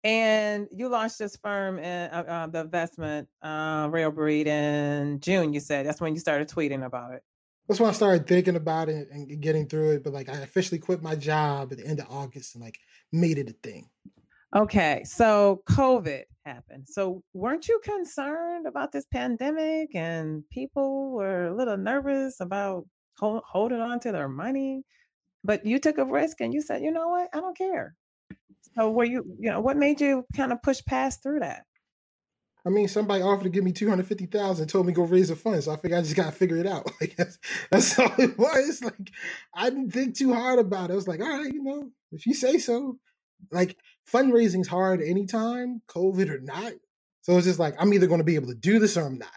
and 0.04 0.68
you 0.72 0.88
launched 0.88 1.18
this 1.18 1.36
firm 1.36 1.78
in 1.78 2.10
uh, 2.10 2.24
uh, 2.26 2.46
the 2.46 2.60
investment 2.60 3.28
uh, 3.42 3.88
Rare 3.90 4.28
in 4.28 5.20
June. 5.20 5.52
You 5.52 5.60
said 5.60 5.86
that's 5.86 6.00
when 6.00 6.14
you 6.14 6.20
started 6.20 6.48
tweeting 6.48 6.86
about 6.86 7.14
it. 7.14 7.22
That's 7.68 7.80
when 7.80 7.90
I 7.90 7.92
started 7.92 8.26
thinking 8.26 8.56
about 8.56 8.88
it 8.88 9.08
and 9.10 9.40
getting 9.42 9.68
through 9.68 9.92
it. 9.92 10.04
But 10.04 10.14
like, 10.14 10.28
I 10.28 10.38
officially 10.38 10.78
quit 10.78 11.02
my 11.02 11.14
job 11.14 11.70
at 11.70 11.78
the 11.78 11.86
end 11.86 12.00
of 12.00 12.06
August 12.08 12.54
and 12.54 12.64
like 12.64 12.78
made 13.12 13.36
it 13.36 13.50
a 13.50 13.54
thing. 13.62 13.90
Okay, 14.56 15.02
so 15.04 15.62
COVID 15.68 16.22
happened. 16.46 16.86
So 16.88 17.22
weren't 17.34 17.68
you 17.68 17.78
concerned 17.84 18.66
about 18.66 18.90
this 18.90 19.04
pandemic 19.12 19.94
and 19.94 20.42
people 20.50 21.10
were 21.10 21.48
a 21.48 21.54
little 21.54 21.76
nervous 21.76 22.40
about 22.40 22.86
hold, 23.18 23.42
holding 23.46 23.80
on 23.80 24.00
to 24.00 24.12
their 24.12 24.28
money? 24.28 24.84
But 25.44 25.66
you 25.66 25.78
took 25.78 25.98
a 25.98 26.04
risk 26.06 26.40
and 26.40 26.54
you 26.54 26.62
said, 26.62 26.82
you 26.82 26.90
know 26.90 27.08
what, 27.08 27.28
I 27.34 27.40
don't 27.40 27.56
care. 27.56 27.94
So 28.74 28.90
were 28.90 29.04
you, 29.04 29.24
you 29.38 29.50
know, 29.50 29.60
what 29.60 29.76
made 29.76 30.00
you 30.00 30.24
kind 30.34 30.52
of 30.52 30.62
push 30.62 30.80
past 30.86 31.22
through 31.22 31.40
that? 31.40 31.64
I 32.68 32.70
mean, 32.70 32.86
somebody 32.86 33.22
offered 33.22 33.44
to 33.44 33.48
give 33.48 33.64
me 33.64 33.72
two 33.72 33.88
hundred 33.88 34.06
fifty 34.06 34.26
thousand, 34.26 34.68
told 34.68 34.86
me 34.86 34.92
go 34.92 35.04
raise 35.04 35.28
the 35.28 35.36
funds. 35.36 35.64
so 35.64 35.72
I 35.72 35.76
figured 35.76 35.98
I 35.98 36.02
just 36.02 36.14
gotta 36.14 36.32
figure 36.32 36.58
it 36.58 36.66
out. 36.66 36.86
Like 37.00 37.16
that's, 37.16 37.38
that's 37.70 37.98
all 37.98 38.12
it 38.18 38.36
was. 38.36 38.82
Like 38.84 39.10
I 39.54 39.70
didn't 39.70 39.92
think 39.92 40.16
too 40.16 40.34
hard 40.34 40.58
about 40.58 40.90
it. 40.90 40.92
I 40.92 40.96
was 40.96 41.08
like, 41.08 41.20
all 41.20 41.38
right, 41.38 41.50
you 41.50 41.62
know, 41.62 41.90
if 42.12 42.26
you 42.26 42.34
say 42.34 42.58
so. 42.58 42.98
Like 43.50 43.78
fundraising's 44.12 44.68
hard 44.68 45.00
anytime, 45.00 45.80
COVID 45.88 46.28
or 46.28 46.40
not. 46.40 46.72
So 47.22 47.36
it's 47.38 47.46
just 47.46 47.58
like 47.58 47.74
I'm 47.78 47.94
either 47.94 48.06
going 48.06 48.20
to 48.20 48.24
be 48.24 48.34
able 48.34 48.48
to 48.48 48.54
do 48.54 48.78
this 48.78 48.98
or 48.98 49.06
I'm 49.06 49.16
not, 49.16 49.30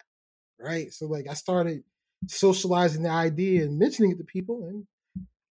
right? 0.60 0.92
So 0.92 1.06
like 1.06 1.28
I 1.30 1.34
started 1.34 1.84
socializing 2.28 3.04
the 3.04 3.10
idea 3.10 3.64
and 3.64 3.80
mentioning 3.80 4.12
it 4.12 4.18
to 4.18 4.26
people, 4.26 4.68
and 4.68 4.86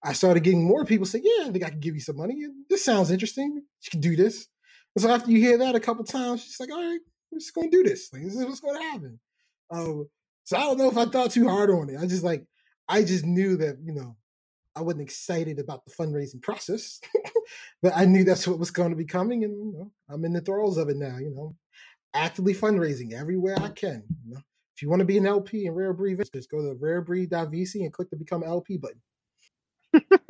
I 0.04 0.12
started 0.12 0.42
getting 0.42 0.64
more 0.64 0.84
people 0.84 1.06
saying, 1.06 1.24
"Yeah, 1.24 1.46
I 1.48 1.52
think 1.52 1.64
I 1.64 1.70
can 1.70 1.80
give 1.80 1.94
you 1.94 2.00
some 2.02 2.16
money. 2.16 2.36
This 2.68 2.84
sounds 2.84 3.10
interesting. 3.10 3.54
You 3.54 3.90
can 3.90 4.00
do 4.00 4.16
this." 4.16 4.48
And 4.94 5.02
so 5.02 5.10
after 5.10 5.30
you 5.30 5.38
hear 5.38 5.56
that 5.58 5.76
a 5.76 5.80
couple 5.80 6.04
times, 6.04 6.42
she's 6.42 6.60
like, 6.60 6.70
"All 6.70 6.82
right, 6.82 7.00
we're 7.30 7.38
just 7.38 7.54
going 7.54 7.70
to 7.70 7.76
do 7.76 7.88
this. 7.88 8.12
Like 8.12 8.22
this 8.22 8.34
is 8.34 8.44
what's 8.44 8.60
going 8.60 8.80
to 8.80 8.88
happen." 8.88 9.20
Um, 9.70 10.08
so 10.44 10.56
I 10.56 10.60
don't 10.60 10.78
know 10.78 10.90
if 10.90 10.96
I 10.96 11.06
thought 11.06 11.30
too 11.30 11.48
hard 11.48 11.70
on 11.70 11.90
it. 11.90 11.98
I 12.00 12.06
just 12.06 12.24
like 12.24 12.44
I 12.88 13.02
just 13.02 13.24
knew 13.24 13.56
that 13.56 13.78
you 13.82 13.92
know 13.92 14.16
I 14.74 14.82
wasn't 14.82 15.02
excited 15.02 15.58
about 15.58 15.84
the 15.84 15.92
fundraising 15.92 16.42
process, 16.42 17.00
but 17.82 17.92
I 17.94 18.04
knew 18.04 18.24
that's 18.24 18.46
what 18.46 18.58
was 18.58 18.70
going 18.70 18.90
to 18.90 18.96
be 18.96 19.04
coming, 19.04 19.44
and 19.44 19.54
you 19.54 19.78
know, 19.78 19.92
I'm 20.08 20.24
in 20.24 20.32
the 20.32 20.40
throes 20.40 20.76
of 20.76 20.88
it 20.88 20.96
now. 20.96 21.18
You 21.18 21.30
know, 21.30 21.56
actively 22.14 22.54
fundraising 22.54 23.12
everywhere 23.12 23.56
I 23.58 23.68
can. 23.68 24.02
You 24.24 24.34
know, 24.34 24.40
if 24.76 24.82
you 24.82 24.88
want 24.88 25.00
to 25.00 25.06
be 25.06 25.18
an 25.18 25.26
LP 25.26 25.66
in 25.66 25.74
Rare 25.74 25.92
Breed 25.92 26.16
Ventures, 26.16 26.46
go 26.46 26.62
to 26.62 26.74
rarebreed.vc 26.74 27.74
and 27.76 27.92
click 27.92 28.10
the 28.10 28.16
Become 28.16 28.42
LP 28.44 28.78
button. 28.78 29.00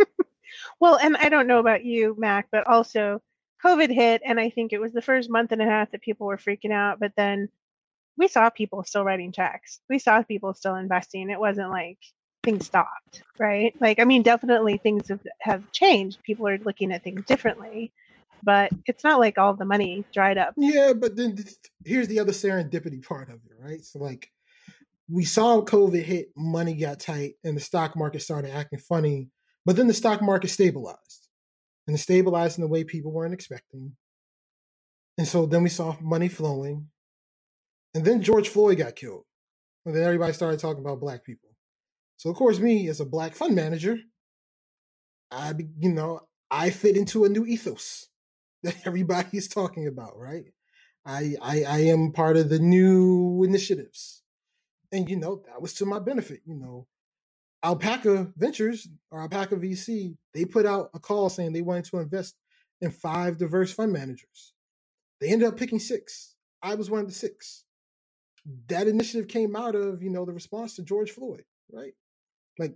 well, 0.80 0.96
and 0.96 1.16
I 1.16 1.28
don't 1.28 1.46
know 1.46 1.58
about 1.58 1.84
you, 1.84 2.16
Mac, 2.18 2.48
but 2.50 2.66
also 2.66 3.22
COVID 3.64 3.92
hit, 3.92 4.22
and 4.24 4.40
I 4.40 4.50
think 4.50 4.72
it 4.72 4.80
was 4.80 4.92
the 4.92 5.02
first 5.02 5.30
month 5.30 5.52
and 5.52 5.60
a 5.60 5.66
half 5.66 5.90
that 5.90 6.02
people 6.02 6.26
were 6.26 6.38
freaking 6.38 6.72
out, 6.72 6.98
but 6.98 7.12
then 7.16 7.48
we 8.16 8.28
saw 8.28 8.50
people 8.50 8.84
still 8.84 9.04
writing 9.04 9.32
checks. 9.32 9.80
We 9.88 9.98
saw 9.98 10.22
people 10.22 10.54
still 10.54 10.76
investing. 10.76 11.30
It 11.30 11.40
wasn't 11.40 11.70
like 11.70 11.98
things 12.42 12.66
stopped, 12.66 13.22
right? 13.38 13.74
Like, 13.80 13.98
I 13.98 14.04
mean, 14.04 14.22
definitely 14.22 14.78
things 14.78 15.08
have, 15.08 15.20
have 15.40 15.72
changed. 15.72 16.22
People 16.22 16.48
are 16.48 16.58
looking 16.58 16.92
at 16.92 17.04
things 17.04 17.24
differently, 17.24 17.92
but 18.42 18.70
it's 18.86 19.04
not 19.04 19.20
like 19.20 19.38
all 19.38 19.54
the 19.54 19.64
money 19.64 20.04
dried 20.12 20.38
up. 20.38 20.54
Yeah, 20.56 20.92
but 20.94 21.16
then 21.16 21.36
here's 21.84 22.08
the 22.08 22.20
other 22.20 22.32
serendipity 22.32 23.04
part 23.04 23.28
of 23.28 23.36
it, 23.36 23.52
right? 23.58 23.84
So, 23.84 23.98
like, 23.98 24.30
we 25.08 25.24
saw 25.24 25.60
COVID 25.60 26.02
hit, 26.02 26.28
money 26.36 26.74
got 26.74 27.00
tight, 27.00 27.34
and 27.44 27.56
the 27.56 27.60
stock 27.60 27.96
market 27.96 28.22
started 28.22 28.54
acting 28.54 28.78
funny, 28.78 29.28
but 29.66 29.76
then 29.76 29.86
the 29.86 29.94
stock 29.94 30.22
market 30.22 30.48
stabilized. 30.48 31.28
And 31.86 31.96
it 31.96 32.00
stabilized 32.00 32.58
in 32.58 32.62
the 32.62 32.68
way 32.68 32.84
people 32.84 33.12
weren't 33.12 33.34
expecting. 33.34 33.96
And 35.18 35.26
so 35.26 35.46
then 35.46 35.62
we 35.62 35.68
saw 35.68 35.96
money 36.00 36.28
flowing. 36.28 36.88
And 37.94 38.04
then 38.04 38.22
George 38.22 38.48
Floyd 38.48 38.78
got 38.78 38.96
killed. 38.96 39.24
And 39.84 39.94
then 39.94 40.04
everybody 40.04 40.32
started 40.32 40.60
talking 40.60 40.82
about 40.82 41.00
black 41.00 41.24
people. 41.24 41.50
So 42.16 42.30
of 42.30 42.36
course, 42.36 42.58
me 42.58 42.88
as 42.88 43.00
a 43.00 43.06
black 43.06 43.34
fund 43.34 43.54
manager, 43.54 43.98
I 45.30 45.54
you 45.78 45.90
know 45.90 46.20
I 46.50 46.70
fit 46.70 46.96
into 46.96 47.24
a 47.24 47.28
new 47.28 47.46
ethos 47.46 48.08
that 48.62 48.76
everybody 48.86 49.38
is 49.38 49.48
talking 49.48 49.86
about, 49.86 50.18
right? 50.18 50.44
I, 51.06 51.36
I 51.40 51.62
I 51.62 51.78
am 51.84 52.12
part 52.12 52.36
of 52.36 52.50
the 52.50 52.58
new 52.58 53.42
initiatives, 53.42 54.22
and 54.92 55.08
you 55.08 55.16
know 55.16 55.42
that 55.46 55.62
was 55.62 55.72
to 55.74 55.86
my 55.86 55.98
benefit. 55.98 56.42
You 56.44 56.56
know, 56.56 56.86
Alpaca 57.62 58.32
Ventures 58.36 58.88
or 59.10 59.20
Alpaca 59.20 59.56
VC 59.56 60.16
they 60.34 60.44
put 60.44 60.66
out 60.66 60.90
a 60.94 60.98
call 60.98 61.28
saying 61.28 61.52
they 61.52 61.62
wanted 61.62 61.84
to 61.86 61.98
invest 61.98 62.36
in 62.80 62.90
five 62.90 63.36
diverse 63.36 63.72
fund 63.72 63.92
managers. 63.92 64.54
They 65.20 65.28
ended 65.28 65.48
up 65.48 65.56
picking 65.56 65.78
six. 65.78 66.34
I 66.62 66.74
was 66.74 66.90
one 66.90 67.00
of 67.00 67.06
the 67.06 67.12
six. 67.12 67.64
That 68.68 68.88
initiative 68.88 69.28
came 69.28 69.54
out 69.54 69.74
of 69.74 70.02
you 70.02 70.10
know 70.10 70.24
the 70.24 70.32
response 70.32 70.76
to 70.76 70.82
George 70.82 71.10
Floyd, 71.10 71.44
right? 71.70 71.92
Like, 72.58 72.74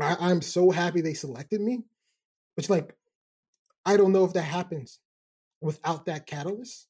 I, 0.00 0.16
I'm 0.20 0.42
so 0.42 0.70
happy 0.70 1.00
they 1.00 1.14
selected 1.14 1.60
me. 1.60 1.84
It's 2.56 2.70
like, 2.70 2.94
I 3.86 3.96
don't 3.96 4.12
know 4.12 4.24
if 4.24 4.34
that 4.34 4.42
happens 4.42 4.98
without 5.60 6.06
that 6.06 6.26
catalyst. 6.26 6.88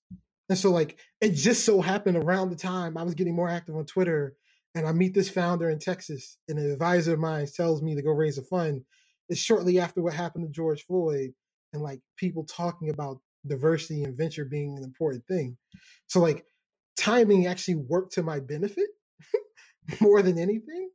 And 0.48 0.59
so, 0.59 0.70
like, 0.70 0.98
it 1.20 1.31
just 1.31 1.64
so 1.64 1.81
happened 1.81 2.16
around 2.16 2.50
the 2.50 2.57
time 2.57 2.96
I 2.96 3.05
was 3.05 3.14
getting 3.14 3.35
more 3.35 3.48
active 3.48 3.76
on 3.76 3.87
Twitter 3.87 4.35
and 4.75 4.87
I 4.87 4.93
meet 4.93 5.15
this 5.15 5.31
founder 5.31 5.71
in 5.71 5.79
Texas, 5.79 6.39
and 6.49 6.59
an 6.59 6.71
advisor 6.71 7.15
of 7.15 7.21
mine 7.21 7.47
tells 7.47 7.83
me 7.83 7.95
to 7.95 8.03
go 8.03 8.11
raise 8.11 8.39
a 8.39 8.43
fund. 8.43 8.83
It's 9.29 9.41
shortly 9.41 9.79
after 9.79 10.03
what 10.03 10.15
happened 10.15 10.47
to 10.47 10.53
George 10.53 10.85
Floyd, 10.85 11.33
and 11.73 11.83
like 11.83 12.01
people 12.17 12.45
talking 12.45 12.91
about 12.91 13.19
diversity 13.47 14.05
and 14.05 14.17
venture 14.17 14.45
being 14.45 14.77
an 14.77 14.85
important 14.85 15.25
thing. 15.27 15.57
So 16.07 16.21
like 16.21 16.45
timing 16.97 17.47
actually 17.47 17.77
worked 17.77 18.13
to 18.15 18.23
my 18.23 18.41
benefit 18.41 18.89
more 20.01 20.23
than 20.23 20.39
anything. 20.39 20.91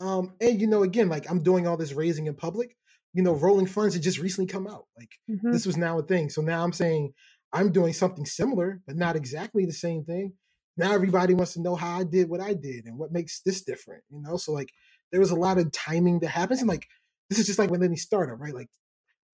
Um, 0.00 0.34
and 0.40 0.60
you 0.60 0.66
know, 0.66 0.82
again, 0.82 1.08
like 1.08 1.30
I'm 1.30 1.42
doing 1.42 1.66
all 1.66 1.76
this 1.76 1.92
raising 1.92 2.26
in 2.26 2.34
public. 2.34 2.76
You 3.14 3.22
know, 3.22 3.32
rolling 3.32 3.66
funds 3.66 3.94
had 3.94 4.02
just 4.02 4.18
recently 4.18 4.46
come 4.46 4.66
out. 4.66 4.86
Like 4.98 5.10
hmm 5.28 5.52
this 5.52 5.66
was 5.66 5.76
now 5.76 5.98
a 5.98 6.02
thing. 6.02 6.28
So 6.28 6.42
now 6.42 6.62
I'm 6.62 6.72
saying 6.72 7.12
I'm 7.52 7.72
doing 7.72 7.92
something 7.92 8.26
similar, 8.26 8.80
but 8.86 8.96
not 8.96 9.16
exactly 9.16 9.64
the 9.64 9.72
same 9.72 10.04
thing. 10.04 10.34
Now 10.76 10.92
everybody 10.92 11.34
wants 11.34 11.54
to 11.54 11.62
know 11.62 11.74
how 11.74 12.00
I 12.00 12.04
did 12.04 12.28
what 12.28 12.40
I 12.40 12.54
did 12.54 12.86
and 12.86 12.98
what 12.98 13.12
makes 13.12 13.40
this 13.40 13.62
different. 13.62 14.02
You 14.10 14.22
know, 14.22 14.36
so 14.36 14.52
like 14.52 14.70
there 15.10 15.20
was 15.20 15.30
a 15.30 15.36
lot 15.36 15.58
of 15.58 15.72
timing 15.72 16.20
that 16.20 16.28
happens, 16.28 16.60
and 16.60 16.68
like 16.68 16.86
this 17.30 17.38
is 17.38 17.46
just 17.46 17.58
like 17.58 17.70
with 17.70 17.82
any 17.82 17.96
startup, 17.96 18.40
right? 18.40 18.54
Like 18.54 18.68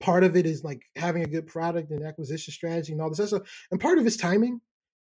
part 0.01 0.25
of 0.25 0.37
it 0.37 0.47
is 0.47 0.65
like 0.65 0.83
having 0.97 1.23
a 1.23 1.29
good 1.29 1.47
product 1.47 1.91
and 1.91 2.05
acquisition 2.05 2.53
strategy 2.53 2.93
and 2.93 3.01
all 3.01 3.09
this 3.09 3.21
other 3.21 3.29
stuff, 3.29 3.67
and 3.71 3.81
part 3.81 3.99
of 3.99 4.07
it's 4.07 4.17
timing. 4.17 4.61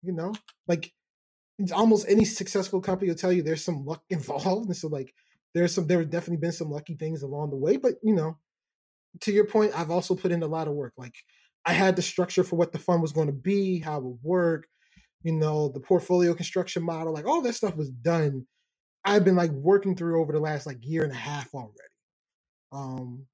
You 0.04 0.14
know, 0.14 0.34
like 0.68 0.92
almost 1.74 2.08
any 2.10 2.26
successful 2.26 2.82
company 2.82 3.10
will 3.10 3.18
tell 3.18 3.32
you 3.32 3.44
there's 3.44 3.64
some 3.64 3.86
luck 3.86 4.04
involved, 4.10 4.68
and 4.68 4.78
so 4.78 4.88
like 4.88 5.14
there's 5.54 5.74
some 5.76 5.88
there 5.88 6.00
have 6.00 6.10
definitely 6.10 6.38
been 6.38 6.52
some 6.52 6.72
lucky 6.72 6.96
things 6.96 7.24
along 7.24 7.50
the 7.50 7.58
way, 7.58 7.78
but 7.78 7.96
you 8.04 8.14
know, 8.14 8.38
to 9.22 9.32
your 9.32 9.46
point, 9.46 9.74
I've 9.78 9.92
also 9.92 10.16
put 10.16 10.32
in 10.32 10.44
a 10.44 10.48
lot 10.48 10.68
of 10.68 10.74
work. 10.74 10.94
Like 10.98 11.16
I 11.66 11.74
had 11.74 11.96
the 11.96 12.02
structure 12.02 12.44
for 12.44 12.56
what 12.56 12.72
the 12.72 12.80
fund 12.80 13.02
was 13.02 13.12
going 13.12 13.28
to 13.28 13.34
be, 13.34 13.80
how 13.80 13.98
it 13.98 14.04
would 14.04 14.20
work, 14.24 14.68
you 15.24 15.34
know, 15.34 15.70
the 15.70 15.80
portfolio 15.80 16.34
construction 16.34 16.84
model, 16.84 17.14
like 17.14 17.28
all 17.28 17.42
that 17.44 17.56
stuff 17.56 17.76
was 17.76 17.90
done. 17.90 18.46
I've 19.06 19.26
been 19.26 19.36
like 19.36 19.52
working 19.52 19.96
through 19.96 20.22
over 20.22 20.34
the 20.34 20.40
last 20.40 20.68
like 20.68 20.78
year 20.82 21.04
and 21.04 21.12
a 21.14 21.16
half 21.16 21.54
already. 21.54 21.74
Um, 22.72 23.26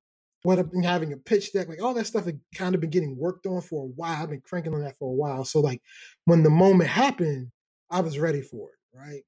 what 0.44 0.60
I've 0.60 0.72
been 0.72 0.84
having 0.84 1.14
a 1.14 1.18
pitch 1.18 1.54
deck, 1.54 1.70
like 1.70 1.82
all 1.84 1.94
that 1.96 2.08
stuff 2.08 2.26
had 2.26 2.40
kind 2.56 2.76
of 2.76 2.82
been 2.82 2.90
getting 2.90 3.18
worked 3.18 3.46
on 3.46 3.62
for 3.62 3.86
a 3.86 3.88
while. 3.88 4.24
I've 4.24 4.30
been 4.30 4.42
cranking 4.42 4.74
on 4.74 4.82
that 4.84 4.98
for 4.98 5.10
a 5.10 5.14
while. 5.16 5.46
So 5.46 5.60
like 5.60 5.82
when 6.26 6.44
the 6.44 6.50
moment 6.50 6.90
happened, 6.90 7.52
I 7.92 8.02
was 8.02 8.20
ready 8.20 8.42
for 8.42 8.70
it, 8.72 8.98
right? 8.98 9.24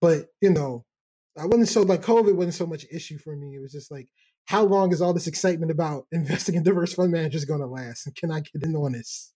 But 0.00 0.28
you 0.40 0.50
know, 0.50 0.84
I 1.38 1.46
wasn't 1.46 1.68
so 1.68 1.82
like 1.82 2.02
COVID 2.02 2.34
wasn't 2.34 2.54
so 2.54 2.66
much 2.66 2.86
issue 2.92 3.18
for 3.18 3.36
me. 3.36 3.56
It 3.56 3.62
was 3.62 3.72
just 3.72 3.90
like, 3.90 4.08
how 4.46 4.64
long 4.64 4.92
is 4.92 5.02
all 5.02 5.14
this 5.14 5.28
excitement 5.28 5.72
about 5.72 6.06
investing 6.12 6.56
in 6.56 6.62
diverse 6.64 6.94
fund 6.94 7.12
managers 7.12 7.44
going 7.46 7.60
to 7.60 7.66
last? 7.66 8.06
And 8.06 8.16
can 8.16 8.30
I 8.32 8.40
get 8.40 8.64
in 8.64 8.76
on 8.76 8.92
this? 8.92 9.32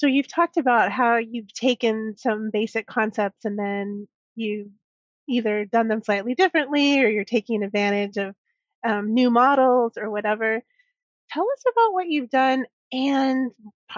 So 0.00 0.06
you've 0.06 0.32
talked 0.32 0.56
about 0.56 0.90
how 0.90 1.18
you've 1.18 1.52
taken 1.52 2.14
some 2.16 2.48
basic 2.50 2.86
concepts 2.86 3.44
and 3.44 3.58
then 3.58 4.08
you 4.34 4.70
either 5.28 5.66
done 5.66 5.88
them 5.88 6.02
slightly 6.02 6.34
differently 6.34 7.04
or 7.04 7.08
you're 7.08 7.24
taking 7.24 7.62
advantage 7.62 8.16
of 8.16 8.34
um, 8.82 9.12
new 9.12 9.30
models 9.30 9.98
or 9.98 10.10
whatever. 10.10 10.62
Tell 11.30 11.42
us 11.42 11.64
about 11.70 11.92
what 11.92 12.08
you've 12.08 12.30
done 12.30 12.64
and 12.90 13.50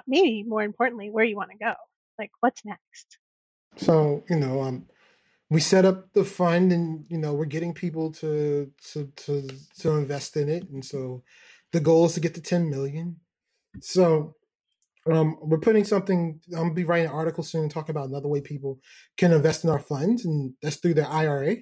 maybe 0.08 0.42
more 0.42 0.64
importantly, 0.64 1.08
where 1.08 1.24
you 1.24 1.36
want 1.36 1.52
to 1.52 1.56
go. 1.56 1.74
Like, 2.18 2.32
what's 2.40 2.64
next? 2.64 3.18
So 3.76 4.24
you 4.28 4.40
know, 4.40 4.60
um, 4.60 4.86
we 5.50 5.60
set 5.60 5.84
up 5.84 6.12
the 6.14 6.24
fund, 6.24 6.72
and 6.72 7.04
you 7.08 7.16
know, 7.16 7.32
we're 7.32 7.44
getting 7.44 7.74
people 7.74 8.10
to 8.14 8.72
to 8.90 9.06
to 9.06 9.48
to 9.78 9.90
invest 9.92 10.36
in 10.36 10.48
it, 10.48 10.68
and 10.68 10.84
so 10.84 11.22
the 11.70 11.80
goal 11.80 12.06
is 12.06 12.14
to 12.14 12.20
get 12.20 12.34
to 12.34 12.42
ten 12.42 12.68
million. 12.68 13.20
So 13.80 14.34
um, 15.10 15.36
we're 15.40 15.58
putting 15.58 15.84
something. 15.84 16.40
I'm 16.52 16.62
gonna 16.62 16.74
be 16.74 16.84
writing 16.84 17.08
an 17.08 17.14
article 17.14 17.42
soon 17.42 17.68
talking 17.68 17.90
about 17.90 18.08
another 18.08 18.28
way 18.28 18.40
people 18.40 18.78
can 19.16 19.32
invest 19.32 19.64
in 19.64 19.70
our 19.70 19.80
funds, 19.80 20.24
and 20.24 20.54
that's 20.62 20.76
through 20.76 20.94
their 20.94 21.08
IRA. 21.08 21.56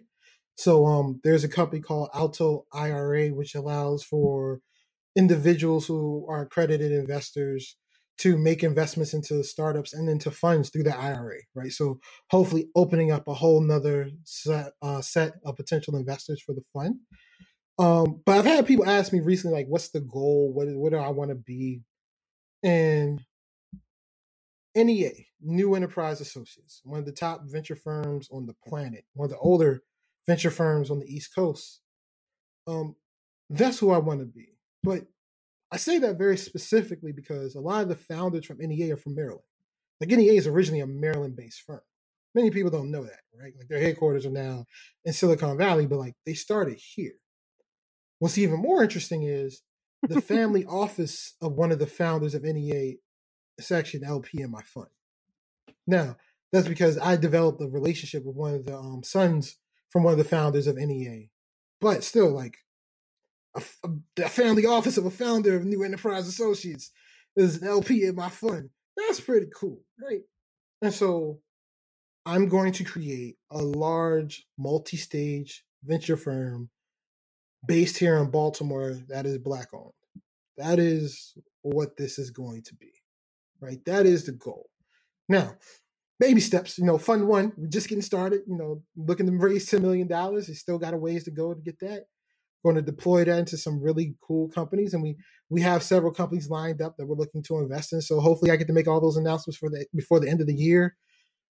So 0.57 0.85
um, 0.87 1.21
there's 1.25 1.45
a 1.45 1.49
company 1.49 1.81
called 1.81 2.11
Alto 2.15 2.67
IRA, 2.73 3.29
which 3.29 3.55
allows 3.55 4.05
for 4.05 4.61
individuals 5.17 5.87
who 5.87 6.27
are 6.29 6.43
accredited 6.43 6.93
investors 6.93 7.77
to 8.19 8.37
make 8.37 8.63
investments 8.63 9.15
into 9.15 9.43
startups 9.43 9.95
and 9.95 10.09
into 10.09 10.31
funds 10.31 10.69
through 10.69 10.83
the 10.83 10.97
IRA, 10.97 11.39
right? 11.55 11.73
So 11.73 11.99
hopefully 12.31 12.69
opening 12.77 13.11
up 13.11 13.27
a 13.27 13.33
whole 13.33 13.63
nother 13.63 14.11
set, 14.25 14.73
uh, 14.83 15.01
set 15.01 15.33
of 15.47 15.57
potential 15.57 15.97
investors 15.97 16.43
for 16.45 16.55
the 16.55 16.63
fund. 16.75 16.97
Um, 17.79 18.21
but 18.27 18.39
I've 18.39 18.45
had 18.45 18.67
people 18.67 18.87
ask 18.87 19.11
me 19.11 19.21
recently, 19.21 19.57
like, 19.57 19.69
what's 19.69 19.89
the 19.89 20.03
goal? 20.03 20.53
What, 20.53 20.69
what 20.69 20.93
do 20.93 20.99
I 20.99 21.09
want 21.09 21.31
to 21.31 21.35
be? 21.35 21.81
And 22.63 23.23
NEA, 24.75 25.13
New 25.43 25.75
Enterprise 25.75 26.21
Associates, 26.21 26.81
one 26.85 27.01
of 27.01 27.07
the 27.07 27.13
top 27.13 27.43
venture 27.45 27.77
firms 27.77 28.29
on 28.31 28.47
the 28.47 28.55
planet, 28.67 29.05
one 29.15 29.27
of 29.27 29.31
the 29.31 29.39
older 29.39 29.83
venture 30.27 30.51
firms 30.51 30.91
on 30.91 31.01
the 31.01 31.13
East 31.13 31.35
Coast. 31.35 31.81
Um, 32.67 32.97
that's 33.49 33.79
who 33.79 33.91
I 33.91 33.99
want 33.99 34.21
to 34.21 34.27
be. 34.27 34.57
But 34.83 35.07
I 35.73 35.77
say 35.77 35.99
that 35.99 36.19
very 36.19 36.37
specifically 36.37 37.13
because 37.13 37.55
a 37.55 37.61
lot 37.61 37.83
of 37.83 37.89
the 37.89 37.97
founders 37.97 38.47
from 38.47 38.59
NEA 38.59 38.95
are 38.95 38.97
from 38.97 39.15
Maryland. 39.15 39.43
Like 40.01 40.11
NEA 40.11 40.33
is 40.33 40.47
originally 40.47 40.81
a 40.81 40.87
Maryland-based 40.87 41.63
firm. 41.63 41.81
Many 42.35 42.51
people 42.51 42.71
don't 42.71 42.93
know 42.93 43.03
that, 43.03 43.21
right? 43.39 43.53
Like 43.59 43.69
their 43.69 43.81
headquarters 43.81 44.25
are 44.25 44.31
now 44.31 44.67
in 45.05 45.13
Silicon 45.13 45.59
Valley, 45.59 45.87
but 45.87 45.99
like 45.99 46.15
they 46.25 46.35
started 46.35 46.79
here. 46.79 47.15
What's 48.21 48.39
even 48.39 48.61
more 48.61 48.83
interesting 48.83 49.25
is 49.25 49.63
the 50.03 50.21
family 50.21 50.65
office 50.65 51.35
of 51.43 51.53
one 51.53 51.73
of 51.73 51.79
the 51.79 51.87
founders 51.87 52.35
of 52.35 52.45
NEA 52.45 52.95
an 53.95 54.05
LP 54.05 54.43
in 54.43 54.51
my 54.51 54.63
fund. 54.63 54.89
Now, 55.87 56.17
that's 56.53 56.69
because 56.69 56.99
I 56.99 57.17
developed 57.17 57.61
a 57.63 57.67
relationship 57.69 58.25
with 58.25 58.37
one 58.37 58.55
of 58.55 58.67
the 58.67 58.77
um, 58.77 59.03
sons 59.03 59.57
from 59.91 60.03
one 60.05 60.13
of 60.13 60.19
the 60.19 60.25
founders 60.25 60.67
of 60.67 60.77
NEA. 60.77 61.29
But 61.81 62.05
still, 62.05 62.31
like 62.31 62.59
a, 63.57 63.63
a- 63.85 63.89
the 64.17 64.29
family 64.29 64.67
office 64.67 64.97
of 64.99 65.07
a 65.07 65.11
founder 65.11 65.57
of 65.57 65.65
New 65.65 65.83
Enterprise 65.85 66.27
Associates 66.29 66.91
is 67.37 67.63
an 67.63 67.69
LP 67.69 68.05
in 68.05 68.15
my 68.17 68.29
fund. 68.29 68.71
That's 68.97 69.21
pretty 69.21 69.47
cool, 69.55 69.81
right? 70.03 70.23
And 70.83 70.93
so 70.93 71.41
I'm 72.27 72.49
going 72.49 72.73
to 72.73 72.85
create 72.85 73.37
a 73.51 73.59
large 73.59 74.47
multi-stage 74.59 75.65
venture 75.85 76.17
firm 76.17 76.69
based 77.67 77.99
here 77.99 78.17
in 78.19 78.31
Baltimore 78.31 78.95
that 79.09 79.27
is 79.27 79.39
black 79.39 79.69
owned. 79.73 79.93
That 80.57 80.79
is 80.79 81.35
what 81.63 81.97
this 81.97 82.19
is 82.19 82.31
going 82.31 82.63
to 82.65 82.75
be, 82.75 82.93
right? 83.61 83.85
That 83.87 84.07
is 84.07 84.27
the 84.27 84.33
goal. 84.33 84.69
Now, 85.29 85.55
baby 86.21 86.41
steps, 86.41 86.79
you 86.79 86.85
know, 86.85 86.99
fund 86.99 87.27
one, 87.29 87.53
we're 87.57 87.69
just 87.69 87.89
getting 87.89 88.03
started, 88.03 88.43
you 88.47 88.57
know, 88.57 88.83
looking 88.97 89.27
to 89.27 89.33
raise 89.33 89.69
$10 89.71 89.83
million. 89.83 90.09
We 90.35 90.43
still 90.55 90.79
got 90.79 90.95
a 90.95 90.99
ways 90.99 91.25
to 91.25 91.31
go 91.31 91.55
to 91.55 91.61
get 91.61 91.81
that. 91.81 92.05
We're 92.63 92.73
Going 92.73 92.85
to 92.85 92.91
deploy 92.93 93.25
that 93.25 93.39
into 93.39 93.57
some 93.57 93.83
really 93.83 94.17
cool 94.23 94.49
companies. 94.49 94.95
And 94.95 95.03
we 95.03 95.17
we 95.49 95.63
have 95.63 95.83
several 95.83 96.13
companies 96.13 96.51
lined 96.51 96.83
up 96.83 96.97
that 96.99 97.07
we're 97.07 97.17
looking 97.17 97.43
to 97.45 97.59
invest 97.59 97.93
in. 97.93 98.03
So 98.03 98.21
hopefully 98.21 98.51
I 98.51 98.57
get 98.57 98.67
to 98.69 98.75
make 98.75 98.89
all 98.89 99.01
those 99.01 99.17
announcements 99.17 99.59
for 99.59 99.71
the 99.71 99.87
before 99.95 100.21
the 100.21 100.29
end 100.29 100.41
of 100.43 100.47
the 100.47 100.55
year. 100.55 100.97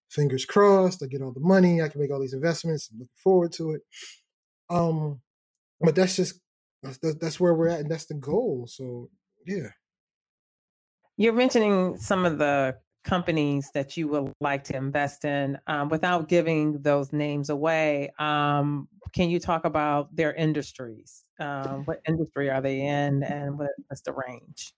Fingers 0.09 0.45
crossed, 0.45 1.03
I 1.03 1.07
get 1.07 1.21
all 1.21 1.33
the 1.33 1.39
money, 1.41 1.81
I 1.81 1.89
can 1.89 2.01
make 2.01 2.11
all 2.11 2.21
these 2.21 2.33
investments. 2.33 2.89
I'm 2.91 2.99
looking 2.99 3.11
forward 3.23 3.51
to 3.53 3.71
it. 3.73 3.81
Um, 4.69 5.21
but 5.81 5.95
that's 5.95 6.15
just 6.15 6.39
that's, 6.83 6.99
that's 7.19 7.39
where 7.39 7.53
we're 7.55 7.69
at, 7.69 7.81
and 7.81 7.91
that's 7.91 8.07
the 8.07 8.15
goal. 8.15 8.67
So 8.69 9.09
yeah. 9.45 9.69
You're 11.17 11.33
mentioning 11.33 11.97
some 11.97 12.25
of 12.25 12.37
the 12.37 12.77
companies 13.03 13.69
that 13.73 13.97
you 13.97 14.07
would 14.07 14.31
like 14.39 14.63
to 14.65 14.75
invest 14.75 15.25
in 15.25 15.57
um, 15.67 15.89
without 15.89 16.27
giving 16.27 16.81
those 16.81 17.11
names 17.11 17.49
away. 17.49 18.11
Um, 18.19 18.87
can 19.13 19.29
you 19.29 19.39
talk 19.39 19.65
about 19.65 20.15
their 20.15 20.33
industries? 20.33 21.23
Um, 21.39 21.83
what 21.85 22.01
industry 22.07 22.49
are 22.49 22.61
they 22.61 22.81
in, 22.81 23.23
and 23.23 23.57
what, 23.57 23.71
what's 23.87 24.01
the 24.01 24.13
range? 24.13 24.73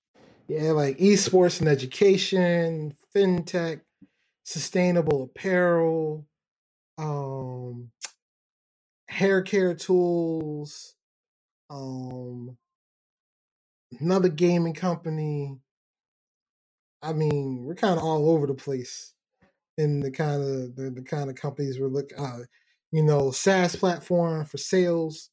Yeah, 0.48 0.72
like 0.72 0.98
esports 0.98 1.60
and 1.60 1.70
education, 1.70 2.94
fintech, 3.16 3.82
sustainable 4.44 5.24
apparel, 5.24 6.26
um, 6.98 7.92
hair 9.08 9.42
care 9.42 9.74
tools, 9.74 10.96
um, 11.70 12.58
another 14.00 14.30
gaming 14.30 14.74
company. 14.74 15.58
I 17.04 17.14
mean, 17.14 17.64
we're 17.64 17.76
kind 17.76 17.98
of 17.98 18.04
all 18.04 18.30
over 18.30 18.48
the 18.48 18.54
place 18.54 19.14
in 19.78 20.00
the 20.00 20.10
kind 20.10 20.42
of 20.42 20.76
the, 20.76 20.90
the 20.90 21.04
kind 21.04 21.30
of 21.30 21.36
companies 21.36 21.80
we're 21.80 21.88
looking. 21.88 22.18
Uh, 22.18 22.44
you 22.92 23.04
know, 23.04 23.32
SaaS 23.32 23.76
platform 23.76 24.46
for 24.46 24.58
sales. 24.58 25.30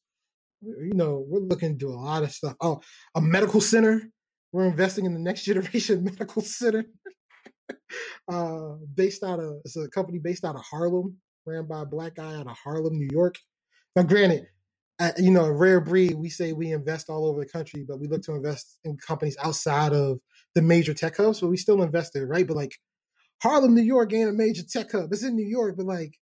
You 0.61 0.93
know, 0.93 1.25
we're 1.27 1.39
looking 1.39 1.69
to 1.69 1.77
do 1.77 1.89
a 1.89 1.95
lot 1.95 2.23
of 2.23 2.31
stuff. 2.31 2.55
Oh, 2.59 2.81
a 3.15 3.21
medical 3.21 3.61
center. 3.61 4.01
We're 4.51 4.65
investing 4.65 5.05
in 5.05 5.13
the 5.13 5.19
next 5.19 5.43
generation 5.45 6.03
medical 6.03 6.41
center. 6.41 6.85
uh, 8.31 8.73
based 8.93 9.23
out 9.23 9.39
of 9.39 9.61
it's 9.63 9.77
a 9.77 9.87
company 9.89 10.19
based 10.19 10.43
out 10.43 10.55
of 10.55 10.63
Harlem, 10.69 11.17
ran 11.45 11.67
by 11.67 11.81
a 11.81 11.85
black 11.85 12.15
guy 12.15 12.35
out 12.35 12.47
of 12.47 12.57
Harlem, 12.61 12.97
New 12.97 13.09
York. 13.11 13.35
Now, 13.95 14.03
granted, 14.03 14.47
you 15.17 15.31
know, 15.31 15.45
a 15.45 15.51
rare 15.51 15.81
breed. 15.81 16.15
We 16.15 16.29
say 16.29 16.53
we 16.53 16.71
invest 16.71 17.09
all 17.09 17.25
over 17.25 17.39
the 17.39 17.49
country, 17.49 17.85
but 17.87 17.99
we 17.99 18.07
look 18.07 18.21
to 18.23 18.33
invest 18.33 18.79
in 18.83 18.97
companies 18.97 19.37
outside 19.43 19.93
of 19.93 20.19
the 20.55 20.61
major 20.61 20.93
tech 20.93 21.17
hubs. 21.17 21.41
But 21.41 21.49
we 21.49 21.57
still 21.57 21.81
invest 21.81 22.13
there, 22.13 22.27
right? 22.27 22.47
But 22.47 22.57
like 22.57 22.77
Harlem, 23.41 23.75
New 23.75 23.81
York, 23.81 24.13
ain't 24.13 24.29
a 24.29 24.33
major 24.33 24.63
tech 24.63 24.91
hub. 24.91 25.11
It's 25.11 25.23
in 25.23 25.35
New 25.35 25.47
York, 25.47 25.75
but 25.77 25.85
like 25.85 26.17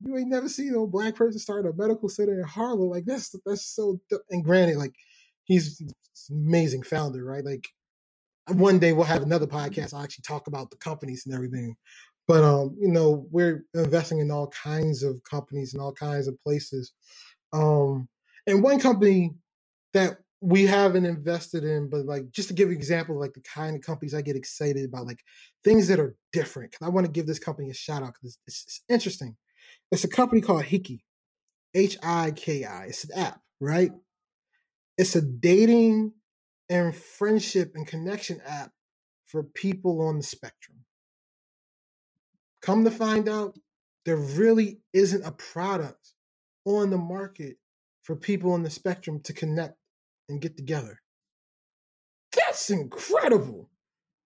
you 0.00 0.16
ain't 0.16 0.28
never 0.28 0.48
seen 0.48 0.74
a 0.74 0.86
black 0.86 1.14
person 1.14 1.38
start 1.38 1.66
a 1.66 1.72
medical 1.72 2.08
center 2.08 2.38
in 2.38 2.46
Harlem. 2.46 2.90
Like 2.90 3.04
that's 3.04 3.34
that's 3.44 3.66
so. 3.66 4.00
And 4.30 4.44
granted, 4.44 4.76
like 4.76 4.94
he's 5.44 5.82
amazing 6.30 6.82
founder, 6.82 7.24
right? 7.24 7.44
Like 7.44 7.66
one 8.48 8.78
day 8.78 8.92
we'll 8.92 9.04
have 9.04 9.22
another 9.22 9.46
podcast. 9.46 9.94
I'll 9.94 10.02
actually 10.02 10.24
talk 10.26 10.46
about 10.46 10.70
the 10.70 10.76
companies 10.76 11.24
and 11.26 11.34
everything. 11.34 11.76
But 12.28 12.42
um, 12.42 12.76
you 12.78 12.88
know, 12.88 13.26
we're 13.30 13.64
investing 13.74 14.18
in 14.18 14.30
all 14.30 14.48
kinds 14.48 15.02
of 15.02 15.22
companies 15.24 15.72
and 15.72 15.82
all 15.82 15.92
kinds 15.92 16.28
of 16.28 16.40
places. 16.42 16.92
Um, 17.52 18.08
and 18.46 18.62
one 18.62 18.80
company 18.80 19.34
that 19.94 20.18
we 20.46 20.64
haven't 20.64 21.04
invested 21.04 21.64
in, 21.64 21.90
but 21.90 22.06
like 22.06 22.30
just 22.30 22.46
to 22.46 22.54
give 22.54 22.68
an 22.68 22.74
example, 22.76 23.18
like 23.18 23.34
the 23.34 23.40
kind 23.40 23.74
of 23.74 23.82
companies 23.82 24.14
I 24.14 24.22
get 24.22 24.36
excited 24.36 24.84
about, 24.84 25.04
like 25.04 25.24
things 25.64 25.88
that 25.88 25.98
are 25.98 26.14
different. 26.32 26.70
Cause 26.70 26.86
I 26.86 26.90
want 26.90 27.04
to 27.04 27.10
give 27.10 27.26
this 27.26 27.40
company 27.40 27.68
a 27.68 27.74
shout 27.74 28.04
out 28.04 28.14
because 28.14 28.38
it's, 28.46 28.62
it's, 28.64 28.80
interesting. 28.88 29.36
It's 29.90 30.04
a 30.04 30.08
company 30.08 30.40
called 30.40 30.62
Hiki, 30.62 31.00
H 31.74 31.96
I 32.00 32.30
K 32.30 32.64
I. 32.64 32.84
It's 32.84 33.02
an 33.02 33.18
app, 33.18 33.40
right? 33.58 33.90
It's 34.96 35.16
a 35.16 35.20
dating 35.20 36.12
and 36.68 36.94
friendship 36.94 37.72
and 37.74 37.84
connection 37.84 38.40
app 38.46 38.70
for 39.26 39.42
people 39.42 40.00
on 40.00 40.18
the 40.18 40.22
spectrum. 40.22 40.78
Come 42.62 42.84
to 42.84 42.92
find 42.92 43.28
out, 43.28 43.58
there 44.04 44.16
really 44.16 44.78
isn't 44.92 45.26
a 45.26 45.32
product 45.32 46.12
on 46.64 46.90
the 46.90 46.98
market 46.98 47.56
for 48.04 48.14
people 48.14 48.52
on 48.52 48.62
the 48.62 48.70
spectrum 48.70 49.18
to 49.24 49.32
connect 49.32 49.74
and 50.28 50.40
get 50.40 50.56
together. 50.56 51.00
That's 52.34 52.70
incredible. 52.70 53.70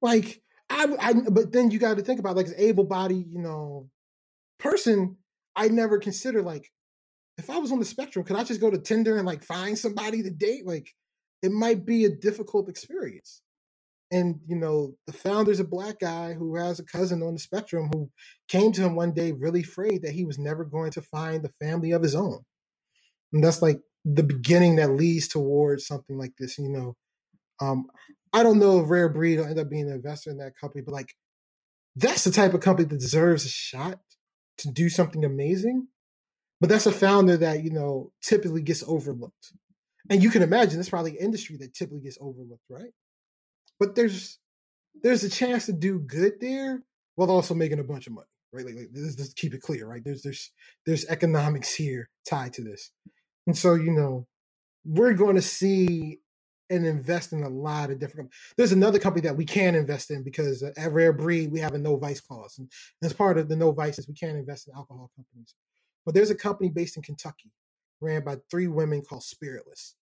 Like 0.03 0.43
I, 0.69 0.87
I 0.99 1.13
but 1.31 1.53
then 1.53 1.71
you 1.71 1.79
got 1.79 1.97
to 1.97 2.03
think 2.03 2.21
about 2.21 2.37
like 2.37 2.49
an 2.49 2.55
able-bodied, 2.57 3.27
you 3.29 3.41
know, 3.41 3.89
person. 4.59 5.17
I 5.57 5.69
never 5.69 5.99
consider 5.99 6.43
like 6.43 6.71
if 7.39 7.51
I 7.51 7.59
was 7.59 7.73
on 7.73 7.79
the 7.79 7.85
spectrum, 7.85 8.25
could 8.25 8.37
I 8.37 8.45
just 8.45 8.61
go 8.61 8.71
to 8.71 8.79
Tinder 8.79 9.17
and 9.17 9.27
like 9.27 9.43
find 9.43 9.77
somebody 9.79 10.23
to 10.23 10.31
date? 10.31 10.67
Like 10.67 10.91
it 11.43 11.51
might 11.53 11.85
be 11.85 12.05
a 12.05 12.15
difficult 12.15 12.69
experience. 12.69 13.43
And 14.13 14.41
you 14.47 14.57
know, 14.57 14.95
the 15.07 15.13
founder's 15.13 15.61
a 15.61 15.65
black 15.65 16.01
guy 16.01 16.35
who 16.35 16.57
has 16.57 16.81
a 16.81 16.85
cousin 16.85 17.23
on 17.23 17.35
the 17.35 17.41
spectrum 17.41 17.91
who 17.93 18.11
came 18.49 18.73
to 18.73 18.83
him 18.83 18.97
one 18.97 19.13
day 19.13 19.33
really 19.33 19.61
afraid 19.61 20.03
that 20.03 20.13
he 20.13 20.25
was 20.25 20.39
never 20.39 20.65
going 20.65 20.91
to 20.93 21.03
find 21.03 21.43
the 21.43 21.53
family 21.65 21.93
of 21.93 22.03
his 22.03 22.15
own. 22.15 22.41
And 23.33 23.43
that's 23.43 23.63
like 23.63 23.79
the 24.05 24.23
beginning 24.23 24.77
that 24.77 24.93
leads 24.93 25.29
towards 25.29 25.87
something 25.87 26.17
like 26.17 26.33
this. 26.39 26.59
You 26.59 26.69
know, 26.69 26.97
um, 27.61 27.87
I 28.33 28.43
don't 28.43 28.59
know 28.59 28.81
if 28.81 28.91
Rare 28.91 29.09
Breed 29.09 29.39
will 29.39 29.47
end 29.47 29.59
up 29.59 29.71
being 29.71 29.89
an 29.89 29.95
investor 29.95 30.31
in 30.31 30.39
that 30.39 30.57
company, 30.59 30.83
but 30.83 30.93
like 30.93 31.15
that's 31.97 32.25
the 32.25 32.31
type 32.31 32.55
of 32.55 32.61
company 32.61 32.89
that 32.89 33.01
deserves 33.01 33.45
a 33.45 33.49
shot 33.49 33.99
to 34.59 34.71
do 34.71 34.89
something 34.89 35.25
amazing. 35.25 35.89
But 36.61 36.69
that's 36.69 36.87
a 36.87 36.93
founder 36.93 37.37
that 37.39 37.65
you 37.65 37.71
know 37.71 38.13
typically 38.23 38.63
gets 38.63 38.85
overlooked, 38.87 39.53
and 40.11 40.23
you 40.23 40.31
can 40.31 40.43
imagine 40.43 40.77
that's 40.77 40.91
probably 40.91 41.13
an 41.13 41.25
industry 41.25 41.57
that 41.59 41.75
typically 41.75 42.03
gets 42.03 42.19
overlooked, 42.21 42.65
right? 42.69 42.93
But 43.79 43.95
there's 43.95 44.39
there's 45.03 45.25
a 45.25 45.31
chance 45.31 45.67
to 45.67 45.73
do 45.73 45.99
good 45.99 46.35
there 46.41 46.83
while 47.15 47.31
also 47.31 47.55
making 47.55 47.79
a 47.79 47.85
bunch 47.85 48.07
of 48.07 48.13
money, 48.13 48.27
right? 48.53 48.65
Like, 48.65 48.75
like 48.77 48.89
let's, 48.95 49.33
keep 49.35 49.55
it 49.55 49.63
clear, 49.63 49.87
right? 49.87 50.03
There's 50.05 50.23
there's 50.23 50.53
there's 50.87 51.07
economics 51.07 51.75
here 51.75 52.11
tied 52.29 52.53
to 52.55 52.63
this. 52.63 52.93
And 53.47 53.57
so, 53.57 53.75
you 53.75 53.93
know, 53.93 54.27
we're 54.85 55.15
going 55.15 55.37
to 55.37 55.43
see 55.43 56.21
and 56.71 56.87
invest 56.87 57.33
in 57.33 57.43
a 57.43 57.49
lot 57.49 57.91
of 57.91 57.99
different. 57.99 58.31
There's 58.57 58.73
another 58.73 58.99
company 58.99 59.23
that 59.27 59.37
we 59.37 59.45
can 59.45 59.75
invest 59.75 60.11
in 60.11 60.23
because 60.23 60.63
at 60.63 60.93
Rare 60.93 61.13
Breed 61.13 61.51
we 61.51 61.61
have 61.61 61.75
a 61.75 61.79
no 61.79 61.97
vice 61.97 62.21
clause, 62.21 62.57
and 62.59 62.71
as 63.03 63.13
part 63.13 63.39
of 63.39 63.49
the 63.49 63.57
no 63.57 63.73
vices, 63.73 64.07
we 64.07 64.15
can't 64.15 64.39
invest 64.39 64.69
in 64.69 64.75
alcohol 64.75 65.11
companies. 65.17 65.55
But 66.07 66.15
there's 66.15 66.31
a 66.31 66.35
company 66.35 66.71
based 66.71 66.97
in 66.97 67.03
Kentucky, 67.03 67.51
ran 68.01 68.25
by 68.25 68.37
three 68.51 68.69
women 68.69 69.03
called 69.03 69.25
Spiritless. 69.25 69.97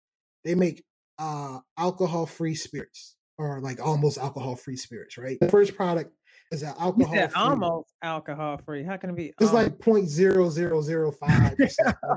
They 0.43 0.55
make 0.55 0.83
uh, 1.17 1.59
alcohol-free 1.77 2.55
spirits, 2.55 3.15
or 3.37 3.61
like 3.61 3.79
almost 3.79 4.17
alcohol-free 4.17 4.77
spirits. 4.77 5.17
Right. 5.17 5.39
The 5.39 5.49
first 5.49 5.75
product 5.75 6.11
is 6.51 6.61
that 6.61 6.75
alcohol 6.79 7.13
said 7.13 7.31
almost 7.35 7.93
alcohol 8.01 8.57
free. 8.65 8.83
How 8.83 8.95
can 8.97 9.09
it 9.09 9.15
be? 9.15 9.33
It's 9.39 9.51
like 9.51 9.79
point 9.79 10.07
zero 10.07 10.49
zero 10.49 10.81
zero 10.81 11.11
five. 11.11 11.57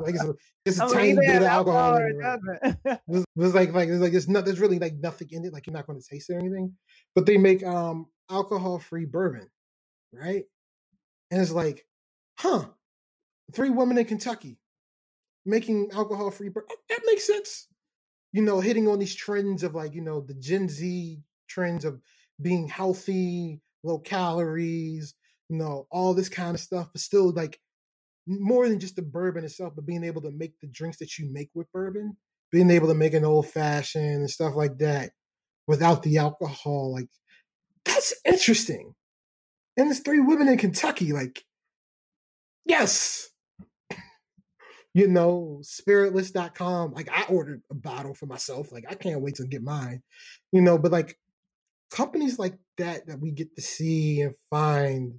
Like 0.02 0.14
it's 0.14 0.24
a, 0.24 0.34
it's 0.64 0.80
a 0.80 0.88
tiny 0.88 1.14
bit 1.14 1.42
of 1.42 1.48
alcohol. 1.48 1.96
It, 1.96 3.00
it's, 3.08 3.24
it's 3.36 3.54
like 3.54 3.72
like 3.72 3.88
it's 3.88 4.00
like 4.00 4.12
it's 4.12 4.28
not. 4.28 4.44
There's 4.44 4.60
really 4.60 4.78
like 4.78 4.94
nothing 4.94 5.28
in 5.32 5.44
it. 5.44 5.52
Like 5.52 5.66
you're 5.66 5.74
not 5.74 5.86
going 5.86 6.00
to 6.00 6.06
taste 6.06 6.30
it 6.30 6.34
or 6.34 6.38
anything. 6.38 6.72
But 7.14 7.26
they 7.26 7.38
make 7.38 7.64
um 7.64 8.06
alcohol 8.30 8.78
free 8.78 9.04
bourbon, 9.04 9.48
right? 10.12 10.44
And 11.30 11.42
it's 11.42 11.50
like, 11.50 11.84
huh? 12.38 12.66
Three 13.52 13.70
women 13.70 13.98
in 13.98 14.04
Kentucky 14.04 14.58
making 15.44 15.90
alcohol 15.92 16.30
free 16.30 16.50
bourbon. 16.50 16.76
That 16.88 17.00
makes 17.04 17.26
sense. 17.26 17.66
You 18.32 18.42
know, 18.42 18.60
hitting 18.60 18.86
on 18.86 19.00
these 19.00 19.14
trends 19.14 19.64
of 19.64 19.74
like 19.74 19.94
you 19.94 20.02
know 20.02 20.20
the 20.20 20.34
Gen 20.34 20.68
Z 20.68 21.18
trends 21.48 21.84
of 21.84 22.00
being 22.40 22.68
healthy 22.68 23.60
low 23.82 23.98
calories, 23.98 25.14
you 25.48 25.56
know, 25.56 25.86
all 25.90 26.14
this 26.14 26.28
kind 26.28 26.54
of 26.54 26.60
stuff, 26.60 26.88
but 26.92 27.00
still 27.00 27.32
like 27.32 27.58
more 28.26 28.68
than 28.68 28.78
just 28.78 28.96
the 28.96 29.02
bourbon 29.02 29.44
itself, 29.44 29.72
but 29.74 29.86
being 29.86 30.04
able 30.04 30.22
to 30.22 30.30
make 30.30 30.52
the 30.60 30.68
drinks 30.68 30.98
that 30.98 31.18
you 31.18 31.28
make 31.32 31.50
with 31.54 31.70
bourbon, 31.72 32.16
being 32.52 32.70
able 32.70 32.88
to 32.88 32.94
make 32.94 33.14
an 33.14 33.24
old 33.24 33.48
fashioned 33.48 34.04
and 34.04 34.30
stuff 34.30 34.54
like 34.54 34.78
that 34.78 35.10
without 35.66 36.02
the 36.02 36.18
alcohol, 36.18 36.92
like 36.92 37.08
that's 37.84 38.14
interesting. 38.24 38.94
And 39.76 39.88
there's 39.88 40.00
three 40.00 40.20
women 40.20 40.48
in 40.48 40.58
Kentucky, 40.58 41.12
like, 41.12 41.42
yes. 42.64 43.28
You 44.92 45.06
know, 45.06 45.60
spiritless.com. 45.62 46.92
Like 46.92 47.08
I 47.12 47.24
ordered 47.28 47.62
a 47.70 47.74
bottle 47.74 48.12
for 48.12 48.26
myself. 48.26 48.72
Like 48.72 48.84
I 48.90 48.94
can't 48.94 49.20
wait 49.20 49.36
to 49.36 49.46
get 49.46 49.62
mine. 49.62 50.02
You 50.50 50.60
know, 50.62 50.78
but 50.78 50.90
like 50.90 51.16
companies 51.90 52.38
like 52.38 52.58
that 52.78 53.06
that 53.06 53.20
we 53.20 53.30
get 53.30 53.54
to 53.56 53.62
see 53.62 54.20
and 54.20 54.34
find 54.48 55.14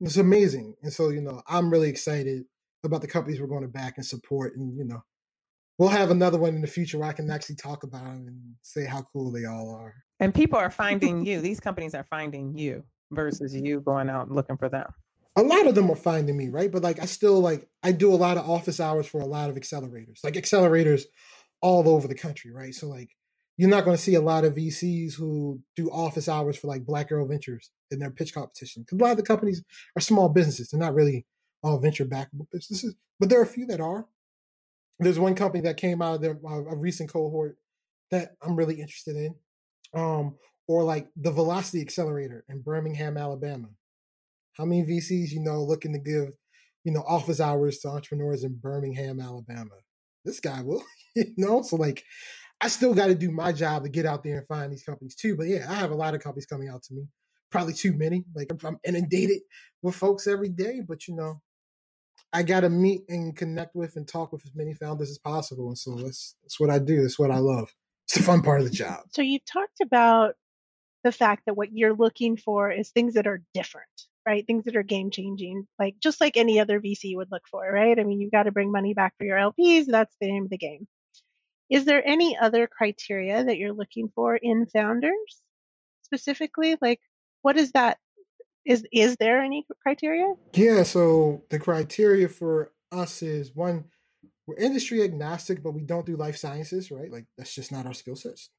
it's 0.00 0.16
amazing 0.16 0.74
and 0.82 0.92
so 0.92 1.08
you 1.08 1.20
know 1.20 1.42
i'm 1.48 1.70
really 1.70 1.88
excited 1.88 2.44
about 2.84 3.00
the 3.00 3.06
companies 3.06 3.40
we're 3.40 3.46
going 3.46 3.62
to 3.62 3.68
back 3.68 3.94
and 3.96 4.04
support 4.04 4.56
and 4.56 4.76
you 4.76 4.84
know 4.84 5.02
we'll 5.78 5.88
have 5.88 6.10
another 6.10 6.38
one 6.38 6.54
in 6.54 6.60
the 6.60 6.66
future 6.66 6.98
where 6.98 7.08
i 7.08 7.12
can 7.12 7.30
actually 7.30 7.56
talk 7.56 7.82
about 7.82 8.04
them 8.04 8.24
and 8.26 8.40
say 8.62 8.84
how 8.84 9.02
cool 9.12 9.30
they 9.30 9.44
all 9.44 9.74
are. 9.74 9.94
And 10.20 10.34
people 10.34 10.58
are 10.58 10.70
finding 10.70 11.24
you 11.26 11.40
these 11.40 11.60
companies 11.60 11.94
are 11.94 12.04
finding 12.04 12.56
you 12.56 12.84
versus 13.10 13.54
you 13.54 13.80
going 13.80 14.08
out 14.08 14.26
and 14.26 14.34
looking 14.34 14.56
for 14.56 14.68
them. 14.68 14.86
A 15.36 15.42
lot 15.42 15.66
of 15.66 15.74
them 15.74 15.90
are 15.90 15.96
finding 15.96 16.36
me 16.36 16.48
right? 16.48 16.70
But 16.70 16.82
like 16.82 17.00
i 17.00 17.06
still 17.06 17.40
like 17.40 17.68
i 17.82 17.92
do 17.92 18.12
a 18.12 18.16
lot 18.16 18.36
of 18.36 18.48
office 18.48 18.80
hours 18.80 19.06
for 19.06 19.20
a 19.20 19.26
lot 19.26 19.50
of 19.50 19.56
accelerators 19.56 20.24
like 20.24 20.34
accelerators 20.34 21.04
all 21.62 21.88
over 21.88 22.08
the 22.08 22.14
country 22.14 22.52
right? 22.52 22.74
So 22.74 22.88
like 22.88 23.15
you're 23.56 23.70
not 23.70 23.84
going 23.84 23.96
to 23.96 24.02
see 24.02 24.14
a 24.14 24.20
lot 24.20 24.44
of 24.44 24.54
VCs 24.54 25.14
who 25.14 25.60
do 25.76 25.88
office 25.90 26.28
hours 26.28 26.56
for 26.56 26.66
like 26.66 26.84
Black 26.84 27.08
Girl 27.08 27.26
Ventures 27.26 27.70
in 27.90 27.98
their 27.98 28.10
pitch 28.10 28.34
competition 28.34 28.82
because 28.82 28.98
a 28.98 29.02
lot 29.02 29.12
of 29.12 29.16
the 29.16 29.22
companies 29.22 29.62
are 29.96 30.02
small 30.02 30.28
businesses. 30.28 30.68
They're 30.68 30.80
not 30.80 30.94
really 30.94 31.26
all 31.62 31.78
venture 31.78 32.04
backable 32.04 32.46
businesses, 32.52 32.94
but 33.18 33.28
there 33.28 33.40
are 33.40 33.44
a 33.44 33.46
few 33.46 33.66
that 33.66 33.80
are. 33.80 34.06
There's 34.98 35.18
one 35.18 35.34
company 35.34 35.62
that 35.62 35.76
came 35.76 36.00
out 36.00 36.16
of 36.16 36.20
their, 36.22 36.32
a 36.32 36.76
recent 36.76 37.12
cohort 37.12 37.58
that 38.10 38.32
I'm 38.42 38.56
really 38.56 38.80
interested 38.80 39.16
in, 39.16 39.34
um, 39.94 40.36
or 40.68 40.84
like 40.84 41.08
the 41.16 41.32
Velocity 41.32 41.80
Accelerator 41.80 42.44
in 42.48 42.62
Birmingham, 42.62 43.16
Alabama. 43.16 43.68
How 44.54 44.64
many 44.64 44.84
VCs 44.84 45.32
you 45.32 45.40
know 45.40 45.62
looking 45.62 45.92
to 45.92 45.98
give, 45.98 46.30
you 46.84 46.92
know, 46.92 47.04
office 47.06 47.40
hours 47.40 47.78
to 47.80 47.88
entrepreneurs 47.88 48.42
in 48.42 48.58
Birmingham, 48.58 49.20
Alabama? 49.20 49.76
This 50.24 50.40
guy 50.40 50.62
will, 50.62 50.82
you 51.14 51.34
know. 51.36 51.62
So 51.62 51.76
like, 51.76 52.02
I 52.60 52.68
still 52.68 52.94
got 52.94 53.08
to 53.08 53.14
do 53.14 53.30
my 53.30 53.52
job 53.52 53.84
to 53.84 53.88
get 53.88 54.06
out 54.06 54.24
there 54.24 54.38
and 54.38 54.46
find 54.46 54.72
these 54.72 54.82
companies 54.82 55.14
too. 55.14 55.36
But 55.36 55.46
yeah, 55.46 55.66
I 55.68 55.74
have 55.74 55.90
a 55.90 55.96
lot 55.96 56.14
of 56.14 56.22
companies 56.22 56.46
coming 56.46 56.68
out 56.68 56.82
to 56.84 56.94
me. 56.94 57.06
Probably 57.50 57.74
too 57.74 57.92
many. 57.92 58.24
Like 58.34 58.50
I'm 58.64 58.78
inundated 58.84 59.40
with 59.82 59.94
folks 59.94 60.26
every 60.26 60.48
day, 60.48 60.80
but 60.86 61.06
you 61.06 61.14
know, 61.14 61.40
I 62.32 62.42
got 62.42 62.60
to 62.60 62.70
meet 62.70 63.02
and 63.08 63.36
connect 63.36 63.74
with 63.74 63.96
and 63.96 64.06
talk 64.06 64.32
with 64.32 64.44
as 64.44 64.54
many 64.54 64.74
founders 64.74 65.10
as 65.10 65.18
possible. 65.18 65.68
And 65.68 65.78
so 65.78 65.94
that's 65.96 66.34
that's 66.42 66.58
what 66.58 66.70
I 66.70 66.78
do. 66.78 67.02
That's 67.02 67.18
what 67.18 67.30
I 67.30 67.38
love. 67.38 67.72
It's 68.06 68.16
the 68.16 68.22
fun 68.22 68.42
part 68.42 68.60
of 68.60 68.66
the 68.66 68.74
job. 68.74 69.00
So 69.12 69.22
you've 69.22 69.44
talked 69.44 69.80
about 69.82 70.34
the 71.04 71.12
fact 71.12 71.42
that 71.46 71.56
what 71.56 71.72
you're 71.72 71.94
looking 71.94 72.36
for 72.36 72.70
is 72.70 72.90
things 72.90 73.14
that 73.14 73.26
are 73.26 73.42
different, 73.54 73.86
right? 74.26 74.46
Things 74.46 74.64
that 74.64 74.76
are 74.76 74.82
game 74.82 75.10
changing, 75.10 75.66
like 75.78 75.96
just 76.02 76.20
like 76.20 76.36
any 76.36 76.58
other 76.60 76.80
VC 76.80 77.16
would 77.16 77.30
look 77.30 77.46
for, 77.50 77.70
right? 77.70 77.98
I 77.98 78.02
mean, 78.04 78.20
you've 78.20 78.32
got 78.32 78.44
to 78.44 78.52
bring 78.52 78.72
money 78.72 78.94
back 78.94 79.14
for 79.18 79.24
your 79.24 79.38
LPs. 79.38 79.86
That's 79.86 80.14
the 80.20 80.28
name 80.28 80.44
of 80.44 80.50
the 80.50 80.58
game. 80.58 80.86
Is 81.70 81.84
there 81.84 82.06
any 82.06 82.36
other 82.36 82.66
criteria 82.66 83.44
that 83.44 83.56
you're 83.56 83.72
looking 83.72 84.08
for 84.14 84.36
in 84.36 84.66
founders 84.66 85.42
specifically? 86.02 86.76
Like, 86.80 87.00
what 87.42 87.56
is 87.56 87.72
that? 87.72 87.98
Is 88.64 88.84
is 88.92 89.16
there 89.18 89.40
any 89.40 89.66
criteria? 89.82 90.34
Yeah, 90.54 90.82
so 90.82 91.44
the 91.50 91.58
criteria 91.58 92.28
for 92.28 92.72
us 92.90 93.22
is 93.22 93.54
one, 93.54 93.84
we're 94.46 94.56
industry 94.56 95.02
agnostic, 95.02 95.62
but 95.62 95.72
we 95.72 95.84
don't 95.84 96.06
do 96.06 96.16
life 96.16 96.36
sciences, 96.36 96.90
right? 96.90 97.10
Like 97.10 97.26
that's 97.36 97.54
just 97.54 97.72
not 97.72 97.86
our 97.86 97.94
skill 97.94 98.16
sets. 98.16 98.50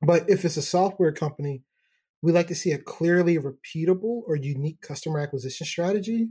But 0.00 0.28
if 0.28 0.44
it's 0.44 0.56
a 0.56 0.62
software 0.62 1.12
company, 1.12 1.62
we 2.22 2.32
like 2.32 2.48
to 2.48 2.54
see 2.54 2.72
a 2.72 2.78
clearly 2.78 3.38
repeatable 3.38 4.22
or 4.26 4.36
unique 4.36 4.80
customer 4.80 5.20
acquisition 5.20 5.66
strategy. 5.66 6.28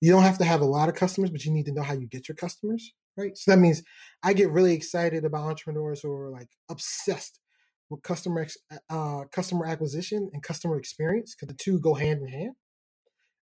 You 0.00 0.12
don't 0.12 0.22
have 0.22 0.38
to 0.38 0.44
have 0.44 0.60
a 0.60 0.66
lot 0.66 0.88
of 0.88 0.94
customers, 0.94 1.30
but 1.30 1.44
you 1.44 1.52
need 1.52 1.66
to 1.66 1.72
know 1.72 1.82
how 1.82 1.94
you 1.94 2.06
get 2.06 2.28
your 2.28 2.36
customers 2.36 2.92
right? 3.16 3.36
So 3.36 3.50
that 3.50 3.58
means 3.58 3.82
I 4.22 4.32
get 4.32 4.50
really 4.50 4.74
excited 4.74 5.24
about 5.24 5.46
entrepreneurs 5.46 6.00
who 6.00 6.12
are 6.12 6.30
like 6.30 6.48
obsessed 6.68 7.40
with 7.88 8.02
customer 8.02 8.46
uh, 8.88 9.24
customer 9.32 9.66
acquisition 9.66 10.30
and 10.32 10.42
customer 10.42 10.78
experience 10.78 11.34
because 11.34 11.48
the 11.48 11.62
two 11.62 11.78
go 11.80 11.94
hand 11.94 12.22
in 12.22 12.28
hand. 12.28 12.52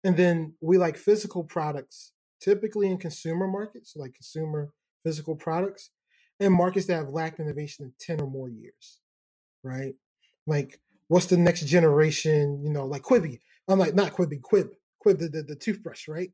And 0.03 0.17
then 0.17 0.53
we 0.61 0.77
like 0.77 0.97
physical 0.97 1.43
products, 1.43 2.11
typically 2.39 2.87
in 2.87 2.97
consumer 2.97 3.47
markets, 3.47 3.93
so 3.93 3.99
like 3.99 4.13
consumer 4.13 4.71
physical 5.03 5.35
products, 5.35 5.89
and 6.39 6.53
markets 6.53 6.85
that 6.87 6.95
have 6.95 7.09
lacked 7.09 7.39
innovation 7.39 7.85
in 7.85 7.93
10 7.99 8.21
or 8.21 8.29
more 8.29 8.49
years, 8.49 8.99
right? 9.63 9.95
Like, 10.45 10.79
what's 11.07 11.25
the 11.27 11.37
next 11.37 11.65
generation, 11.65 12.61
you 12.63 12.71
know, 12.71 12.85
like 12.85 13.01
Quibi. 13.03 13.39
I'm 13.67 13.79
like, 13.79 13.95
not 13.95 14.13
Quibi, 14.13 14.39
Quib, 14.41 14.69
Quip, 14.99 15.17
the, 15.17 15.27
the, 15.29 15.43
the 15.43 15.55
toothbrush, 15.55 16.07
right? 16.07 16.31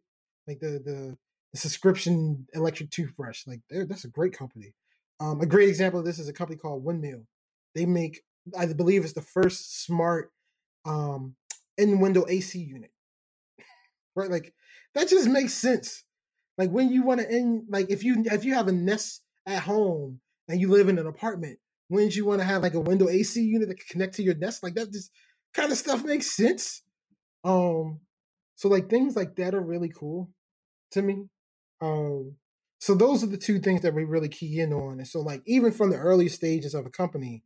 Like 0.47 0.59
the, 0.59 0.82
the, 0.84 1.17
the 1.54 1.60
subscription 1.60 2.47
electric 2.54 2.91
toothbrush. 2.91 3.45
Like, 3.47 3.62
that's 3.70 4.06
a 4.06 4.10
great 4.10 4.34
company. 4.38 4.74
Um, 5.20 5.41
a 5.41 5.45
great 5.45 5.70
example 5.70 5.99
of 5.99 6.06
this 6.06 6.20
is 6.20 6.28
a 6.30 6.34
company 6.34 6.58
called 6.58 6.84
Windmill. 6.84 7.26
They 7.76 7.86
make, 7.86 8.22
I 8.58 8.66
believe, 8.68 9.04
it's 9.04 9.14
the 9.14 9.22
first 9.22 9.84
smart 9.84 10.32
um, 10.86 11.36
in 11.78 11.99
window 11.99 12.26
AC 12.28 12.60
unit. 12.60 12.91
right? 14.16 14.30
Like 14.30 14.54
that 14.95 15.10
just 15.10 15.30
makes 15.30 15.54
sense. 15.54 16.04
Like 16.58 16.70
when 16.70 16.91
you 16.91 17.04
want 17.04 17.22
to 17.22 17.32
end, 17.32 17.64
like 17.70 17.89
if 17.89 18.04
you 18.04 18.24
if 18.26 18.45
you 18.45 18.54
have 18.56 18.68
a 18.68 18.72
Nest 18.72 19.22
at 19.45 19.64
home 19.64 20.20
and 20.47 20.60
you 20.60 20.70
live 20.70 20.89
in 20.89 20.99
an 20.99 21.08
apartment, 21.08 21.60
wouldn't 21.89 22.16
you 22.16 22.26
want 22.26 22.39
to 22.39 22.45
have 22.45 22.62
like 22.64 22.74
a 22.74 22.80
window 22.80 23.10
AC 23.10 23.41
unit 23.41 23.68
that 23.68 23.80
can 23.80 23.88
connect 23.89 24.16
to 24.16 24.24
your 24.24 24.36
Nest? 24.36 24.64
Like 24.64 24.76
that 24.76 24.91
just 24.91 25.12
kind 25.54 25.72
of 25.72 25.78
stuff 25.78 26.04
makes 26.04 26.36
sense. 26.36 26.84
Um, 27.43 27.99
so 28.56 28.70
like 28.70 28.89
things 28.89 29.16
like 29.16 29.36
that 29.38 29.56
are 29.56 29.62
really 29.62 29.89
cool 29.89 30.30
to 30.91 31.02
me. 31.02 31.26
Um, 31.82 32.36
so 32.79 32.95
those 32.95 33.23
are 33.23 33.27
the 33.27 33.38
two 33.38 33.59
things 33.59 33.82
that 33.82 33.93
we 33.93 34.03
really 34.03 34.29
key 34.29 34.59
in 34.59 34.73
on. 34.73 34.99
And 34.99 35.07
so 35.07 35.19
like 35.19 35.41
even 35.45 35.71
from 35.71 35.91
the 35.91 35.97
early 35.97 36.29
stages 36.29 36.73
of 36.73 36.86
a 36.86 36.89
company, 36.89 37.43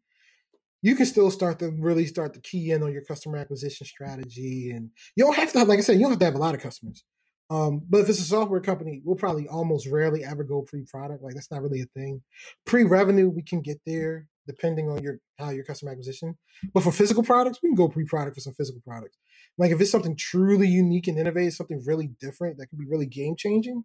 you 0.81 0.95
can 0.95 1.05
still 1.05 1.31
start 1.31 1.59
to 1.59 1.69
really 1.79 2.05
start 2.05 2.33
to 2.35 2.39
key 2.39 2.71
in 2.71 2.83
on 2.83 2.93
your 2.93 3.03
customer 3.03 3.37
acquisition 3.37 3.87
strategy. 3.87 4.71
And 4.71 4.91
you 5.15 5.25
don't 5.25 5.35
have 5.35 5.51
to, 5.53 5.63
like 5.63 5.79
I 5.79 5.81
said, 5.81 5.93
you 5.93 6.01
don't 6.01 6.11
have 6.11 6.19
to 6.19 6.25
have 6.25 6.35
a 6.35 6.39
lot 6.39 6.55
of 6.55 6.61
customers. 6.61 7.03
Um, 7.49 7.81
but 7.87 8.01
if 8.01 8.09
it's 8.09 8.19
a 8.19 8.23
software 8.23 8.61
company, 8.61 9.01
we'll 9.03 9.15
probably 9.15 9.47
almost 9.47 9.87
rarely 9.87 10.23
ever 10.23 10.43
go 10.43 10.61
pre-product. 10.61 11.23
Like 11.23 11.33
that's 11.33 11.51
not 11.51 11.61
really 11.61 11.81
a 11.81 11.85
thing. 11.85 12.21
Pre-revenue, 12.65 13.29
we 13.29 13.43
can 13.43 13.61
get 13.61 13.81
there 13.85 14.27
depending 14.47 14.89
on 14.89 15.01
your 15.01 15.19
how 15.39 15.49
your 15.49 15.63
customer 15.63 15.91
acquisition. 15.91 16.37
But 16.73 16.83
for 16.83 16.91
physical 16.91 17.23
products, 17.23 17.59
we 17.61 17.69
can 17.69 17.75
go 17.75 17.89
pre-product 17.89 18.35
for 18.35 18.41
some 18.41 18.53
physical 18.53 18.81
products. 18.85 19.17
Like 19.57 19.71
if 19.71 19.81
it's 19.81 19.91
something 19.91 20.15
truly 20.15 20.67
unique 20.67 21.07
and 21.07 21.17
innovative, 21.17 21.53
something 21.53 21.83
really 21.85 22.11
different 22.19 22.57
that 22.57 22.67
can 22.67 22.77
be 22.77 22.85
really 22.87 23.05
game 23.05 23.35
changing, 23.37 23.83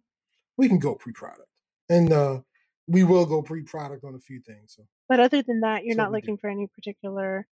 we 0.57 0.67
can 0.67 0.79
go 0.79 0.95
pre-product. 0.95 1.47
And 1.89 2.11
uh, 2.11 2.41
we 2.87 3.03
will 3.03 3.25
go 3.25 3.41
pre-product 3.41 4.03
on 4.03 4.15
a 4.15 4.19
few 4.19 4.41
things. 4.41 4.75
So. 4.77 4.83
But 5.09 5.19
other 5.19 5.41
than 5.41 5.61
that, 5.61 5.83
you're 5.83 5.95
not 5.95 6.11
looking 6.11 6.35
do. 6.35 6.41
for 6.41 6.49
any 6.49 6.67
particular 6.67 7.47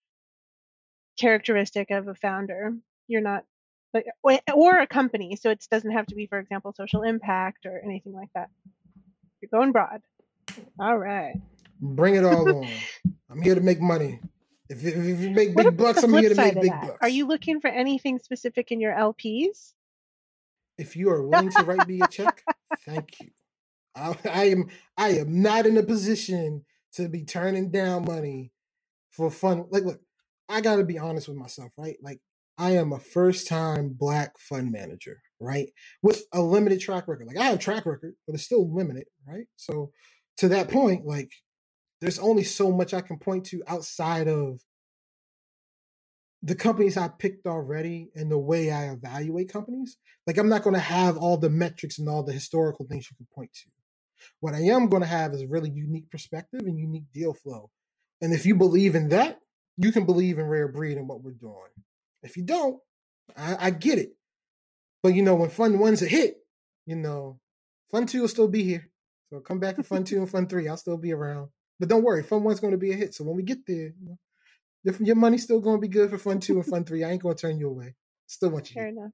characteristic 1.19 1.91
of 1.91 2.09
a 2.09 2.15
founder. 2.15 2.73
You're 3.07 3.21
not 3.21 3.45
like 3.93 4.07
or 4.53 4.79
a 4.79 4.87
company. 4.87 5.37
So 5.37 5.51
it 5.51 5.65
doesn't 5.71 5.93
have 5.93 6.07
to 6.07 6.15
be, 6.15 6.27
for 6.27 6.39
example, 6.39 6.75
social 6.77 7.03
impact 7.03 7.67
or 7.67 7.81
anything 7.85 8.13
like 8.13 8.31
that. 8.35 8.51
You're 9.41 9.51
going 9.51 9.73
broad. 9.73 10.01
All 10.79 10.99
right. 10.99 11.35
Bring 11.81 12.17
it 12.17 12.25
all 12.25 12.49
on. 12.65 12.69
I'm 13.31 13.43
here 13.43 13.55
to 13.55 13.61
make 13.61 13.81
money. 13.81 14.21
If, 14.69 14.85
if, 14.85 14.97
if 14.97 15.21
you 15.21 15.31
make 15.31 15.55
big 15.55 15.77
bucks, 15.77 16.03
I'm 16.03 16.13
here 16.15 16.31
to 16.31 16.35
make 16.35 16.61
big 16.61 16.71
bucks. 16.71 16.99
Are 17.03 17.09
you 17.09 17.27
looking 17.27 17.61
for 17.61 17.69
anything 17.69 18.19
specific 18.19 18.73
in 18.73 18.81
your 18.81 18.95
LPs? 18.95 19.75
If 20.79 20.97
you 20.97 21.11
are 21.11 21.23
willing 21.23 21.51
to 21.51 21.63
write 21.65 21.87
me 21.87 22.01
a 22.01 22.09
check, 22.09 22.43
thank 22.87 23.21
you. 23.21 23.29
I, 23.97 24.17
I 24.31 24.45
am 24.47 24.67
I 24.97 25.11
am 25.11 25.43
not 25.43 25.67
in 25.67 25.77
a 25.79 25.83
position 25.83 26.65
to 26.95 27.09
be 27.09 27.25
turning 27.25 27.71
down 27.71 28.05
money 28.05 28.53
for 29.11 29.31
fun. 29.31 29.67
Like, 29.71 29.85
look, 29.85 30.01
I 30.49 30.61
got 30.61 30.77
to 30.77 30.85
be 30.85 30.99
honest 30.99 31.29
with 31.29 31.37
myself, 31.37 31.71
right? 31.77 31.97
Like, 32.03 32.21
I 32.59 32.73
am 32.73 32.93
a 32.93 32.99
first 32.99 33.47
time 33.47 33.91
black 33.99 34.39
fund 34.39 34.71
manager, 34.73 35.21
right? 35.41 35.71
With 36.03 36.23
a 36.33 36.41
limited 36.43 36.81
track 36.81 37.09
record. 37.09 37.27
Like, 37.27 37.39
I 37.39 37.45
have 37.45 37.57
a 37.57 37.59
track 37.59 37.87
record, 37.87 38.15
but 38.27 38.35
it's 38.35 38.45
still 38.45 38.73
limited, 38.73 39.07
right? 39.27 39.47
So, 39.57 39.93
to 40.39 40.49
that 40.49 40.69
point, 40.69 41.07
like, 41.07 41.31
there's 42.01 42.19
only 42.19 42.45
so 42.45 42.71
much 42.71 42.93
I 42.93 43.01
can 43.01 43.19
point 43.19 43.47
to 43.47 43.63
outside 43.67 44.29
of 44.29 44.61
the 46.45 46.55
companies 46.55 46.99
I 46.99 47.09
picked 47.09 47.47
already 47.47 48.11
and 48.15 48.31
the 48.31 48.39
way 48.39 48.71
I 48.71 48.91
evaluate 48.91 49.51
companies. 49.51 49.97
Like, 50.27 50.37
I'm 50.37 50.51
not 50.51 50.63
going 50.63 50.75
to 50.75 50.81
have 50.81 51.17
all 51.17 51.39
the 51.39 51.49
metrics 51.49 51.99
and 51.99 52.09
all 52.09 52.23
the 52.23 52.35
historical 52.35 52.87
things 52.87 53.09
you 53.11 53.17
can 53.17 53.27
point 53.35 53.51
to. 53.55 53.71
What 54.41 54.55
I 54.55 54.61
am 54.61 54.89
going 54.89 55.03
to 55.03 55.09
have 55.09 55.33
is 55.33 55.43
a 55.43 55.49
really 55.49 55.71
unique 55.71 56.11
perspective 56.11 56.61
and 56.61 56.79
unique 56.79 57.11
deal 57.15 57.33
flow. 57.33 57.71
And 58.21 58.35
if 58.35 58.45
you 58.45 58.55
believe 58.55 58.95
in 58.95 59.09
that, 59.09 59.39
you 59.79 59.91
can 59.91 60.05
believe 60.05 60.39
in 60.39 60.47
rare 60.47 60.69
breed 60.69 60.99
and 60.99 61.09
what 61.09 61.23
we're 61.23 61.33
doing. 61.33 61.71
If 62.23 62.37
you 62.37 62.43
don't, 62.43 62.79
I, 63.37 63.57
I 63.67 63.71
get 63.71 63.99
it. 63.99 64.11
But 65.03 65.15
you 65.15 65.23
know, 65.23 65.35
when 65.35 65.51
Fund 65.51 65.81
One's 65.81 66.03
a 66.03 66.07
hit, 66.07 66.37
you 66.87 66.97
know, 66.97 67.41
Fund 67.91 68.09
Two 68.09 68.23
will 68.23 68.29
still 68.29 68.49
be 68.49 68.63
here. 68.63 68.91
So 69.31 69.41
come 69.41 69.61
back 69.61 69.77
to 69.77 69.83
Fund 69.83 70.07
Two 70.07 70.19
and 70.19 70.31
Fund 70.31 70.49
Three. 70.49 70.69
I'll 70.69 70.77
still 70.77 70.97
be 70.97 71.13
around. 71.13 71.49
But 71.81 71.89
don't 71.89 72.05
worry, 72.05 72.23
Fund 72.23 72.45
One's 72.45 72.61
going 72.61 72.73
to 72.73 72.79
be 72.79 72.93
a 72.93 72.97
hit. 72.97 73.15
So 73.15 73.25
when 73.25 73.37
we 73.37 73.43
get 73.43 73.67
there, 73.67 73.77
you 73.99 74.07
know, 74.07 74.19
your, 74.85 74.95
your 75.01 75.17
money's 75.17 75.43
still 75.43 75.61
going 75.61 75.77
to 75.77 75.81
be 75.81 75.89
good 75.89 76.11
for 76.11 76.19
Fund 76.19 76.43
Two 76.43 76.55
and 76.55 76.67
Fund 76.67 76.87
Three. 76.87 77.03
I 77.03 77.11
ain't 77.11 77.23
going 77.23 77.35
to 77.35 77.41
turn 77.41 77.59
you 77.59 77.69
away. 77.69 77.95
Still 78.27 78.51
want 78.51 78.71
you. 78.71 78.75
Fair 78.75 78.89
enough. 78.89 79.11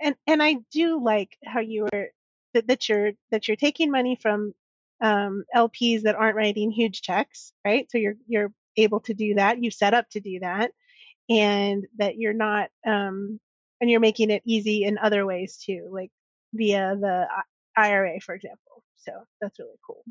And 0.00 0.16
and 0.26 0.42
I 0.42 0.56
do 0.72 1.02
like 1.02 1.36
how 1.44 1.60
you 1.60 1.86
were 1.92 2.08
that, 2.54 2.66
that 2.66 2.88
you're 2.88 3.12
that 3.30 3.46
you're 3.46 3.56
taking 3.56 3.90
money 3.90 4.18
from 4.20 4.54
um, 5.00 5.44
LPs 5.54 6.02
that 6.02 6.16
aren't 6.16 6.36
writing 6.36 6.70
huge 6.70 7.02
checks, 7.02 7.52
right? 7.64 7.86
So 7.90 7.98
you're 7.98 8.16
you're 8.26 8.52
able 8.76 9.00
to 9.00 9.14
do 9.14 9.34
that. 9.34 9.62
You 9.62 9.70
set 9.70 9.94
up 9.94 10.08
to 10.10 10.20
do 10.20 10.40
that, 10.40 10.72
and 11.28 11.86
that 11.98 12.16
you're 12.16 12.32
not 12.32 12.70
um, 12.86 13.38
and 13.80 13.90
you're 13.90 14.00
making 14.00 14.30
it 14.30 14.42
easy 14.46 14.84
in 14.84 14.98
other 14.98 15.26
ways 15.26 15.58
too, 15.58 15.88
like 15.90 16.10
via 16.54 16.96
the 16.98 17.26
IRA, 17.76 18.20
for 18.20 18.34
example. 18.34 18.82
So 18.96 19.12
that's 19.40 19.58
really 19.58 19.78
cool. 19.86 20.02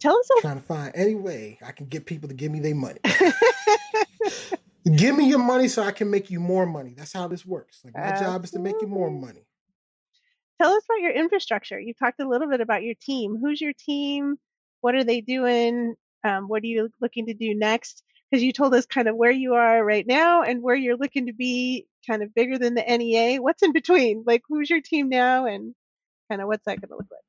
Tell 0.00 0.16
us. 0.16 0.28
A- 0.38 0.40
trying 0.42 0.60
to 0.60 0.62
find 0.62 0.92
any 0.94 1.14
way 1.14 1.58
I 1.64 1.72
can 1.72 1.86
get 1.86 2.06
people 2.06 2.28
to 2.28 2.34
give 2.34 2.52
me 2.52 2.60
their 2.60 2.74
money. 2.74 3.00
give 4.96 5.16
me 5.16 5.28
your 5.28 5.38
money 5.38 5.68
so 5.68 5.82
I 5.82 5.90
can 5.90 6.10
make 6.10 6.30
you 6.30 6.40
more 6.40 6.66
money. 6.66 6.94
That's 6.96 7.12
how 7.12 7.28
this 7.28 7.44
works. 7.44 7.80
Like 7.84 7.94
my 7.94 8.00
Absolutely. 8.00 8.34
job 8.34 8.44
is 8.44 8.50
to 8.52 8.58
make 8.58 8.80
you 8.80 8.88
more 8.88 9.10
money 9.10 9.46
tell 10.60 10.72
us 10.72 10.84
about 10.84 11.02
your 11.02 11.12
infrastructure. 11.12 11.78
You 11.78 11.94
talked 11.94 12.20
a 12.20 12.28
little 12.28 12.48
bit 12.48 12.60
about 12.60 12.82
your 12.82 12.94
team. 13.00 13.36
Who's 13.40 13.60
your 13.60 13.72
team? 13.72 14.36
What 14.80 14.94
are 14.94 15.04
they 15.04 15.20
doing? 15.20 15.94
Um, 16.24 16.48
what 16.48 16.62
are 16.62 16.66
you 16.66 16.90
looking 17.00 17.26
to 17.26 17.34
do 17.34 17.54
next? 17.54 18.02
Because 18.30 18.42
you 18.42 18.52
told 18.52 18.74
us 18.74 18.84
kind 18.86 19.08
of 19.08 19.16
where 19.16 19.30
you 19.30 19.54
are 19.54 19.82
right 19.82 20.06
now 20.06 20.42
and 20.42 20.62
where 20.62 20.76
you're 20.76 20.96
looking 20.96 21.26
to 21.26 21.32
be 21.32 21.86
kind 22.06 22.22
of 22.22 22.34
bigger 22.34 22.58
than 22.58 22.74
the 22.74 22.82
NEA. 22.82 23.40
What's 23.40 23.62
in 23.62 23.72
between? 23.72 24.24
Like, 24.26 24.42
who's 24.48 24.68
your 24.68 24.80
team 24.80 25.08
now 25.08 25.46
and 25.46 25.74
kind 26.28 26.42
of 26.42 26.48
what's 26.48 26.64
that 26.66 26.80
going 26.80 26.90
to 26.90 26.96
look 26.96 27.06
like? 27.10 27.20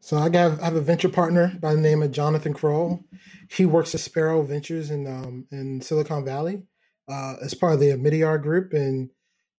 So 0.00 0.18
I 0.18 0.28
I 0.60 0.66
have 0.66 0.76
a 0.76 0.82
venture 0.82 1.10
partner 1.10 1.56
by 1.60 1.74
the 1.74 1.82
name 1.82 2.02
of 2.02 2.12
Jonathan 2.12 2.54
Kroll. 2.54 3.04
He 3.50 3.66
works 3.66 3.94
at 3.94 4.02
Sparrow 4.02 4.42
Ventures 4.42 4.90
in 4.90 5.06
um, 5.08 5.46
in 5.52 5.82
Silicon 5.82 6.24
Valley 6.24 6.64
uh, 7.08 7.36
as 7.42 7.54
part 7.54 7.74
of 7.74 7.80
the 7.80 7.88
Omidyar 7.90 8.42
Group, 8.42 8.74
and 8.74 9.10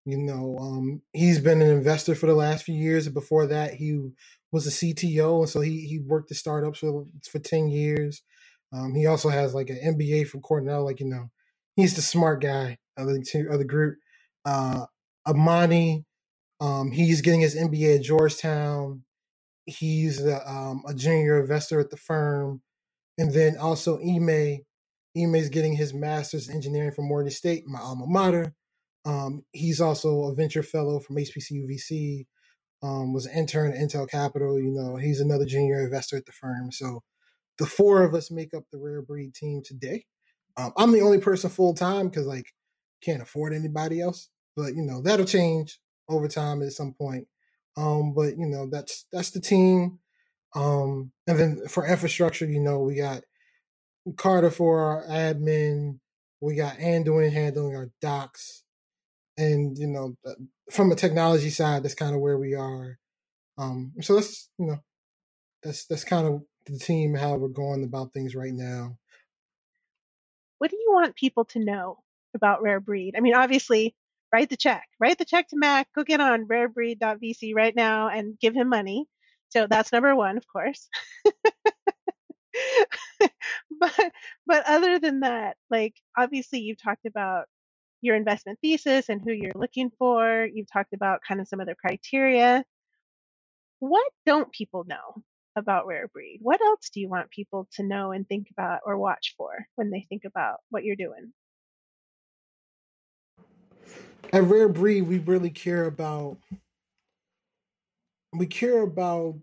you 0.06 0.18
know, 0.18 0.58
um, 0.60 1.02
he's 1.12 1.40
been 1.40 1.62
an 1.62 1.70
investor 1.70 2.14
for 2.16 2.26
the 2.26 2.34
last 2.34 2.64
few 2.64 2.76
years. 2.76 3.08
Before 3.10 3.46
that, 3.48 3.74
he 3.74 4.10
was 4.52 4.66
a 4.66 4.70
CTO, 4.70 5.40
and 5.40 5.50
so 5.50 5.60
he 5.60 5.82
he 5.86 6.00
worked 6.00 6.30
at 6.32 6.38
startups 6.38 6.80
for 6.80 7.06
for 7.30 7.40
ten 7.40 7.68
years. 7.68 8.22
Um, 8.72 8.94
he 8.94 9.06
also 9.06 9.30
has 9.30 9.54
like 9.54 9.70
an 9.70 9.80
MBA 9.98 10.28
from 10.28 10.42
Cornell. 10.42 10.84
Like 10.84 11.00
you 11.00 11.06
know, 11.08 11.30
he's 11.76 11.96
the 11.96 12.02
smart 12.02 12.42
guy 12.42 12.78
of 12.96 13.08
the 13.08 13.48
of 13.50 13.58
the 13.58 13.66
group. 13.66 13.98
Uh, 14.46 14.86
Amani, 15.28 16.06
um, 16.60 16.92
he's 16.92 17.22
getting 17.22 17.42
his 17.42 17.56
MBA 17.56 17.96
at 17.98 18.02
Georgetown. 18.04 19.04
He's 19.66 20.24
a, 20.24 20.48
um, 20.48 20.82
a 20.86 20.94
junior 20.94 21.40
investor 21.40 21.80
at 21.80 21.90
the 21.90 21.96
firm, 21.96 22.62
and 23.18 23.32
then 23.32 23.56
also 23.56 23.98
Ime. 23.98 24.60
Ime's 25.16 25.48
getting 25.48 25.74
his 25.74 25.92
master's 25.92 26.48
in 26.48 26.54
engineering 26.54 26.92
from 26.92 27.08
Morgan 27.08 27.32
State, 27.32 27.64
my 27.66 27.80
alma 27.80 28.06
mater. 28.06 28.54
Um, 29.04 29.44
he's 29.52 29.80
also 29.80 30.24
a 30.24 30.34
venture 30.34 30.62
fellow 30.62 31.00
from 31.00 31.16
HBCU 31.16 31.66
VC. 31.68 32.26
Um, 32.82 33.12
was 33.12 33.26
an 33.26 33.36
intern 33.36 33.72
at 33.72 33.78
Intel 33.78 34.08
Capital. 34.08 34.58
You 34.58 34.70
know, 34.70 34.96
he's 34.96 35.20
another 35.20 35.44
junior 35.44 35.80
investor 35.80 36.16
at 36.16 36.26
the 36.26 36.32
firm. 36.32 36.72
So 36.72 37.02
the 37.58 37.66
four 37.66 38.02
of 38.02 38.14
us 38.14 38.30
make 38.30 38.54
up 38.54 38.64
the 38.72 38.78
rare 38.78 39.02
breed 39.02 39.34
team 39.34 39.62
today. 39.64 40.04
Um, 40.56 40.72
I'm 40.76 40.92
the 40.92 41.02
only 41.02 41.18
person 41.18 41.50
full 41.50 41.74
time 41.74 42.08
because 42.08 42.26
like 42.26 42.46
can't 43.02 43.22
afford 43.22 43.52
anybody 43.52 44.00
else. 44.00 44.28
But 44.56 44.74
you 44.74 44.82
know 44.82 45.02
that'll 45.02 45.26
change 45.26 45.78
over 46.08 46.28
time 46.28 46.62
at 46.62 46.72
some 46.72 46.94
point. 46.94 47.26
Um, 47.76 48.14
but 48.14 48.36
you 48.36 48.46
know 48.46 48.68
that's 48.70 49.06
that's 49.12 49.30
the 49.30 49.40
team. 49.40 49.98
Um, 50.54 51.12
and 51.26 51.38
then 51.38 51.68
for 51.68 51.86
infrastructure, 51.86 52.46
you 52.46 52.60
know 52.60 52.80
we 52.80 52.96
got 52.96 53.22
Carta 54.16 54.50
for 54.50 54.80
our 54.80 55.06
admin. 55.06 55.98
We 56.40 56.56
got 56.56 56.78
Anduin 56.78 57.32
handling 57.32 57.76
our 57.76 57.90
docs 58.00 58.64
and 59.36 59.76
you 59.78 59.86
know 59.86 60.14
from 60.70 60.90
a 60.90 60.96
technology 60.96 61.50
side 61.50 61.82
that's 61.82 61.94
kind 61.94 62.14
of 62.14 62.20
where 62.20 62.36
we 62.36 62.54
are 62.54 62.98
um 63.58 63.92
so 64.00 64.16
that's 64.16 64.50
you 64.58 64.66
know 64.66 64.78
that's 65.62 65.86
that's 65.86 66.04
kind 66.04 66.26
of 66.26 66.42
the 66.66 66.78
team 66.78 67.14
how 67.14 67.36
we're 67.36 67.48
going 67.48 67.84
about 67.84 68.12
things 68.12 68.34
right 68.34 68.52
now. 68.52 68.96
What 70.58 70.70
do 70.70 70.76
you 70.76 70.90
want 70.92 71.16
people 71.16 71.44
to 71.46 71.58
know 71.58 71.98
about 72.34 72.62
Rare 72.62 72.80
Breed? 72.80 73.14
I 73.16 73.20
mean, 73.20 73.34
obviously, 73.34 73.94
write 74.32 74.50
the 74.50 74.56
check. 74.56 74.86
Write 74.98 75.18
the 75.18 75.24
check 75.24 75.48
to 75.48 75.56
Mac. 75.56 75.88
Go 75.94 76.04
get 76.04 76.20
on 76.20 76.46
rarebreed.vc 76.46 77.54
right 77.54 77.74
now 77.74 78.08
and 78.08 78.38
give 78.38 78.54
him 78.54 78.68
money. 78.68 79.06
So 79.50 79.66
that's 79.68 79.92
number 79.92 80.14
one, 80.14 80.36
of 80.36 80.44
course. 80.46 80.88
but 83.80 84.12
but 84.46 84.64
other 84.66 84.98
than 84.98 85.20
that, 85.20 85.56
like 85.70 85.94
obviously 86.16 86.60
you've 86.60 86.82
talked 86.82 87.06
about 87.06 87.46
your 88.00 88.16
investment 88.16 88.58
thesis 88.62 89.08
and 89.08 89.20
who 89.22 89.32
you're 89.32 89.52
looking 89.54 89.90
for. 89.98 90.46
You've 90.52 90.70
talked 90.72 90.92
about 90.92 91.20
kind 91.26 91.40
of 91.40 91.48
some 91.48 91.60
other 91.60 91.74
criteria. 91.74 92.64
What 93.80 94.10
don't 94.26 94.52
people 94.52 94.84
know 94.86 95.22
about 95.56 95.86
Rare 95.86 96.08
Breed? 96.08 96.38
What 96.42 96.60
else 96.60 96.90
do 96.92 97.00
you 97.00 97.08
want 97.08 97.30
people 97.30 97.68
to 97.74 97.82
know 97.82 98.12
and 98.12 98.26
think 98.28 98.48
about 98.52 98.80
or 98.86 98.96
watch 98.96 99.34
for 99.36 99.66
when 99.76 99.90
they 99.90 100.06
think 100.08 100.22
about 100.24 100.58
what 100.70 100.84
you're 100.84 100.96
doing? 100.96 101.32
At 104.32 104.44
Rare 104.44 104.68
Breed, 104.68 105.02
we 105.02 105.18
really 105.18 105.50
care 105.50 105.86
about 105.86 106.38
we 108.34 108.46
care 108.46 108.82
about 108.82 109.36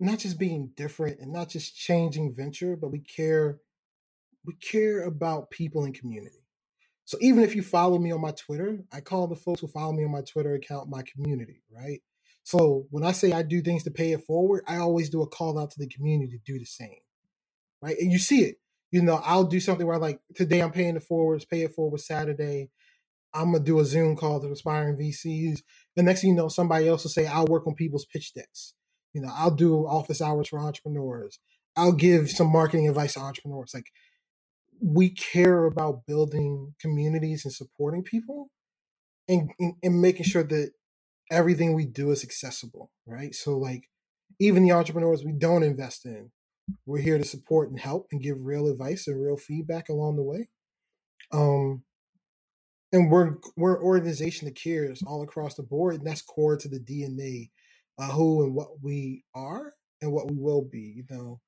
not 0.00 0.20
just 0.20 0.38
being 0.38 0.72
different 0.76 1.20
and 1.20 1.32
not 1.32 1.48
just 1.50 1.76
changing 1.76 2.34
venture, 2.34 2.76
but 2.76 2.90
we 2.92 3.00
care 3.00 3.60
we 4.46 4.54
care 4.54 5.02
about 5.04 5.50
people 5.50 5.84
and 5.84 5.94
community. 5.94 6.36
So 7.06 7.18
even 7.20 7.44
if 7.44 7.56
you 7.56 7.62
follow 7.62 7.98
me 7.98 8.12
on 8.12 8.22
my 8.22 8.32
Twitter, 8.32 8.80
I 8.92 9.00
call 9.02 9.28
the 9.28 9.36
folks 9.36 9.60
who 9.62 9.68
follow 9.68 9.92
me 9.92 10.04
on 10.04 10.12
my 10.12 10.22
Twitter 10.22 10.54
account 10.54 10.90
my 10.90 11.02
community, 11.02 11.62
right? 11.70 12.02
So 12.44 12.86
when 12.90 13.04
I 13.04 13.12
say 13.12 13.32
I 13.32 13.42
do 13.42 13.62
things 13.62 13.84
to 13.84 13.92
pay 13.92 14.12
it 14.12 14.24
forward, 14.24 14.64
I 14.68 14.78
always 14.78 15.10
do 15.10 15.22
a 15.22 15.28
call 15.28 15.58
out 15.58 15.72
to 15.72 15.80
the 15.80 15.88
community 15.88 16.38
to 16.38 16.52
do 16.52 16.58
the 16.58 16.66
same, 16.66 16.96
right? 17.82 17.96
And 17.98 18.12
you 18.12 18.18
see 18.18 18.44
it. 18.44 18.56
You 18.92 19.02
know, 19.02 19.20
I'll 19.24 19.44
do 19.44 19.60
something 19.60 19.86
where 19.86 19.96
I 19.96 20.00
like 20.00 20.20
today 20.36 20.60
I'm 20.62 20.72
paying 20.72 20.94
the 20.94 21.00
forwards, 21.00 21.44
pay 21.46 21.62
it 21.62 21.74
forward 21.74 22.00
Saturday. 22.00 22.70
I'm 23.34 23.52
gonna 23.52 23.64
do 23.64 23.80
a 23.80 23.84
Zoom 23.84 24.16
call 24.16 24.40
to 24.40 24.50
aspiring 24.52 24.96
VCs. 24.96 25.60
The 25.96 26.02
next 26.02 26.22
thing 26.22 26.30
you 26.30 26.36
know, 26.36 26.48
somebody 26.48 26.88
else 26.88 27.04
will 27.04 27.10
say, 27.10 27.26
I'll 27.26 27.46
work 27.46 27.66
on 27.66 27.74
people's 27.74 28.06
pitch 28.06 28.34
decks. 28.34 28.74
You 29.14 29.22
know, 29.22 29.30
I'll 29.32 29.54
do 29.54 29.86
office 29.86 30.22
hours 30.22 30.48
for 30.48 30.58
entrepreneurs. 30.58 31.38
I'll 31.76 31.92
give 31.92 32.30
some 32.30 32.50
marketing 32.52 32.88
advice 32.88 33.14
to 33.14 33.20
entrepreneurs. 33.20 33.72
Like 33.74 33.90
we 34.80 35.10
care 35.10 35.64
about 35.66 36.06
building 36.06 36.74
communities 36.80 37.44
and 37.44 37.54
supporting 37.54 38.02
people 38.02 38.48
and, 39.28 39.50
and, 39.58 39.74
and 39.82 40.00
making 40.00 40.24
sure 40.24 40.44
that 40.44 40.72
everything 41.30 41.74
we 41.74 41.86
do 41.86 42.10
is 42.10 42.24
accessible, 42.24 42.90
right? 43.06 43.34
So 43.34 43.56
like 43.58 43.84
even 44.40 44.64
the 44.64 44.72
entrepreneurs 44.72 45.24
we 45.24 45.32
don't 45.32 45.62
invest 45.62 46.04
in, 46.04 46.30
we're 46.86 47.00
here 47.00 47.18
to 47.18 47.24
support 47.24 47.70
and 47.70 47.80
help 47.80 48.08
and 48.12 48.22
give 48.22 48.38
real 48.42 48.68
advice 48.68 49.06
and 49.08 49.22
real 49.22 49.36
feedback 49.36 49.88
along 49.88 50.16
the 50.16 50.22
way. 50.22 50.48
Um 51.32 51.84
and 52.92 53.10
we're 53.10 53.36
we're 53.56 53.76
an 53.76 53.82
organization 53.84 54.46
that 54.46 54.56
cares 54.56 55.02
all 55.06 55.22
across 55.22 55.54
the 55.56 55.64
board, 55.64 55.96
and 55.96 56.06
that's 56.06 56.22
core 56.22 56.56
to 56.58 56.68
the 56.68 56.80
DNA, 56.80 57.50
uh, 57.98 58.12
who 58.12 58.44
and 58.44 58.54
what 58.54 58.82
we 58.82 59.24
are 59.34 59.74
and 60.02 60.12
what 60.12 60.30
we 60.30 60.36
will 60.38 60.62
be. 60.62 60.94
You 60.96 61.04
know, 61.10 61.40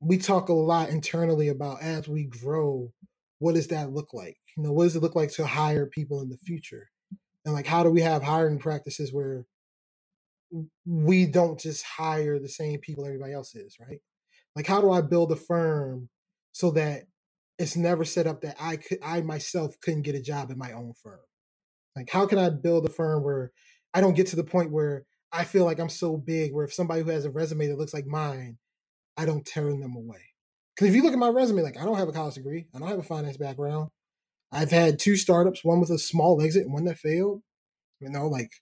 we 0.00 0.18
talk 0.18 0.48
a 0.50 0.54
lot 0.54 0.90
internally 0.90 1.48
about 1.48 1.82
as 1.82 2.08
we 2.08 2.24
grow, 2.24 2.92
what 3.40 3.54
does 3.56 3.68
that 3.68 3.92
look 3.92 4.14
like? 4.14 4.38
You 4.56 4.64
know, 4.64 4.72
what 4.72 4.84
does 4.84 4.96
it 4.96 5.02
look 5.02 5.16
like 5.16 5.32
to 5.34 5.46
hire 5.46 5.86
people 5.86 6.22
in 6.22 6.30
the 6.30 6.38
future? 6.38 6.88
and 7.46 7.54
like 7.54 7.66
how 7.66 7.84
do 7.84 7.90
we 7.90 8.02
have 8.02 8.24
hiring 8.24 8.60
practices 8.60 9.12
where 9.14 9.46
we 10.86 11.26
don't 11.26 11.60
just 11.60 11.84
hire 11.84 12.38
the 12.38 12.48
same 12.48 12.80
people 12.80 13.06
everybody 13.06 13.32
else 13.32 13.54
is 13.54 13.76
right 13.80 14.00
like 14.56 14.66
how 14.66 14.80
do 14.80 14.90
i 14.92 15.00
build 15.00 15.32
a 15.32 15.36
firm 15.36 16.08
so 16.52 16.70
that 16.72 17.04
it's 17.58 17.76
never 17.76 18.04
set 18.04 18.26
up 18.26 18.42
that 18.42 18.56
i 18.60 18.76
could 18.76 18.98
i 19.04 19.20
myself 19.22 19.76
couldn't 19.82 20.02
get 20.02 20.16
a 20.16 20.22
job 20.22 20.50
in 20.50 20.58
my 20.58 20.72
own 20.72 20.94
firm 21.02 21.20
like 21.96 22.10
how 22.10 22.26
can 22.26 22.38
i 22.38 22.50
build 22.50 22.86
a 22.86 22.90
firm 22.90 23.22
where 23.24 23.52
i 23.94 24.00
don't 24.00 24.16
get 24.16 24.28
to 24.28 24.36
the 24.36 24.44
point 24.44 24.72
where 24.72 25.04
i 25.32 25.44
feel 25.44 25.64
like 25.64 25.80
i'm 25.80 25.90
so 25.90 26.16
big 26.16 26.52
where 26.54 26.64
if 26.66 26.74
somebody 26.74 27.02
who 27.02 27.10
has 27.10 27.24
a 27.24 27.30
resume 27.30 27.68
that 27.68 27.78
looks 27.78 27.94
like 27.94 28.06
mine 28.06 28.58
i 29.16 29.24
don't 29.26 29.46
turn 29.46 29.80
them 29.80 29.96
away 29.96 30.20
because 30.74 30.88
if 30.88 30.96
you 30.96 31.02
look 31.02 31.12
at 31.14 31.18
my 31.18 31.28
resume 31.28 31.62
like 31.62 31.78
i 31.80 31.84
don't 31.84 31.98
have 31.98 32.08
a 32.08 32.12
college 32.12 32.34
degree 32.36 32.66
i 32.74 32.78
don't 32.78 32.88
have 32.88 32.98
a 33.00 33.04
finance 33.04 33.36
background 33.38 33.88
I've 34.50 34.70
had 34.70 34.98
two 34.98 35.16
startups, 35.16 35.64
one 35.64 35.80
with 35.80 35.90
a 35.90 35.98
small 35.98 36.40
exit 36.40 36.64
and 36.64 36.72
one 36.72 36.84
that 36.84 36.98
failed. 36.98 37.42
You 38.00 38.10
know, 38.10 38.28
like 38.28 38.52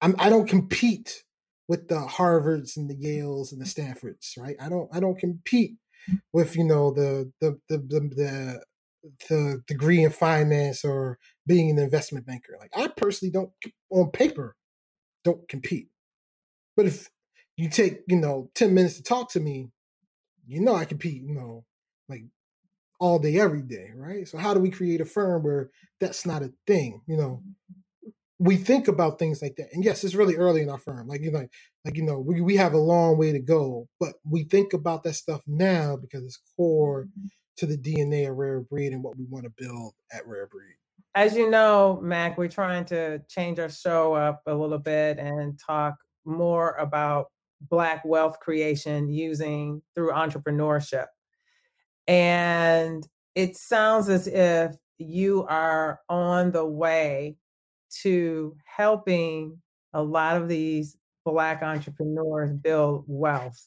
I'm 0.00 0.14
I 0.18 0.30
don't 0.30 0.48
compete 0.48 1.24
with 1.68 1.88
the 1.88 1.96
Harvards 2.00 2.76
and 2.76 2.90
the 2.90 2.96
Yales 2.96 3.52
and 3.52 3.60
the 3.60 3.66
Stanfords, 3.66 4.34
right? 4.38 4.56
I 4.60 4.68
don't 4.68 4.88
I 4.94 5.00
don't 5.00 5.18
compete 5.18 5.76
with, 6.32 6.56
you 6.56 6.64
know, 6.64 6.92
the 6.92 7.32
the 7.40 7.58
the 7.68 7.78
the, 7.78 8.00
the, 8.16 8.60
the 9.28 9.62
degree 9.66 10.02
in 10.02 10.10
finance 10.10 10.84
or 10.84 11.18
being 11.46 11.70
an 11.70 11.78
investment 11.78 12.26
banker. 12.26 12.56
Like 12.58 12.70
I 12.76 12.88
personally 12.88 13.32
don't 13.32 13.50
on 13.90 14.10
paper 14.10 14.56
don't 15.24 15.48
compete. 15.48 15.88
But 16.76 16.86
if 16.86 17.10
you 17.56 17.68
take, 17.68 18.00
you 18.08 18.16
know, 18.16 18.50
10 18.54 18.74
minutes 18.74 18.96
to 18.96 19.02
talk 19.02 19.30
to 19.32 19.40
me, 19.40 19.68
you 20.46 20.60
know 20.60 20.74
I 20.74 20.84
compete, 20.84 21.22
you 21.22 21.34
know, 21.34 21.64
like 22.08 22.24
all 22.98 23.18
day, 23.18 23.38
every 23.38 23.62
day, 23.62 23.90
right? 23.94 24.26
So 24.26 24.38
how 24.38 24.54
do 24.54 24.60
we 24.60 24.70
create 24.70 25.00
a 25.00 25.04
firm 25.04 25.42
where 25.42 25.70
that's 26.00 26.26
not 26.26 26.42
a 26.42 26.52
thing? 26.66 27.02
You 27.06 27.16
know, 27.16 27.42
we 28.40 28.56
think 28.56 28.88
about 28.88 29.18
things 29.18 29.42
like 29.42 29.56
that. 29.56 29.68
And 29.74 29.84
yes, 29.84 30.02
it's 30.02 30.14
really 30.14 30.34
early 30.34 30.62
in 30.62 30.70
our 30.70 30.78
firm. 30.78 31.06
Like 31.06 31.20
you 31.20 31.30
know, 31.30 31.46
like 31.84 31.96
you 31.96 32.02
know, 32.02 32.18
we, 32.18 32.40
we 32.40 32.56
have 32.56 32.72
a 32.72 32.78
long 32.78 33.18
way 33.18 33.32
to 33.32 33.38
go, 33.38 33.86
but 34.00 34.14
we 34.24 34.44
think 34.44 34.72
about 34.72 35.04
that 35.04 35.14
stuff 35.14 35.42
now 35.46 35.96
because 35.96 36.24
it's 36.24 36.40
core 36.56 37.04
mm-hmm. 37.04 37.26
to 37.58 37.66
the 37.66 37.76
DNA 37.76 38.28
of 38.28 38.36
Rare 38.36 38.62
Breed 38.62 38.92
and 38.92 39.04
what 39.04 39.18
we 39.18 39.26
want 39.28 39.44
to 39.44 39.52
build 39.62 39.92
at 40.12 40.26
Rare 40.26 40.46
Breed. 40.46 40.74
As 41.14 41.36
you 41.36 41.50
know, 41.50 42.00
Mac, 42.02 42.38
we're 42.38 42.48
trying 42.48 42.86
to 42.86 43.20
change 43.28 43.58
our 43.58 43.68
show 43.68 44.14
up 44.14 44.40
a 44.46 44.54
little 44.54 44.78
bit 44.78 45.18
and 45.18 45.58
talk 45.58 45.96
more 46.24 46.76
about 46.76 47.26
Black 47.68 48.02
wealth 48.06 48.40
creation 48.40 49.10
using 49.10 49.82
through 49.94 50.12
entrepreneurship. 50.12 51.06
And 52.08 53.06
it 53.34 53.56
sounds 53.56 54.08
as 54.08 54.26
if 54.26 54.76
you 54.96 55.44
are 55.46 56.00
on 56.08 56.52
the 56.52 56.64
way 56.64 57.36
to 58.02 58.56
helping 58.64 59.58
a 59.92 60.02
lot 60.02 60.36
of 60.36 60.48
these 60.48 60.96
Black 61.24 61.62
entrepreneurs 61.62 62.52
build 62.52 63.04
wealth. 63.06 63.66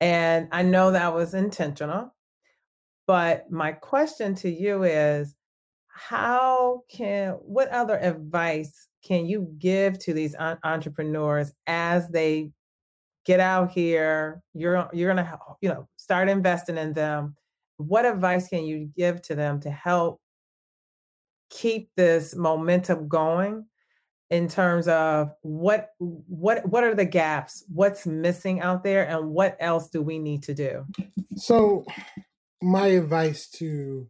And 0.00 0.48
I 0.52 0.62
know 0.62 0.92
that 0.92 1.14
was 1.14 1.34
intentional. 1.34 2.14
But 3.06 3.50
my 3.50 3.72
question 3.72 4.34
to 4.36 4.50
you 4.50 4.84
is 4.84 5.34
how 5.88 6.82
can, 6.88 7.32
what 7.42 7.68
other 7.68 7.98
advice 7.98 8.88
can 9.04 9.26
you 9.26 9.52
give 9.58 9.98
to 9.98 10.14
these 10.14 10.34
entrepreneurs 10.64 11.52
as 11.66 12.08
they 12.08 12.52
get 13.26 13.40
out 13.40 13.70
here 13.70 14.42
you're 14.54 14.88
you're 14.92 15.12
going 15.12 15.24
to 15.24 15.38
you 15.60 15.68
know 15.68 15.86
start 15.96 16.28
investing 16.28 16.78
in 16.78 16.92
them 16.92 17.36
what 17.76 18.04
advice 18.04 18.48
can 18.48 18.64
you 18.64 18.90
give 18.96 19.20
to 19.22 19.34
them 19.34 19.60
to 19.60 19.70
help 19.70 20.20
keep 21.50 21.90
this 21.96 22.34
momentum 22.34 23.08
going 23.08 23.66
in 24.30 24.48
terms 24.48 24.86
of 24.86 25.32
what 25.42 25.90
what 25.98 26.66
what 26.68 26.84
are 26.84 26.94
the 26.94 27.04
gaps 27.04 27.64
what's 27.68 28.06
missing 28.06 28.60
out 28.60 28.84
there 28.84 29.06
and 29.06 29.28
what 29.30 29.56
else 29.58 29.88
do 29.88 30.00
we 30.00 30.18
need 30.18 30.42
to 30.42 30.54
do 30.54 30.84
so 31.36 31.84
my 32.62 32.86
advice 32.86 33.48
to 33.48 34.08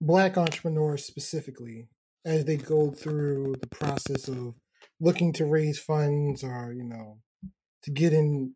black 0.00 0.36
entrepreneurs 0.36 1.04
specifically 1.04 1.88
as 2.24 2.44
they 2.44 2.56
go 2.56 2.90
through 2.90 3.54
the 3.60 3.68
process 3.68 4.26
of 4.26 4.54
looking 5.00 5.32
to 5.32 5.44
raise 5.44 5.78
funds 5.78 6.42
or 6.42 6.74
you 6.76 6.82
know 6.82 7.18
to 7.82 7.92
get 7.92 8.12
in 8.12 8.52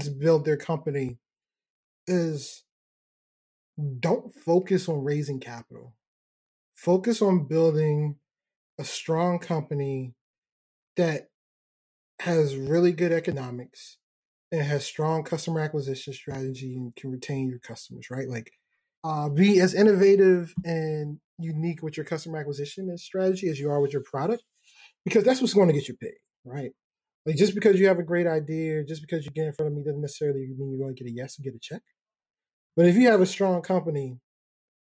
to 0.00 0.10
build 0.10 0.44
their 0.44 0.56
company 0.56 1.18
is 2.06 2.64
don't 4.00 4.34
focus 4.34 4.88
on 4.88 5.04
raising 5.04 5.40
capital. 5.40 5.94
Focus 6.82 7.22
on 7.22 7.46
building 7.46 8.16
a 8.76 8.84
strong 8.84 9.38
company 9.38 10.14
that 10.96 11.28
has 12.18 12.56
really 12.56 12.90
good 12.90 13.12
economics 13.12 13.98
and 14.50 14.62
has 14.62 14.84
strong 14.84 15.22
customer 15.22 15.60
acquisition 15.60 16.12
strategy 16.12 16.74
and 16.74 16.96
can 16.96 17.12
retain 17.12 17.48
your 17.48 17.60
customers, 17.60 18.08
right? 18.10 18.28
Like 18.28 18.50
uh, 19.04 19.28
be 19.28 19.60
as 19.60 19.74
innovative 19.74 20.52
and 20.64 21.20
unique 21.38 21.84
with 21.84 21.96
your 21.96 22.04
customer 22.04 22.38
acquisition 22.38 22.88
and 22.88 22.98
strategy 22.98 23.48
as 23.48 23.60
you 23.60 23.70
are 23.70 23.80
with 23.80 23.92
your 23.92 24.02
product, 24.02 24.42
because 25.04 25.22
that's 25.22 25.40
what's 25.40 25.54
going 25.54 25.68
to 25.68 25.74
get 25.74 25.86
you 25.86 25.94
paid, 25.94 26.18
right? 26.44 26.72
Like 27.24 27.36
just 27.36 27.54
because 27.54 27.78
you 27.78 27.86
have 27.86 28.00
a 28.00 28.04
great 28.04 28.26
idea, 28.26 28.82
just 28.82 29.02
because 29.02 29.24
you 29.24 29.30
get 29.30 29.46
in 29.46 29.52
front 29.52 29.70
of 29.70 29.76
me 29.76 29.84
doesn't 29.84 30.00
necessarily 30.00 30.48
mean 30.58 30.72
you're 30.72 30.84
going 30.84 30.96
to 30.96 31.04
get 31.04 31.08
a 31.08 31.14
yes 31.14 31.38
and 31.38 31.44
get 31.44 31.54
a 31.54 31.60
check. 31.62 31.82
But 32.76 32.86
if 32.86 32.96
you 32.96 33.08
have 33.08 33.20
a 33.20 33.26
strong 33.26 33.62
company, 33.62 34.18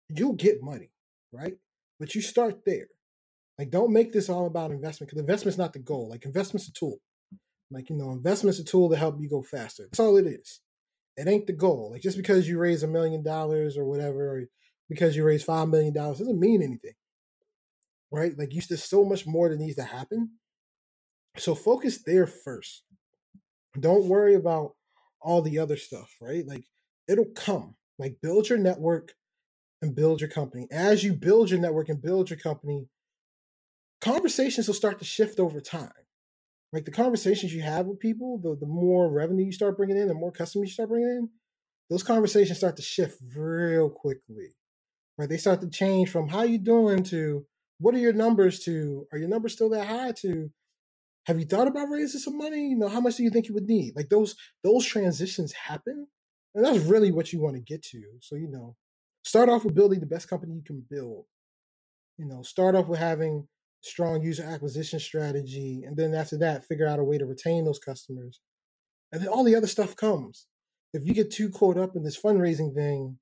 you'll 0.09 0.33
get 0.33 0.63
money, 0.63 0.89
right? 1.31 1.57
But 2.01 2.15
you 2.15 2.21
start 2.21 2.65
there. 2.65 2.87
Like 3.59 3.69
don't 3.69 3.93
make 3.93 4.11
this 4.11 4.27
all 4.27 4.47
about 4.47 4.71
investment 4.71 5.11
because 5.11 5.21
investment's 5.21 5.59
not 5.59 5.71
the 5.71 5.79
goal. 5.79 6.09
Like 6.09 6.25
investment's 6.25 6.67
a 6.67 6.73
tool. 6.73 6.97
Like, 7.69 7.91
you 7.91 7.95
know, 7.95 8.11
investment's 8.11 8.59
a 8.59 8.63
tool 8.63 8.89
to 8.89 8.97
help 8.97 9.17
you 9.21 9.29
go 9.29 9.43
faster. 9.43 9.83
That's 9.83 9.99
all 9.99 10.17
it 10.17 10.25
is. 10.25 10.61
It 11.15 11.27
ain't 11.27 11.45
the 11.45 11.53
goal. 11.53 11.91
Like 11.91 12.01
just 12.01 12.17
because 12.17 12.49
you 12.49 12.57
raise 12.57 12.81
a 12.81 12.87
million 12.87 13.23
dollars 13.23 13.77
or 13.77 13.85
whatever, 13.85 14.35
or 14.35 14.41
because 14.89 15.15
you 15.15 15.23
raise 15.23 15.43
five 15.43 15.69
million 15.69 15.93
dollars 15.93 16.17
doesn't 16.17 16.39
mean 16.39 16.63
anything. 16.63 16.95
Right? 18.11 18.35
Like 18.35 18.51
you 18.51 18.61
there's 18.67 18.83
so 18.83 19.05
much 19.05 19.27
more 19.27 19.49
that 19.49 19.59
needs 19.59 19.75
to 19.75 19.83
happen. 19.83 20.31
So 21.37 21.53
focus 21.53 22.03
there 22.03 22.25
first. 22.25 22.83
Don't 23.79 24.05
worry 24.05 24.33
about 24.33 24.71
all 25.21 25.43
the 25.43 25.59
other 25.59 25.77
stuff, 25.77 26.15
right? 26.19 26.47
Like 26.47 26.63
it'll 27.07 27.31
come. 27.35 27.75
Like 27.99 28.17
build 28.23 28.49
your 28.49 28.57
network 28.57 29.13
and 29.81 29.95
build 29.95 30.21
your 30.21 30.29
company. 30.29 30.67
As 30.71 31.03
you 31.03 31.13
build 31.13 31.49
your 31.49 31.59
network 31.59 31.89
and 31.89 32.01
build 32.01 32.29
your 32.29 32.39
company, 32.39 32.87
conversations 33.99 34.67
will 34.67 34.75
start 34.75 34.99
to 34.99 35.05
shift 35.05 35.39
over 35.39 35.59
time. 35.59 35.91
Like 36.73 36.85
the 36.85 36.91
conversations 36.91 37.53
you 37.53 37.61
have 37.61 37.87
with 37.87 37.99
people, 37.99 38.37
the, 38.37 38.55
the 38.55 38.67
more 38.67 39.11
revenue 39.11 39.45
you 39.45 39.51
start 39.51 39.77
bringing 39.77 39.97
in, 39.97 40.07
the 40.07 40.13
more 40.13 40.31
customers 40.31 40.69
you 40.69 40.73
start 40.73 40.89
bringing 40.89 41.09
in, 41.09 41.29
those 41.89 42.03
conversations 42.03 42.57
start 42.59 42.77
to 42.77 42.81
shift 42.81 43.17
real 43.35 43.89
quickly. 43.89 44.55
Right? 45.17 45.27
They 45.27 45.37
start 45.37 45.61
to 45.61 45.69
change 45.69 46.09
from 46.09 46.29
how 46.29 46.43
you 46.43 46.57
doing 46.57 47.03
to 47.05 47.45
what 47.79 47.93
are 47.95 47.99
your 47.99 48.13
numbers 48.13 48.59
to 48.61 49.07
are 49.11 49.17
your 49.17 49.27
numbers 49.27 49.53
still 49.53 49.69
that 49.71 49.87
high 49.87 50.13
to 50.21 50.51
have 51.25 51.39
you 51.39 51.45
thought 51.45 51.67
about 51.67 51.89
raising 51.89 52.19
some 52.19 52.37
money? 52.37 52.69
You 52.69 52.77
know, 52.77 52.87
how 52.87 52.99
much 52.99 53.17
do 53.17 53.23
you 53.23 53.29
think 53.29 53.47
you 53.47 53.53
would 53.53 53.67
need? 53.67 53.95
Like 53.95 54.09
those 54.09 54.35
those 54.63 54.85
transitions 54.85 55.51
happen. 55.53 56.07
And 56.55 56.65
that's 56.65 56.79
really 56.79 57.11
what 57.11 57.31
you 57.31 57.41
want 57.41 57.55
to 57.55 57.61
get 57.61 57.83
to. 57.83 58.03
So, 58.19 58.35
you 58.35 58.47
know, 58.49 58.75
start 59.23 59.49
off 59.49 59.65
with 59.65 59.75
building 59.75 59.99
the 59.99 60.05
best 60.05 60.29
company 60.29 60.53
you 60.53 60.63
can 60.63 60.83
build. 60.89 61.25
You 62.17 62.25
know, 62.25 62.41
start 62.41 62.75
off 62.75 62.87
with 62.87 62.99
having 62.99 63.47
strong 63.81 64.21
user 64.21 64.43
acquisition 64.43 64.99
strategy, 64.99 65.83
and 65.85 65.97
then 65.97 66.13
after 66.13 66.37
that, 66.39 66.65
figure 66.65 66.87
out 66.87 66.99
a 66.99 67.03
way 67.03 67.17
to 67.17 67.25
retain 67.25 67.65
those 67.65 67.79
customers. 67.79 68.39
And 69.11 69.21
then 69.21 69.29
all 69.29 69.43
the 69.43 69.55
other 69.55 69.67
stuff 69.67 69.95
comes. 69.95 70.47
If 70.93 71.05
you 71.05 71.13
get 71.13 71.31
too 71.31 71.49
caught 71.49 71.77
up 71.77 71.95
in 71.95 72.03
this 72.03 72.19
fundraising 72.19 72.75
thing, 72.75 73.17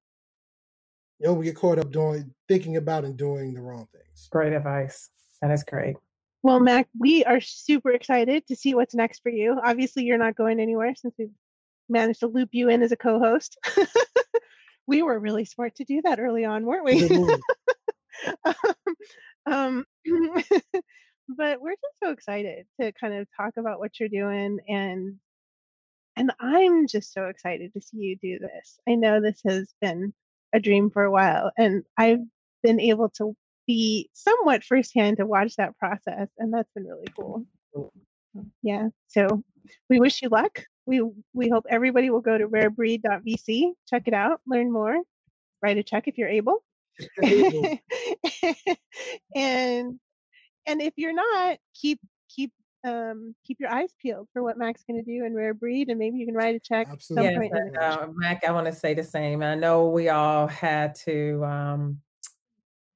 you 1.20 1.28
know, 1.28 1.34
we 1.34 1.46
get 1.46 1.56
caught 1.56 1.80
up 1.80 1.92
doing 1.92 2.34
thinking 2.48 2.78
about 2.78 3.06
and 3.06 3.18
doing 3.18 3.54
the 3.54 3.62
wrong 3.62 3.88
things. 3.92 4.28
Great 4.32 4.54
advice. 4.54 5.10
That 5.42 5.52
is 5.52 5.64
great. 5.64 5.96
Well, 6.42 6.60
Mac, 6.60 6.88
we 6.98 7.26
are 7.26 7.42
super 7.42 7.92
excited 7.92 8.48
to 8.48 8.56
see 8.56 8.74
what's 8.74 8.96
next 8.96 9.22
for 9.22 9.30
you. 9.30 9.60
Obviously, 9.64 10.04
you're 10.04 10.18
not 10.18 10.36
going 10.36 10.60
anywhere 10.60 10.94
since 10.96 11.14
we've 11.20 11.32
managed 11.90 12.22
to 12.22 12.28
loop 12.28 12.50
you 12.54 12.70
in 12.70 12.82
as 12.82 12.92
a 12.92 12.98
co-host. 12.98 13.58
we 14.90 15.04
were 15.04 15.20
really 15.20 15.46
smart 15.46 15.76
to 15.76 15.84
do 15.84 16.02
that 16.02 16.20
early 16.20 16.46
on, 16.46 16.66
weren't 16.66 16.84
we? 16.84 17.08
Mm-hmm. 17.08 18.52
um, 19.46 19.86
um 19.86 19.86
but 21.38 21.62
we're 21.62 21.72
just 21.72 22.00
so 22.04 22.10
excited 22.10 22.66
to 22.82 22.92
kind 22.94 23.14
of 23.14 23.28
talk 23.38 23.54
about 23.58 23.80
what 23.80 24.00
you're 24.00 24.10
doing 24.10 24.58
and 24.68 25.16
and 26.18 26.32
I'm 26.40 26.88
just 26.88 27.14
so 27.14 27.28
excited 27.28 27.72
to 27.74 27.82
see 27.82 27.98
you 27.98 28.18
do 28.18 28.40
this. 28.40 28.80
I 28.90 28.96
know 28.96 29.22
this 29.22 29.40
has 29.48 29.74
been 29.80 30.12
a 30.52 30.60
dream 30.60 30.90
for 30.90 31.04
a 31.04 31.12
while 31.12 31.52
and 31.58 31.84
I've 31.98 32.20
been 32.62 32.82
able 32.82 33.10
to 33.12 33.34
be 33.68 34.10
somewhat 34.14 34.64
firsthand 34.64 35.18
to 35.18 35.26
watch 35.26 35.56
that 35.56 35.78
process 35.78 36.28
and 36.38 36.54
that's 36.54 36.72
been 36.76 36.86
really 36.86 37.08
cool. 37.16 37.46
Mm-hmm. 37.74 38.48
Yeah. 38.64 38.90
So 39.08 39.44
we 39.90 40.00
wish 40.00 40.22
you 40.22 40.30
luck. 40.30 40.64
We 40.90 41.08
we 41.34 41.50
hope 41.50 41.68
everybody 41.70 42.10
will 42.10 42.20
go 42.20 42.36
to 42.36 42.48
rarebreed.vc, 42.48 43.74
check 43.88 44.08
it 44.08 44.14
out, 44.16 44.42
learn 44.48 44.72
more, 44.72 45.00
write 45.62 45.78
a 45.78 45.84
check 45.84 46.08
if 46.08 46.18
you're 46.18 46.28
able. 46.28 46.64
and 49.36 50.00
and 50.66 50.82
if 50.82 50.94
you're 50.98 51.14
not, 51.14 51.60
keep 51.80 52.00
keep 52.28 52.52
um, 52.84 53.36
keep 53.46 53.60
your 53.60 53.70
eyes 53.70 53.94
peeled 54.02 54.30
for 54.34 54.42
what 54.42 54.58
Mac's 54.58 54.84
going 54.84 55.00
to 55.00 55.06
do 55.06 55.26
in 55.26 55.36
Rare 55.36 55.54
Breed, 55.54 55.90
and 55.90 56.00
maybe 56.00 56.18
you 56.18 56.26
can 56.26 56.34
write 56.34 56.56
a 56.56 56.60
check. 56.60 56.88
Absolutely. 56.90 57.52
Yes, 57.54 57.76
uh, 57.80 58.08
Mac, 58.16 58.44
I 58.44 58.52
want 58.52 58.66
to 58.66 58.74
say 58.74 58.96
the 58.96 59.04
same. 59.04 59.44
I 59.44 59.54
know 59.54 59.90
we 59.90 60.10
all 60.10 60.48
had 60.48 60.96
to. 61.06 61.46
Um, 61.46 62.00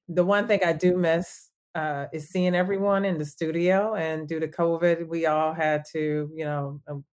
the 0.10 0.26
one 0.26 0.48
thing 0.48 0.62
I 0.66 0.74
do 0.74 0.98
miss 0.98 1.52
uh, 1.76 2.08
is 2.12 2.28
seeing 2.30 2.56
everyone 2.56 3.06
in 3.06 3.20
the 3.20 3.26
studio, 3.26 3.94
and 3.94 4.28
due 4.28 4.40
to 4.40 4.48
COVID, 4.48 5.08
we 5.08 5.28
all 5.28 5.54
had 5.54 5.84
to, 5.92 6.32
you 6.34 6.46
know, 6.46 6.82
um, 6.88 7.06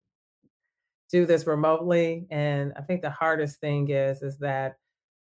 do 1.11 1.27
this 1.27 1.47
remotely. 1.47 2.27
And 2.31 2.73
I 2.77 2.83
think 2.83 3.03
the 3.03 3.11
hardest 3.11 3.61
thing 3.61 3.89
is 3.91 4.23
is 4.23 4.39
that 4.39 4.77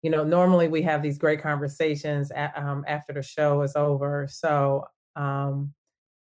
you 0.03 0.11
know, 0.11 0.25
normally 0.25 0.69
we 0.69 0.83
have 0.83 1.01
these 1.01 1.17
great 1.17 1.41
conversations 1.41 2.31
at, 2.33 2.53
um, 2.59 2.85
after 2.89 3.13
the 3.13 3.23
show 3.23 3.63
is 3.63 3.77
over. 3.77 4.27
So 4.29 4.85
um, 5.15 5.73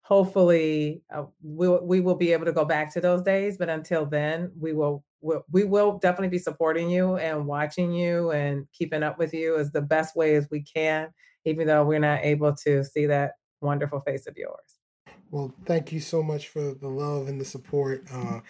hopefully 0.02 1.02
uh, 1.14 1.24
we, 1.42 1.68
we 1.68 2.00
will 2.00 2.14
be 2.14 2.32
able 2.32 2.44
to 2.44 2.52
go 2.52 2.64
back 2.66 2.92
to 2.92 3.00
those 3.00 3.22
days. 3.22 3.56
But 3.56 3.70
until 3.70 4.04
then, 4.04 4.52
we 4.58 4.74
will 4.74 5.02
we'll, 5.22 5.44
we 5.50 5.64
will 5.64 5.98
definitely 5.98 6.28
be 6.28 6.38
supporting 6.38 6.90
you 6.90 7.16
and 7.16 7.46
watching 7.46 7.92
you 7.92 8.30
and 8.32 8.66
keeping 8.72 9.02
up 9.02 9.18
with 9.18 9.32
you 9.32 9.56
as 9.56 9.72
the 9.72 9.82
best 9.82 10.14
way 10.14 10.34
as 10.34 10.46
we 10.50 10.62
can, 10.62 11.08
even 11.46 11.66
though 11.66 11.84
we're 11.84 12.00
not 12.00 12.20
able 12.22 12.54
to 12.56 12.84
see 12.84 13.06
that 13.06 13.32
wonderful 13.62 14.00
face 14.00 14.26
of 14.26 14.36
yours. 14.36 14.69
Well, 15.30 15.54
thank 15.64 15.92
you 15.92 16.00
so 16.00 16.22
much 16.22 16.48
for 16.48 16.74
the 16.74 16.88
love 16.88 17.28
and 17.28 17.40
the 17.40 17.44
support. 17.44 18.04
Uh, 18.12 18.40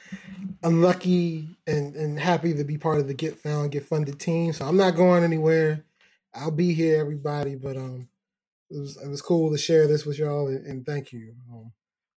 I'm 0.62 0.82
lucky 0.82 1.58
and, 1.66 1.94
and 1.94 2.18
happy 2.18 2.54
to 2.54 2.64
be 2.64 2.78
part 2.78 3.00
of 3.00 3.06
the 3.06 3.14
Get 3.14 3.38
Found, 3.40 3.72
Get 3.72 3.84
Funded 3.84 4.18
team. 4.18 4.54
So 4.54 4.64
I'm 4.64 4.78
not 4.78 4.96
going 4.96 5.22
anywhere. 5.22 5.84
I'll 6.34 6.50
be 6.50 6.72
here, 6.72 6.98
everybody. 6.98 7.54
But 7.54 7.76
um, 7.76 8.08
it 8.70 8.78
was 8.78 8.96
it 8.96 9.08
was 9.08 9.20
cool 9.20 9.50
to 9.50 9.58
share 9.58 9.86
this 9.86 10.06
with 10.06 10.18
y'all, 10.18 10.48
and, 10.48 10.66
and 10.66 10.86
thank 10.86 11.12
you. 11.12 11.34
Um, 11.52 11.72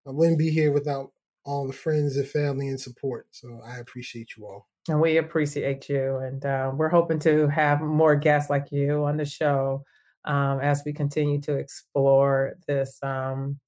I 0.07 0.11
wouldn't 0.11 0.39
be 0.39 0.49
here 0.49 0.71
without 0.71 1.11
all 1.45 1.67
the 1.67 1.73
friends 1.73 2.15
and 2.15 2.27
family 2.27 2.69
and 2.69 2.79
support. 2.79 3.27
So 3.31 3.61
I 3.65 3.77
appreciate 3.77 4.37
you 4.37 4.45
all. 4.45 4.69
And 4.87 5.01
we 5.01 5.17
appreciate 5.17 5.89
you. 5.89 6.17
And 6.17 6.45
uh, 6.45 6.71
we're 6.73 6.89
hoping 6.89 7.19
to 7.19 7.47
have 7.47 7.81
more 7.81 8.15
guests 8.15 8.49
like 8.49 8.71
you 8.71 9.05
on 9.05 9.17
the 9.17 9.25
show 9.25 9.83
um, 10.25 10.59
as 10.61 10.83
we 10.85 10.93
continue 10.93 11.39
to 11.41 11.55
explore 11.55 12.55
this 12.67 12.99
um, 13.01 13.59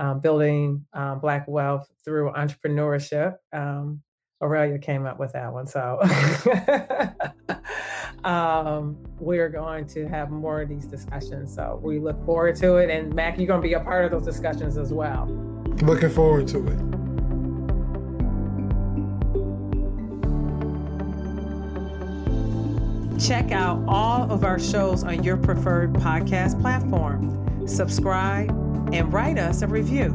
um, 0.00 0.18
building 0.18 0.84
um, 0.94 1.20
Black 1.20 1.46
wealth 1.46 1.86
through 2.04 2.32
entrepreneurship. 2.32 3.36
Um, 3.52 4.00
Aurelia 4.42 4.78
came 4.78 5.04
up 5.04 5.20
with 5.20 5.34
that 5.34 5.52
one. 5.52 5.66
So 5.66 6.00
um, 8.24 8.96
we're 9.18 9.50
going 9.50 9.86
to 9.88 10.08
have 10.08 10.30
more 10.30 10.62
of 10.62 10.70
these 10.70 10.86
discussions. 10.86 11.54
So 11.54 11.78
we 11.82 11.98
look 11.98 12.24
forward 12.24 12.56
to 12.56 12.76
it. 12.76 12.88
And 12.88 13.14
Mac, 13.14 13.36
you're 13.36 13.46
going 13.46 13.60
to 13.60 13.68
be 13.68 13.74
a 13.74 13.80
part 13.80 14.06
of 14.06 14.10
those 14.10 14.24
discussions 14.24 14.78
as 14.78 14.94
well. 14.94 15.26
Looking 15.82 16.08
forward 16.08 16.48
to 16.48 16.66
it. 16.66 16.78
Check 23.20 23.52
out 23.52 23.84
all 23.86 24.32
of 24.32 24.44
our 24.44 24.58
shows 24.58 25.04
on 25.04 25.22
your 25.22 25.36
preferred 25.36 25.92
podcast 25.92 26.58
platform. 26.62 27.68
Subscribe 27.68 28.69
and 28.92 29.12
write 29.12 29.38
us 29.38 29.62
a 29.62 29.66
review. 29.66 30.10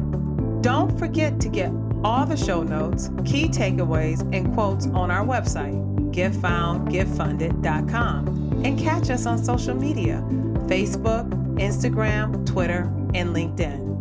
Don't 0.60 0.96
forget 0.98 1.40
to 1.40 1.48
get 1.48 1.72
all 2.04 2.26
the 2.26 2.36
show 2.36 2.62
notes, 2.62 3.10
key 3.24 3.48
takeaways, 3.48 4.20
and 4.34 4.52
quotes 4.54 4.86
on 4.88 5.10
our 5.10 5.24
website, 5.24 5.82
getfoundgetfunded.com, 6.12 8.62
and 8.64 8.78
catch 8.78 9.10
us 9.10 9.26
on 9.26 9.42
social 9.42 9.74
media 9.74 10.22
Facebook, 10.66 11.28
Instagram, 11.58 12.44
Twitter, 12.44 12.92
and 13.14 13.34
LinkedIn. 13.34 13.95